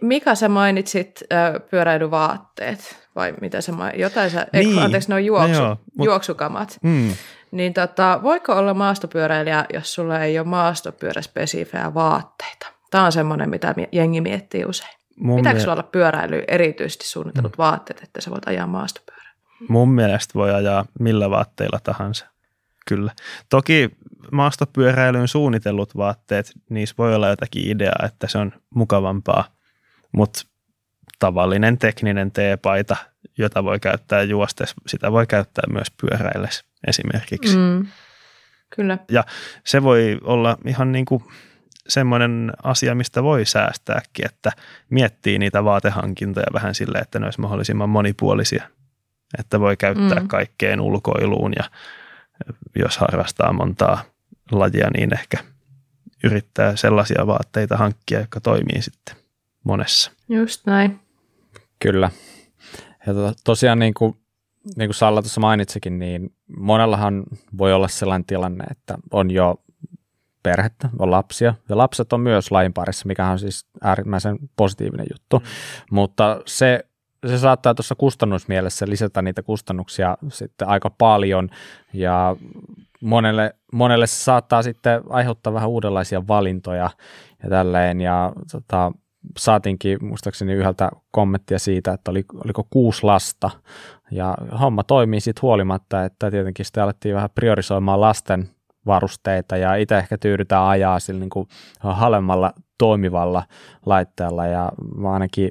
[0.00, 1.22] Mika sä mainitsit
[1.70, 4.00] pyöräilyvaatteet, vai mitä mainitsit?
[4.00, 4.68] Jotain sä, niin.
[4.68, 6.78] eikö, anteeksi, ne on juoksu, no joo, mut, juoksukamat.
[6.82, 7.14] Mm.
[7.50, 12.66] Niin tota, voiko olla maastopyöräilijä, jos sulla ei ole maastopyöräspesifejä vaatteita?
[12.90, 15.00] Tämä on semmoinen, mitä jengi miettii usein.
[15.16, 17.58] Mun Pitääkö mie- sulla olla pyöräily erityisesti suunnitellut mm.
[17.58, 19.32] vaatteet, että sä voit ajaa maastopyörää?
[19.68, 22.26] Mun mielestä voi ajaa millä vaatteilla tahansa,
[22.86, 23.12] kyllä.
[23.48, 23.90] Toki
[24.32, 29.44] maastopyöräilyyn suunnitellut vaatteet, niissä voi olla jotakin ideaa, että se on mukavampaa,
[30.12, 30.42] mutta
[31.18, 32.96] tavallinen tekninen teepaita,
[33.40, 37.56] jota voi käyttää juostes, sitä voi käyttää myös pyöräilles esimerkiksi.
[37.56, 37.86] Mm,
[38.76, 38.98] kyllä.
[39.10, 39.24] Ja
[39.64, 41.24] se voi olla ihan niin kuin
[41.88, 44.52] semmoinen asia, mistä voi säästääkin, että
[44.90, 48.64] miettii niitä vaatehankintoja vähän silleen, että ne olisi mahdollisimman monipuolisia.
[49.38, 50.28] Että voi käyttää mm.
[50.28, 51.64] kaikkeen ulkoiluun ja
[52.76, 54.02] jos harrastaa montaa
[54.50, 55.38] lajia, niin ehkä
[56.24, 59.16] yrittää sellaisia vaatteita hankkia, jotka toimii sitten
[59.64, 60.12] monessa.
[60.28, 61.00] Just näin.
[61.78, 62.10] Kyllä.
[63.06, 64.16] Ja to, tosiaan niin kuin,
[64.76, 67.22] niin kuin Salla tuossa mainitsikin, niin monellahan
[67.58, 69.56] voi olla sellainen tilanne, että on jo
[70.42, 75.38] perhettä, on lapsia, ja lapset on myös lajin parissa, mikä on siis äärimmäisen positiivinen juttu,
[75.38, 75.44] mm.
[75.90, 76.84] mutta se,
[77.26, 81.48] se saattaa tuossa kustannusmielessä lisätä niitä kustannuksia sitten aika paljon,
[81.92, 82.36] ja
[83.00, 86.90] monelle, monelle se saattaa sitten aiheuttaa vähän uudenlaisia valintoja
[87.42, 88.92] ja tälleen, ja tota,
[89.38, 93.50] saatinkin muistaakseni yhdeltä kommenttia siitä, että oli, oliko kuusi lasta,
[94.10, 98.48] ja homma toimii sitten huolimatta, että tietenkin sitten alettiin vähän priorisoimaan lasten
[98.86, 101.48] varusteita, ja itse ehkä tyydytään ajaa sillä niin kuin
[101.80, 103.42] halvemmalla toimivalla
[103.86, 105.50] laitteella, ja mä ainakin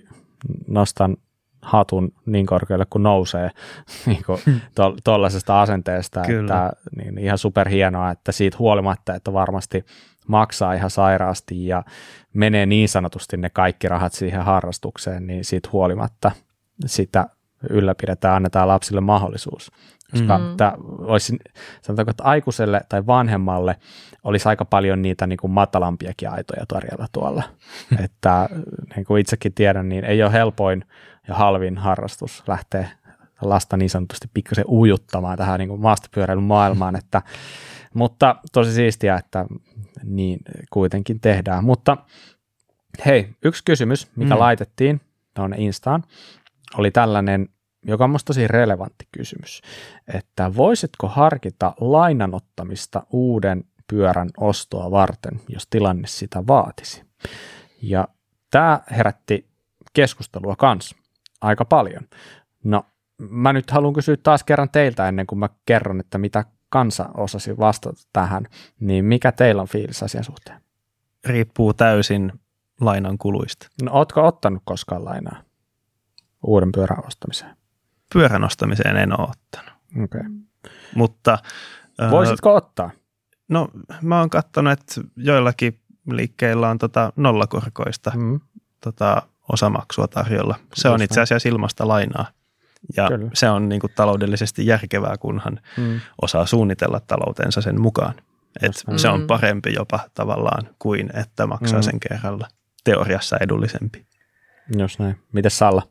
[0.68, 1.18] nostan
[1.62, 3.52] hatun niin korkealle kuin nousee
[4.06, 4.40] niin kuin
[5.04, 6.42] tuollaisesta asenteesta, Kyllä.
[6.66, 9.86] että niin, ihan superhienoa, että siitä huolimatta, että varmasti
[10.30, 11.84] maksaa ihan sairaasti ja
[12.34, 16.32] menee niin sanotusti ne kaikki rahat siihen harrastukseen, niin siitä huolimatta
[16.86, 17.26] sitä
[17.70, 19.72] ylläpidetään, annetaan lapsille mahdollisuus.
[20.12, 20.58] Koska mm.
[20.58, 21.38] tämä olisi,
[21.82, 23.76] sanotaanko, että aikuiselle tai vanhemmalle
[24.24, 27.44] olisi aika paljon niitä niin kuin matalampiakin aitoja tarjolla tuolla.
[28.06, 28.50] että
[28.96, 30.86] niin kuin itsekin tiedän, niin ei ole helpoin
[31.28, 32.90] ja halvin harrastus lähteä
[33.42, 37.22] lasta niin sanotusti pikkasen ujuttamaan tähän niin kuin maastopyöräilyn maailmaan, että,
[37.94, 39.46] mutta tosi siistiä, että
[40.04, 40.40] niin
[40.70, 41.64] kuitenkin tehdään.
[41.64, 41.98] Mutta
[43.06, 44.40] hei, yksi kysymys, mikä mm.
[44.40, 45.02] laitettiin
[45.34, 46.04] tuonne Instaan,
[46.78, 47.50] oli tällainen,
[47.86, 49.62] joka on tosi relevantti kysymys,
[50.14, 57.04] että voisitko harkita lainanottamista uuden pyörän ostoa varten, jos tilanne sitä vaatisi.
[57.82, 58.08] Ja
[58.52, 59.50] tämä herätti
[59.94, 60.96] keskustelua kanssa
[61.42, 62.04] aika paljon.
[62.64, 62.86] No,
[63.18, 67.58] mä nyt haluan kysyä taas kerran teiltä ennen kuin mä kerron, että mitä kansa osasi
[67.58, 68.46] vastata tähän,
[68.80, 70.62] niin mikä teillä on fiilis asian suhteen?
[71.26, 72.34] Riippuu täysin
[72.82, 73.68] lainan kuluista.
[73.82, 75.44] No, ootko ottanut koskaan lainaa
[76.44, 77.56] uuden pyörän ostamiseen?
[78.14, 79.74] Pyörän ostamiseen en ole ottanut.
[80.04, 80.24] Okay.
[80.96, 81.38] Mutta...
[82.12, 82.92] Voisitko äh, ottaa?
[83.48, 83.68] No
[84.02, 85.80] mä oon katsonut, että joillakin
[86.12, 88.40] liikkeillä on tota nollakorkoista mm.
[88.82, 89.22] tota
[89.54, 90.56] osamaksua tarjolla.
[90.74, 92.26] Se on itse asiassa ilmasta lainaa.
[92.98, 93.30] Ja Kyllä.
[93.34, 96.00] se on niin kuin taloudellisesti järkevää, kunhan mm.
[96.22, 98.14] osaa suunnitella taloutensa sen mukaan.
[98.62, 99.28] Et se on mm.
[99.28, 101.84] parempi jopa tavallaan kuin, että maksaa mm.
[101.84, 102.48] sen kerralla.
[102.84, 104.06] Teoriassa edullisempi.
[104.78, 105.16] Jos näin.
[105.32, 105.88] Mites Salla?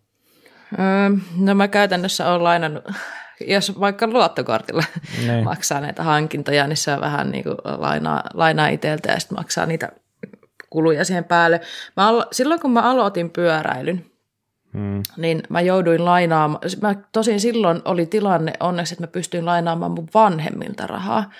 [0.78, 2.84] Öö, no mä käytännössä olen lainannut
[3.46, 4.84] jos vaikka luottokortilla
[5.26, 5.44] niin.
[5.44, 9.66] maksaa näitä hankintoja, niin se on vähän niin kuin lainaa, lainaa itseltä ja sitten maksaa
[9.66, 9.92] niitä
[10.70, 11.60] kuluja siihen päälle.
[11.96, 14.06] Mä alo- silloin kun mä aloitin pyöräilyn,
[14.72, 15.02] Hmm.
[15.16, 20.08] Niin mä jouduin lainaamaan, mä, tosin silloin oli tilanne onneksi, että mä pystyin lainaamaan mun
[20.14, 21.30] vanhemmilta rahaa,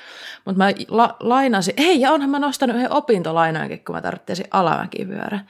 [0.45, 5.41] mutta mä la, lainasin, hei ja onhan mä nostanut yhden opintolainaankin, kun mä tarvitsin alamäkipyörä,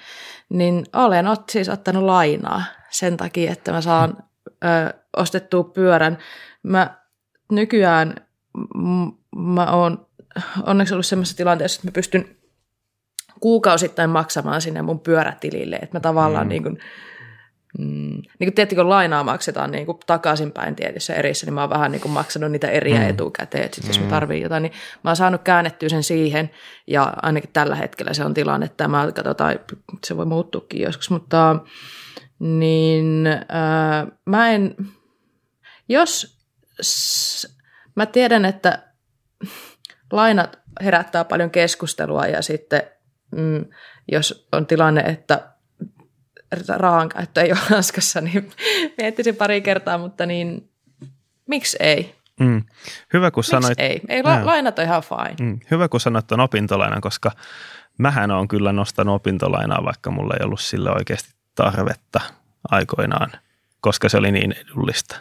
[0.49, 4.17] niin olen ot, siis ottanut lainaa sen takia, että mä saan
[4.65, 6.19] ö, ostettua pyörän.
[6.63, 6.99] Mä
[7.53, 8.15] nykyään
[8.75, 10.07] m- mä oon
[10.67, 12.37] onneksi ollut sellaisessa tilanteessa, että mä pystyn
[13.41, 16.49] kuukausittain maksamaan sinne mun pyörätilille, että mä tavallaan mm.
[16.49, 16.79] niin kuin,
[17.79, 17.85] Mm.
[17.85, 21.93] Niin kuin tietysti kun lainaa maksetaan niin kuin takaisinpäin tietyissä erissä, niin mä oon vähän
[21.93, 23.09] niin kuin maksanut niitä eriä mm.
[23.09, 23.89] etukäteen, että sit mm.
[23.89, 24.11] jos mä mm.
[24.11, 24.73] tarviin jotain, niin
[25.05, 26.51] mä oon saanut käännettyä sen siihen,
[26.87, 29.61] ja ainakin tällä hetkellä se on tilanne, että mä katsotaan,
[30.07, 31.57] se voi muuttuukin joskus, mutta
[32.39, 34.77] niin äh, mä en,
[35.89, 36.39] jos
[36.83, 37.59] s,
[37.97, 38.83] mä tiedän, että
[40.13, 42.83] lainat herättää paljon keskustelua ja sitten
[43.37, 43.65] mm,
[44.13, 45.58] jos on tilanne, että
[46.77, 48.51] rahan käyttö ei ole Ranskassa, niin
[48.99, 50.71] miettisin pari kertaa, mutta niin
[51.47, 52.15] miksi ei?
[52.41, 52.65] Mm.
[53.13, 53.81] Hyvä, kun Miks sanoit.
[53.81, 54.01] ei?
[54.09, 55.51] Ei, la- lainat on ihan fine.
[55.51, 55.61] Mm.
[55.71, 57.31] Hyvä, kun sanoit tuon opintolainan, koska
[57.99, 62.21] mähän on kyllä nostanut opintolainaa, vaikka mulla ei ollut sille oikeasti tarvetta
[62.71, 63.33] aikoinaan,
[63.81, 65.17] koska se oli niin edullista.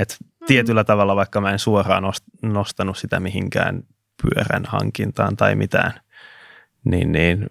[0.00, 0.46] Et mm.
[0.46, 2.04] Tietyllä tavalla, vaikka mä en suoraan
[2.42, 3.82] nostanut sitä mihinkään
[4.22, 6.00] pyörän hankintaan tai mitään,
[6.84, 7.46] niin, niin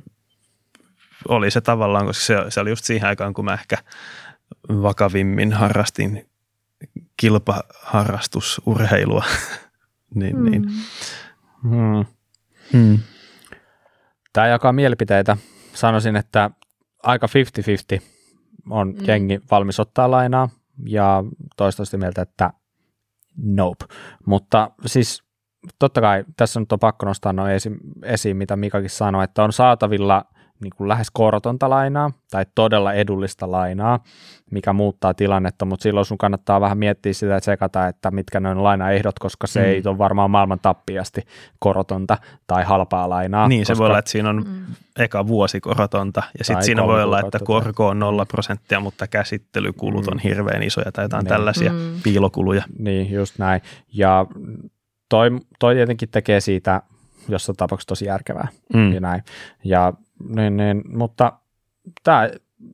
[1.27, 3.77] oli se tavallaan, koska se, se oli just siihen aikaan, kun mä ehkä
[4.69, 6.30] vakavimmin harrastin
[7.18, 9.26] kilpaharrastusurheilua.
[10.15, 10.52] niin, mm.
[10.52, 10.64] niin.
[11.61, 12.06] Hmm.
[12.73, 12.99] Hmm.
[14.34, 15.38] Tämä jakaa mielipiteitä.
[15.73, 16.52] Sanoisin, että
[17.03, 17.27] aika
[17.98, 18.02] 50-50
[18.69, 18.95] on mm.
[19.07, 20.49] jengi valmis ottaa lainaa
[20.85, 21.23] ja
[21.57, 22.52] toistaiseksi mieltä, että
[23.38, 23.85] nope.
[24.26, 25.23] Mutta siis
[25.80, 29.53] totta kai tässä nyt on pakko nostaa noin esiin, esiin, mitä Mikakin sanoi, että on
[29.53, 30.26] saatavilla–
[30.61, 34.03] niin kuin lähes korotonta lainaa tai todella edullista lainaa,
[34.51, 38.49] mikä muuttaa tilannetta, mutta silloin sun kannattaa vähän miettiä sitä ja tsekata, että mitkä ne
[38.49, 39.65] on lainaehdot, koska se mm.
[39.65, 41.21] ei ole varmaan maailman tappiasti
[41.59, 42.17] korotonta
[42.47, 43.47] tai halpaa lainaa.
[43.47, 43.75] Niin, koska...
[43.75, 44.65] se voi olla, että siinä on mm.
[44.99, 50.05] eka vuosi korotonta ja sitten siinä voi olla, että korko on nolla prosenttia, mutta käsittelykulut
[50.05, 50.11] mm.
[50.11, 51.29] on hirveän isoja tai jotain niin.
[51.29, 52.01] tällaisia mm.
[52.03, 52.63] piilokuluja.
[52.79, 53.61] Niin, just näin.
[53.93, 54.25] Ja
[55.09, 56.81] toi, toi tietenkin tekee siitä
[57.29, 58.47] jossain tapauksessa tosi järkevää.
[58.73, 58.93] Mm.
[58.93, 59.23] Ja, näin.
[59.63, 59.93] ja
[60.35, 61.34] niin, niin, mutta
[62.03, 62.30] tämä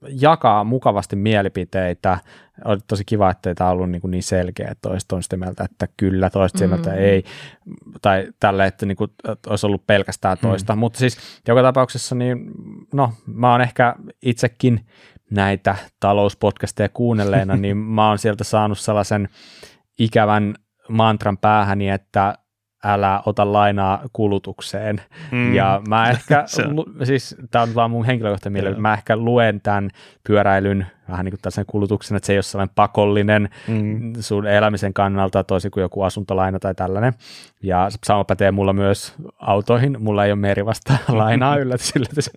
[0.09, 2.19] jakaa mukavasti mielipiteitä.
[2.65, 5.63] Oli tosi kiva, että tämä ollut niin, kuin niin selkeä, että toiset on sitä mieltä,
[5.63, 6.67] että kyllä, toiset mm.
[6.67, 7.23] mieltä ei,
[8.01, 10.75] tai tällä, että, niin kuin, että olisi ollut pelkästään toista.
[10.75, 10.79] Mm.
[10.79, 11.17] Mutta siis
[11.47, 12.51] joka tapauksessa, niin
[12.93, 14.85] no, mä oon ehkä itsekin
[15.31, 19.29] näitä talouspodcasteja kuunnelleena, niin mä oon sieltä saanut sellaisen
[19.99, 20.55] ikävän
[20.89, 22.37] mantran päähäni, että
[22.83, 25.01] älä ota lainaa kulutukseen.
[25.31, 25.53] Mm.
[25.53, 29.89] Ja mä ehkä, lu, siis tämä on vaan mun henkilökohtainen mielipide, mä ehkä luen tämän
[30.27, 34.13] pyöräilyn vähän niin kuin tällaisen kulutuksen, että se ei ole sellainen pakollinen mm.
[34.19, 37.13] sun elämisen kannalta, toisin kuin joku asuntolaina tai tällainen.
[37.63, 39.97] Ja sama pätee mulla myös autoihin.
[39.99, 42.29] Mulla ei ole meri vasta lainaa yllätys, yllätys.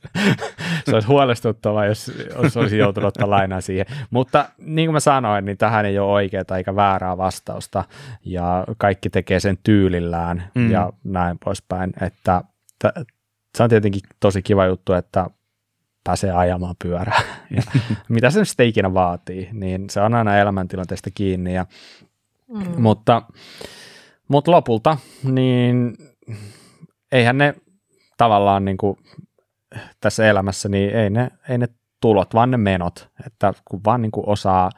[0.85, 2.13] se olisi huolestuttavaa, jos,
[2.43, 3.87] jos olisi joutunut ottaa lainaa siihen.
[4.11, 7.85] Mutta niin kuin mä sanoin, niin tähän ei ole oikeaa eikä väärää vastausta.
[8.25, 10.71] Ja kaikki tekee sen tyylillään mm.
[10.71, 11.93] ja näin poispäin.
[12.01, 12.43] Että
[12.85, 13.09] t-
[13.57, 15.27] se on tietenkin tosi kiva juttu, että
[16.07, 17.21] pääsee ajamaan pyörää.
[17.57, 17.63] Ja
[18.09, 21.55] mitä se sitten ikinä vaatii, niin se on aina elämäntilanteesta kiinni.
[21.55, 21.67] Ja,
[22.49, 22.83] mm.
[22.83, 23.23] mutta,
[24.29, 25.97] mutta lopulta, niin
[27.13, 27.55] eihän ne
[28.17, 28.97] tavallaan niin kuin
[30.01, 31.69] tässä elämässä, niin ei ne, ei ne
[32.01, 34.71] tulot, vaan ne menot, että kun vaan niin kuin osaa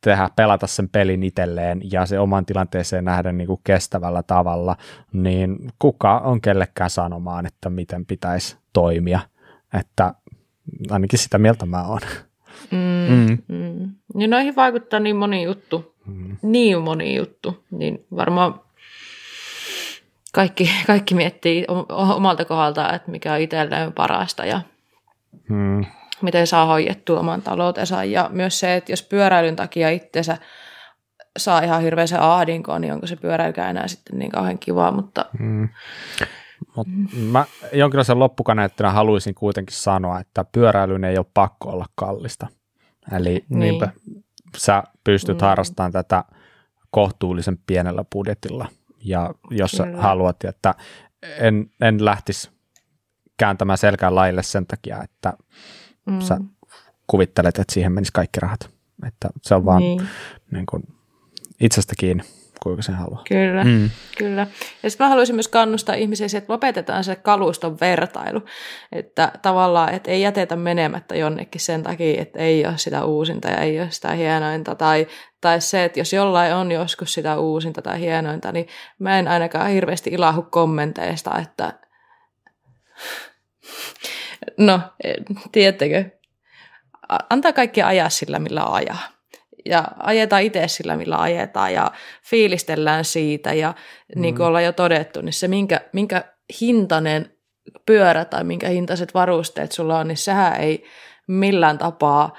[0.00, 4.76] tehdä, pelata sen pelin itselleen ja se oman tilanteeseen nähdä niin kuin kestävällä tavalla,
[5.12, 9.20] niin kuka on kellekään sanomaan, että miten pitäisi toimia,
[9.78, 10.14] että
[10.90, 12.00] ainakin sitä mieltä mä oon.
[12.70, 12.78] Mm,
[13.08, 13.38] mm.
[13.48, 13.90] Mm.
[14.14, 16.36] Niin noihin vaikuttaa niin moni juttu, mm.
[16.42, 18.60] niin moni juttu, niin varmaan
[20.32, 24.60] kaikki, kaikki miettii omalta kohdalta, että mikä on itselleen parasta ja
[25.48, 25.84] mm
[26.22, 28.04] miten saa hoidettua oman taloutensa.
[28.04, 30.38] Ja myös se, että jos pyöräilyn takia itsensä
[31.36, 35.24] saa ihan hirveän se ahdinkoon, niin onko se pyöräilykään enää sitten niin kauhean kivaa, mutta...
[35.38, 35.68] Mm.
[36.76, 36.88] Mut
[37.30, 42.46] mä jonkinlaisen loppukaneettina haluaisin kuitenkin sanoa, että pyöräilyn ei ole pakko olla kallista.
[43.12, 43.80] Eli niin.
[44.56, 45.46] sä pystyt mm.
[45.46, 46.24] harrastamaan tätä
[46.90, 48.68] kohtuullisen pienellä budjetilla.
[49.04, 49.96] Ja jos Kyllä.
[49.96, 50.74] sä haluat, että
[51.38, 52.50] en, en lähtisi
[53.36, 55.32] kääntämään selkään laille sen takia, että
[56.06, 56.20] mm.
[56.20, 56.40] sä
[57.06, 58.70] kuvittelet, että siihen menisi kaikki rahat.
[59.06, 60.08] Että se on vaan niin.
[60.50, 60.82] Niin kuin
[61.60, 62.24] itsestä kiinni,
[62.62, 63.22] kuinka sen haluaa.
[63.28, 63.90] Kyllä, mm.
[64.18, 64.46] kyllä.
[64.82, 68.42] Ja sitten mä haluaisin myös kannustaa ihmisiä että lopetetaan se kaluston vertailu.
[68.92, 73.56] Että tavallaan, että ei jätetä menemättä jonnekin sen takia, että ei ole sitä uusinta ja
[73.56, 74.74] ei ole sitä hienointa.
[74.74, 75.06] Tai,
[75.40, 78.68] tai se, että jos jollain on joskus sitä uusinta tai hienointa, niin
[78.98, 81.72] mä en ainakaan hirveästi ilahu kommenteista, että
[84.58, 84.80] No,
[85.52, 86.04] tiedättekö,
[87.30, 89.15] antaa kaikki ajaa sillä, millä ajaa.
[89.68, 91.90] Ja ajetaan itse sillä, millä ajetaan ja
[92.30, 93.52] fiilistellään siitä.
[93.52, 93.74] Ja
[94.16, 94.22] mm.
[94.22, 96.24] niin kuin ollaan jo todettu, niin se minkä, minkä
[96.60, 97.30] hintainen
[97.86, 100.84] pyörä tai minkä hintaiset varusteet sulla on, niin sehän ei
[101.28, 102.36] millään tapaa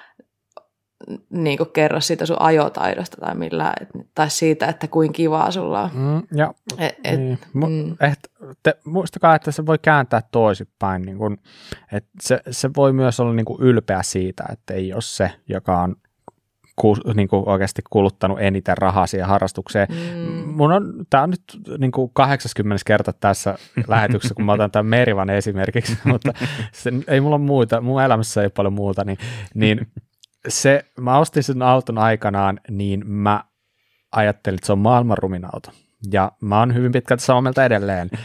[1.29, 3.73] niin kuin kerro siitä sun ajotaidosta tai, millään,
[4.15, 5.89] tai siitä, että kuin kivaa sulla on.
[5.93, 7.39] Mm, ja, et, et, niin.
[7.53, 7.91] mm.
[7.91, 8.19] et,
[8.63, 11.01] te, muistakaa, että se voi kääntää toisinpäin.
[11.01, 11.37] Niin kun,
[11.91, 15.81] et se, se voi myös olla niin kuin ylpeä siitä, että ei ole se, joka
[15.81, 15.95] on
[16.77, 19.87] ku, niin kuin oikeasti kuluttanut eniten rahaa siihen harrastukseen.
[19.89, 20.53] Mm.
[20.53, 21.43] Mun on, tämä on nyt
[21.77, 26.33] niin kuin 80 kerta tässä lähetyksessä, kun mä otan tämän Merivan esimerkiksi, mutta
[26.71, 29.17] se, ei mulla muuta, mun elämässä ei paljon muuta, niin,
[29.53, 29.87] niin
[30.47, 33.43] se, mä ostin sen auton aikanaan, niin mä
[34.11, 35.71] ajattelin, että se on maailman rumin auto.
[36.11, 38.09] Ja mä oon hyvin pitkälti samaa mieltä edelleen.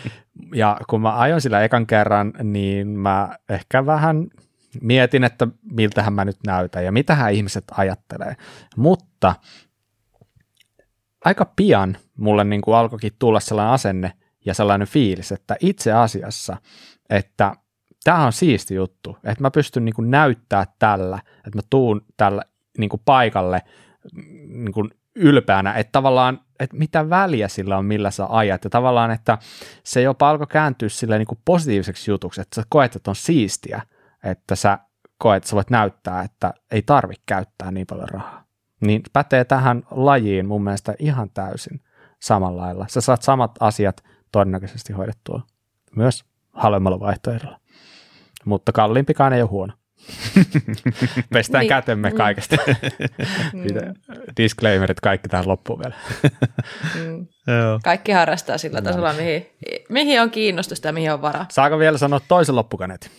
[0.54, 4.26] Ja kun mä ajoin sillä ekan kerran, niin mä ehkä vähän
[4.80, 8.36] mietin, että miltähän mä nyt näytän ja mitähän ihmiset ajattelee.
[8.76, 9.34] Mutta
[11.24, 14.12] aika pian mulle niin kuin alkoikin tulla sellainen asenne
[14.44, 16.56] ja sellainen fiilis, että itse asiassa,
[17.10, 17.54] että
[18.04, 22.42] tämä on siisti juttu, että mä pystyn niin kuin näyttää tällä, että mä tuun tällä
[22.78, 23.62] niin kuin paikalle
[24.48, 29.10] niin kuin ylpeänä, että tavallaan, että mitä väliä sillä on, millä sä ajat, ja tavallaan,
[29.10, 29.38] että
[29.84, 33.82] se jopa alkoi kääntyä sille niin kuin positiiviseksi jutuksi, että sä koet, että on siistiä,
[34.24, 34.78] että sä
[35.18, 38.44] koet, että sä voit näyttää, että ei tarvitse käyttää niin paljon rahaa.
[38.80, 41.80] Niin pätee tähän lajiin mun mielestä ihan täysin
[42.20, 42.86] samalla lailla.
[42.88, 45.42] Sä saat samat asiat todennäköisesti hoidettua
[45.96, 47.62] myös halvemmalla vaihtoehdolla
[48.44, 49.72] mutta kalliimpikaan ei ole huono.
[51.32, 51.68] Pestään niin.
[51.68, 52.16] kätemme mm.
[52.16, 52.56] kaikesta.
[53.52, 53.64] mm.
[54.36, 55.94] Disclaimerit kaikki tähän loppuun vielä.
[56.94, 57.26] mm.
[57.84, 59.46] Kaikki harrastaa sillä tasolla, mihin,
[59.88, 61.46] mihin on kiinnostusta ja mihin on varaa.
[61.50, 63.10] Saako vielä sanoa toisen loppukaneetin?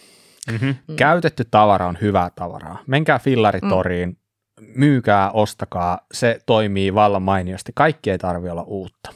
[0.51, 0.75] Mm-hmm.
[0.87, 0.95] Mm.
[0.95, 2.79] Käytetty tavara on hyvää tavaraa.
[2.87, 4.67] Menkää fillaritoriin, mm.
[4.75, 5.99] myykää, ostakaa.
[6.13, 7.71] Se toimii vallan mainiosti.
[7.75, 9.13] Kaikki ei tarvitse olla uutta.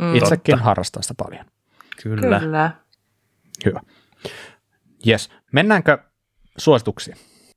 [0.00, 0.14] Mm.
[0.14, 0.64] Itsekin Totta.
[0.64, 1.44] harrastaa sitä paljon.
[2.02, 2.40] Kyllä.
[2.40, 2.70] Kyllä.
[3.64, 3.80] Hyvä.
[5.06, 5.30] Yes.
[5.52, 5.98] Mennäänkö
[6.58, 7.16] suosituksiin?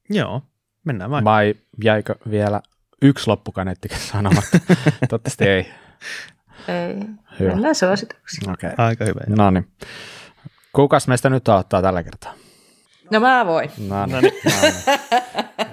[0.09, 0.41] Joo,
[0.83, 1.23] mennään vai.
[1.23, 2.61] Vai jäikö vielä
[3.01, 4.59] yksi loppukaneetti sanomatta?
[5.09, 5.71] Toivottavasti ei.
[6.67, 6.95] Ei.
[7.39, 7.51] Hyvä.
[7.51, 8.51] Mennään suosituksiin.
[8.51, 8.71] Okay.
[8.77, 9.21] Aika hyvä.
[9.27, 9.67] No niin.
[10.73, 12.33] Kukas meistä nyt aloittaa tällä kertaa?
[13.11, 13.71] No mä voin.
[13.87, 14.11] No niin.
[14.13, 14.33] No niin.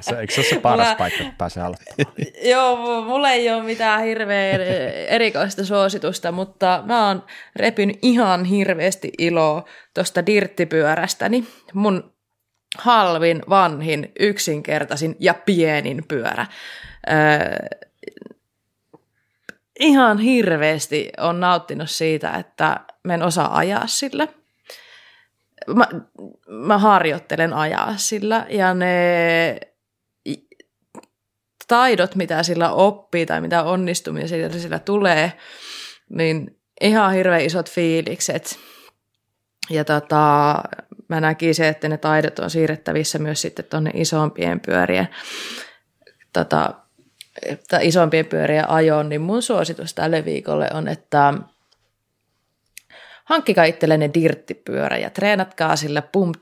[0.00, 2.14] Se, eikö se ole se paras mulla, paikka, että pääsee aloittamaan?
[2.50, 4.60] Joo, mulla ei ole mitään hirveän
[5.08, 7.24] erikoista suositusta, mutta mä oon
[7.56, 11.44] repyn ihan hirveästi iloa tuosta dirttipyörästäni.
[11.74, 12.12] Mun
[12.78, 16.46] halvin, vanhin, yksinkertaisin ja pienin pyörä.
[17.10, 17.78] Öö,
[19.80, 24.28] ihan hirveästi on nauttinut siitä, että mä en osaa ajaa sillä
[25.74, 25.88] mä,
[26.48, 29.60] mä harjoittelen ajaa sillä ja ne
[31.68, 35.32] taidot, mitä sillä oppii tai mitä onnistumisia sillä tulee,
[36.08, 38.58] niin ihan hirveän isot fiilikset.
[39.70, 40.54] Ja tota,
[41.08, 45.08] mä näkisin, että ne taidot on siirrettävissä myös sitten tuonne isompien pyörien,
[46.32, 46.74] tota,
[47.80, 51.34] isompien pyörien ajoon, niin mun suositus tälle viikolle on, että
[53.28, 56.34] hankkikaa itsellenne dirttipyörä ja treenatkaa sillä pump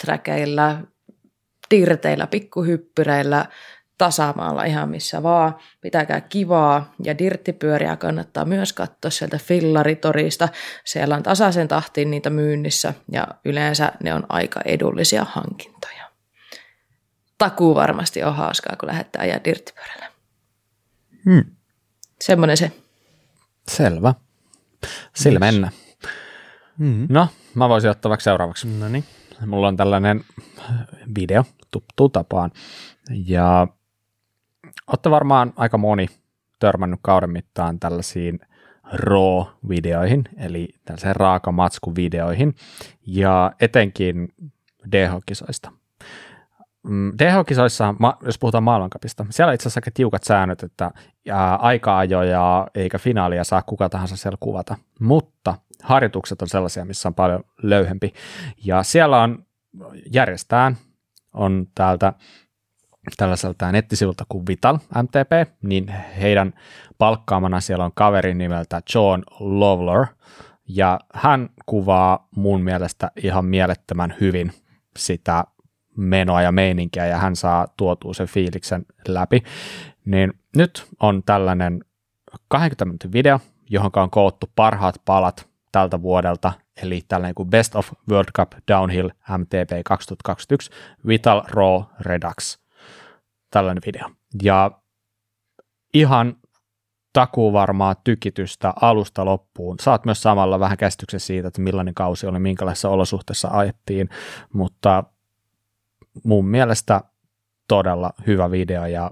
[1.70, 3.46] dirteillä, pikkuhyppyreillä,
[3.98, 5.56] tasamaalla ihan missä vaan.
[5.80, 10.48] Pitäkää kivaa ja dirttipyöriä kannattaa myös katsoa sieltä fillaritorista.
[10.84, 16.10] Siellä on tasaisen tahtiin niitä myynnissä ja yleensä ne on aika edullisia hankintoja.
[17.38, 20.06] Takuu varmasti on hauskaa, kun lähdette ajaa dirttipyörällä.
[21.24, 21.44] Hmm.
[22.20, 22.72] Semmoinen se.
[23.68, 24.14] Selvä.
[25.14, 25.70] Sillä mennä.
[26.78, 27.06] Mm-hmm.
[27.10, 28.68] No, mä voisin ottaa vaikka seuraavaksi.
[28.68, 29.04] No niin.
[29.46, 30.24] Mulla on tällainen
[31.18, 32.50] video tuttu tapaan.
[33.26, 33.66] Ja
[34.86, 36.06] olette varmaan aika moni
[36.58, 38.40] törmännyt kauden mittaan tällaisiin
[38.92, 42.54] raw-videoihin, eli tällaiseen raakamatsku-videoihin,
[43.06, 44.28] ja etenkin
[44.92, 45.72] DH-kisoista.
[46.82, 47.94] Mm, DH-kisoissa,
[48.24, 50.90] jos puhutaan maailmankapista, siellä on itse asiassa aika tiukat säännöt, että
[51.58, 57.44] aika-ajoja eikä finaalia saa kuka tahansa siellä kuvata, mutta harjoitukset on sellaisia, missä on paljon
[57.62, 58.12] löyhempi.
[58.64, 59.46] Ja siellä on
[60.12, 60.76] järjestään,
[61.32, 62.12] on täältä
[63.16, 65.88] tällaiselta nettisivulta kuin Vital MTP, niin
[66.20, 66.52] heidän
[66.98, 70.06] palkkaamana siellä on kaveri nimeltä John Lovler,
[70.68, 74.52] ja hän kuvaa mun mielestä ihan mielettömän hyvin
[74.96, 75.44] sitä
[75.96, 79.42] menoa ja meininkiä, ja hän saa tuotua sen fiiliksen läpi.
[80.04, 81.84] Niin nyt on tällainen
[82.48, 83.40] 20 minuutin video,
[83.70, 86.52] johon on koottu parhaat palat tältä vuodelta,
[86.82, 90.70] eli tällainen kuin Best of World Cup Downhill MTP 2021
[91.06, 92.58] Vital Raw Redux,
[93.50, 94.10] tällainen video.
[94.42, 94.70] Ja
[95.94, 96.36] ihan
[97.12, 99.76] takuu varmaa tykitystä alusta loppuun.
[99.80, 104.08] Saat myös samalla vähän käsityksen siitä, että millainen kausi oli, minkälaisessa olosuhteessa ajettiin,
[104.52, 105.04] mutta
[106.24, 107.00] mun mielestä
[107.68, 109.10] todella hyvä video ja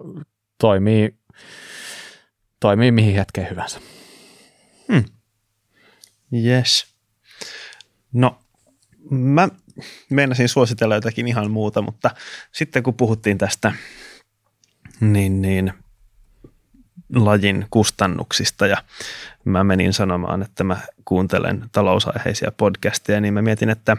[0.60, 1.18] toimii,
[2.60, 3.80] toimii mihin hetkeen hyvänsä.
[4.92, 5.04] Hmm.
[6.32, 6.86] Yes.
[8.12, 8.38] No,
[9.10, 9.48] mä
[10.10, 12.10] meinasin suositella jotakin ihan muuta, mutta
[12.52, 13.72] sitten kun puhuttiin tästä
[15.00, 15.72] niin, niin
[17.14, 18.76] lajin kustannuksista ja
[19.44, 23.96] mä menin sanomaan, että mä kuuntelen talousaiheisia podcasteja, niin mä mietin, että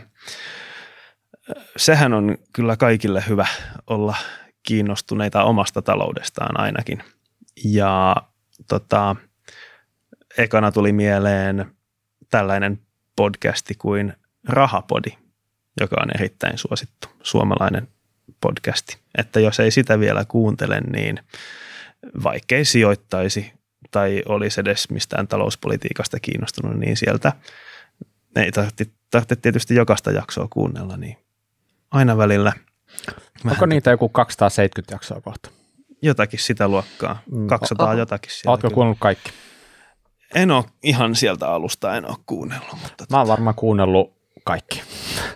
[1.77, 3.47] sehän on kyllä kaikille hyvä
[3.87, 4.15] olla
[4.63, 7.03] kiinnostuneita omasta taloudestaan ainakin.
[7.65, 8.15] Ja
[8.67, 9.15] tota,
[10.37, 11.74] ekana tuli mieleen
[12.35, 12.79] tällainen
[13.15, 14.13] podcasti kuin
[14.47, 15.11] Rahapodi,
[15.79, 17.87] joka on erittäin suosittu suomalainen
[18.41, 18.97] podcasti.
[19.17, 21.19] Että jos ei sitä vielä kuuntele, niin
[22.23, 23.53] vaikkei sijoittaisi
[23.91, 27.33] tai olisi edes mistään talouspolitiikasta kiinnostunut, niin sieltä
[28.35, 31.17] ei tarvitse, tarvitse tietysti jokaista jaksoa kuunnella, niin
[31.91, 32.53] aina välillä.
[33.45, 35.49] Onko niitä joku 270 jaksoa kohta?
[36.01, 37.21] Jotakin sitä luokkaa.
[37.47, 37.99] 200 mm.
[37.99, 38.31] jotakin.
[38.45, 39.31] Oletko kuunnellut kaikki?
[40.35, 42.77] En ole ihan sieltä alusta, en ole kuunnellut.
[42.83, 44.13] Mutta Mä oon varmaan kuunnellut
[44.43, 44.81] kaikki.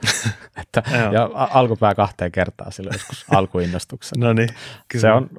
[0.61, 4.19] että, ja alkupää kahteen kertaa sillä joskus alkuinnostuksen.
[4.23, 4.49] no niin,
[4.97, 5.29] Se on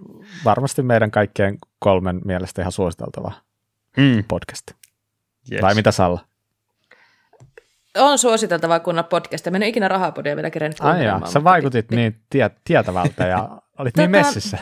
[0.45, 3.33] varmasti meidän kaikkien kolmen mielestä ihan suositeltava
[3.97, 4.25] mm.
[4.29, 4.67] podcast.
[5.53, 5.63] Yes.
[5.63, 6.30] Vai mitä Salla?
[7.99, 9.51] On suositeltava kunnan podcast.
[9.51, 13.49] Mä en ikinä rahapodia vielä kerennyt Ai jaa, sä vaikutit niin tie, tietävältä ja
[13.79, 14.59] olit niin tota, messissä.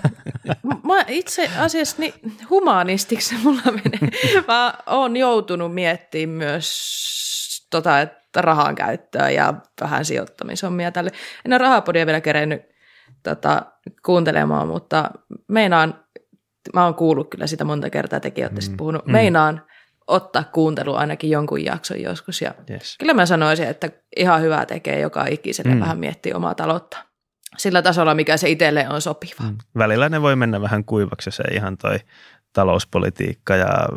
[0.64, 2.14] Mä itse asiassa niin
[2.50, 4.10] humanistiksi mulla menee.
[4.48, 6.68] Mä oon joutunut miettimään myös
[7.70, 11.10] tota, että rahan käyttöä ja vähän sijoittamisommia tälle.
[11.44, 12.62] En ole rahapodia vielä kerennyt
[13.22, 13.62] tota,
[14.04, 15.10] kuuntelemaan, mutta
[15.48, 16.04] meinaan,
[16.74, 19.12] mä oon kuullut kyllä sitä monta kertaa, tekin olette mm, puhunut, mm.
[19.12, 19.62] meinaan
[20.08, 22.42] ottaa kuuntelu ainakin jonkun jakson joskus.
[22.42, 22.96] Ja yes.
[22.98, 25.80] Kyllä mä sanoisin, että ihan hyvää tekee joka ikiselle mm.
[25.80, 27.08] vähän miettiä omaa taloutta
[27.56, 29.42] sillä tasolla, mikä se itselle on sopiva.
[29.42, 29.58] Mm.
[29.78, 31.98] Välillä ne voi mennä vähän kuivaksi, se ihan toi
[32.52, 33.88] talouspolitiikka ja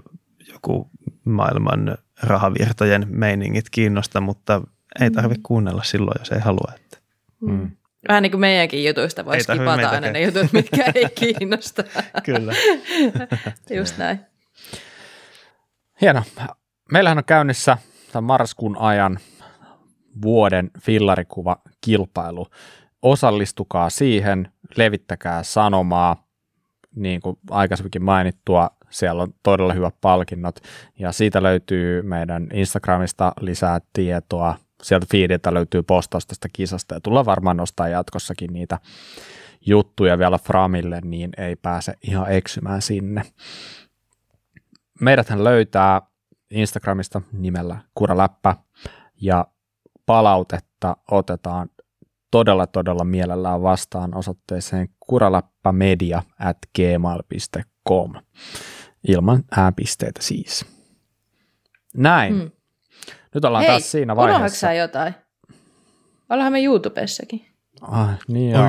[0.54, 0.90] joku
[1.26, 4.62] maailman rahavirtojen meiningit kiinnosta, mutta
[5.02, 5.16] ei mm.
[5.16, 6.72] tarvitse kuunnella silloin, jos ei halua.
[6.76, 6.98] Että.
[7.42, 7.52] Mm.
[7.52, 7.72] mm.
[8.08, 11.84] Vähän niin kuin meidänkin jutuista voisi kipata aina ne jutut, mitkä ei kiinnosta.
[12.26, 12.54] Kyllä.
[13.70, 14.20] Just näin.
[16.02, 16.23] Hieno.
[16.91, 17.78] Meillähän on käynnissä
[18.11, 19.19] tämän marraskuun ajan
[20.22, 22.48] vuoden fillarikuva kilpailu.
[23.02, 26.28] Osallistukaa siihen, levittäkää sanomaa,
[26.95, 30.60] niin kuin aikaisemminkin mainittua, siellä on todella hyvät palkinnot
[30.99, 34.56] ja siitä löytyy meidän Instagramista lisää tietoa.
[34.84, 38.80] Sieltä feediltä löytyy postaus tästä kisasta ja tullaan varmaan nostaa jatkossakin niitä
[39.65, 43.22] juttuja vielä Framille, niin ei pääse ihan eksymään sinne.
[45.02, 46.02] Meidäthän löytää
[46.52, 48.56] Instagramista nimellä Kuraläppä
[49.22, 49.45] ja
[50.06, 51.69] palautetta otetaan
[52.32, 58.14] todella todella mielellään vastaan osoitteeseen kuralappamedia at gmail.com
[59.07, 60.65] ilman ääpisteitä siis.
[61.95, 62.34] Näin.
[62.36, 62.52] Hmm.
[63.36, 64.73] Nyt ollaan Hei, taas siinä vaiheessa.
[64.73, 65.15] jotain?
[66.30, 67.45] Ollaanhan me YouTubessakin.
[67.82, 68.64] Ah, niin joo.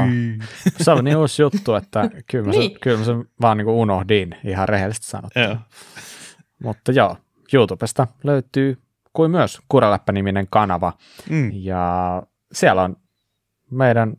[0.80, 2.72] Se on niin uusi juttu, että kyllä mä, Niin.
[2.72, 5.60] se, kyllä mä sen vaan niin kuin unohdin ihan rehellisesti sanottuna.
[6.62, 7.16] Mutta joo,
[7.52, 8.82] YouTubesta löytyy
[9.12, 10.92] kuin myös Kuraläppä-niminen kanava.
[11.30, 11.50] Mm.
[11.52, 12.22] Ja
[12.52, 12.96] siellä on
[13.70, 14.16] meidän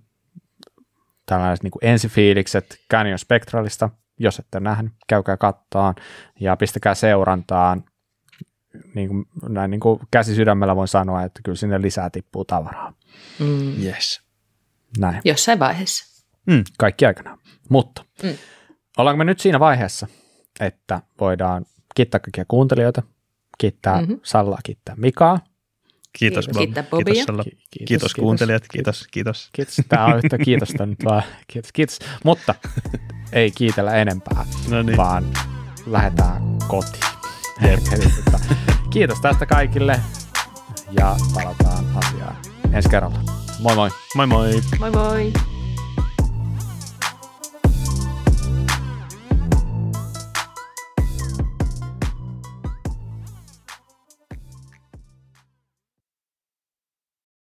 [1.26, 3.90] tällaiset niin kuin ensifiilikset Canyon Spectralista.
[4.20, 5.95] Jos ette nähnyt, käykää kattaan
[6.40, 7.84] ja pistäkää seurantaan.
[8.95, 12.94] Niin kuin, näin niin kuin käsi sydämellä voin sanoa, että kyllä sinne lisää tippuu tavaraa.
[13.40, 13.84] Mm.
[13.84, 14.22] Yes.
[14.98, 15.22] Näin.
[15.26, 16.24] Jossain vaiheessa.
[16.45, 16.64] Mm.
[16.78, 17.40] Kaikki aikanaan.
[17.70, 18.38] Mutta mm.
[18.98, 20.07] ollaanko me nyt siinä vaiheessa,
[20.60, 21.65] että voidaan
[21.95, 23.03] kiittää kaikkia kuuntelijoita,
[23.57, 24.02] kiittää Mhm.
[24.02, 24.20] mm-hmm.
[24.24, 25.40] Sallaa, kiittää Mikaa.
[26.20, 26.48] Kiitos, Kiitos.
[26.48, 26.64] Bob.
[26.64, 27.06] Kiittää Bobia.
[27.14, 27.44] Kiitos, Salla.
[27.44, 28.14] Kiitos, kiitos, kiitos.
[28.15, 28.64] kuuntelijat.
[28.72, 29.49] Kiitos, kiitos.
[29.53, 29.82] Kiitos.
[29.90, 31.24] Tämä on yhtä kiitosta nyt vaan.
[31.52, 31.99] Kiitos, kiitos.
[32.26, 32.56] Mutta
[33.32, 34.98] ei kiitellä enempää, No niin.
[34.98, 35.26] vaan
[35.86, 37.03] lähdetään kotiin.
[37.94, 38.40] Eli, tota,
[38.90, 39.99] kiitos tästä kaikille
[40.99, 42.36] ja palataan asiaan
[42.74, 43.20] ensi kerralla.
[43.60, 43.90] Moi moi!
[44.15, 44.61] Moi moi.
[44.80, 45.34] Moi moi!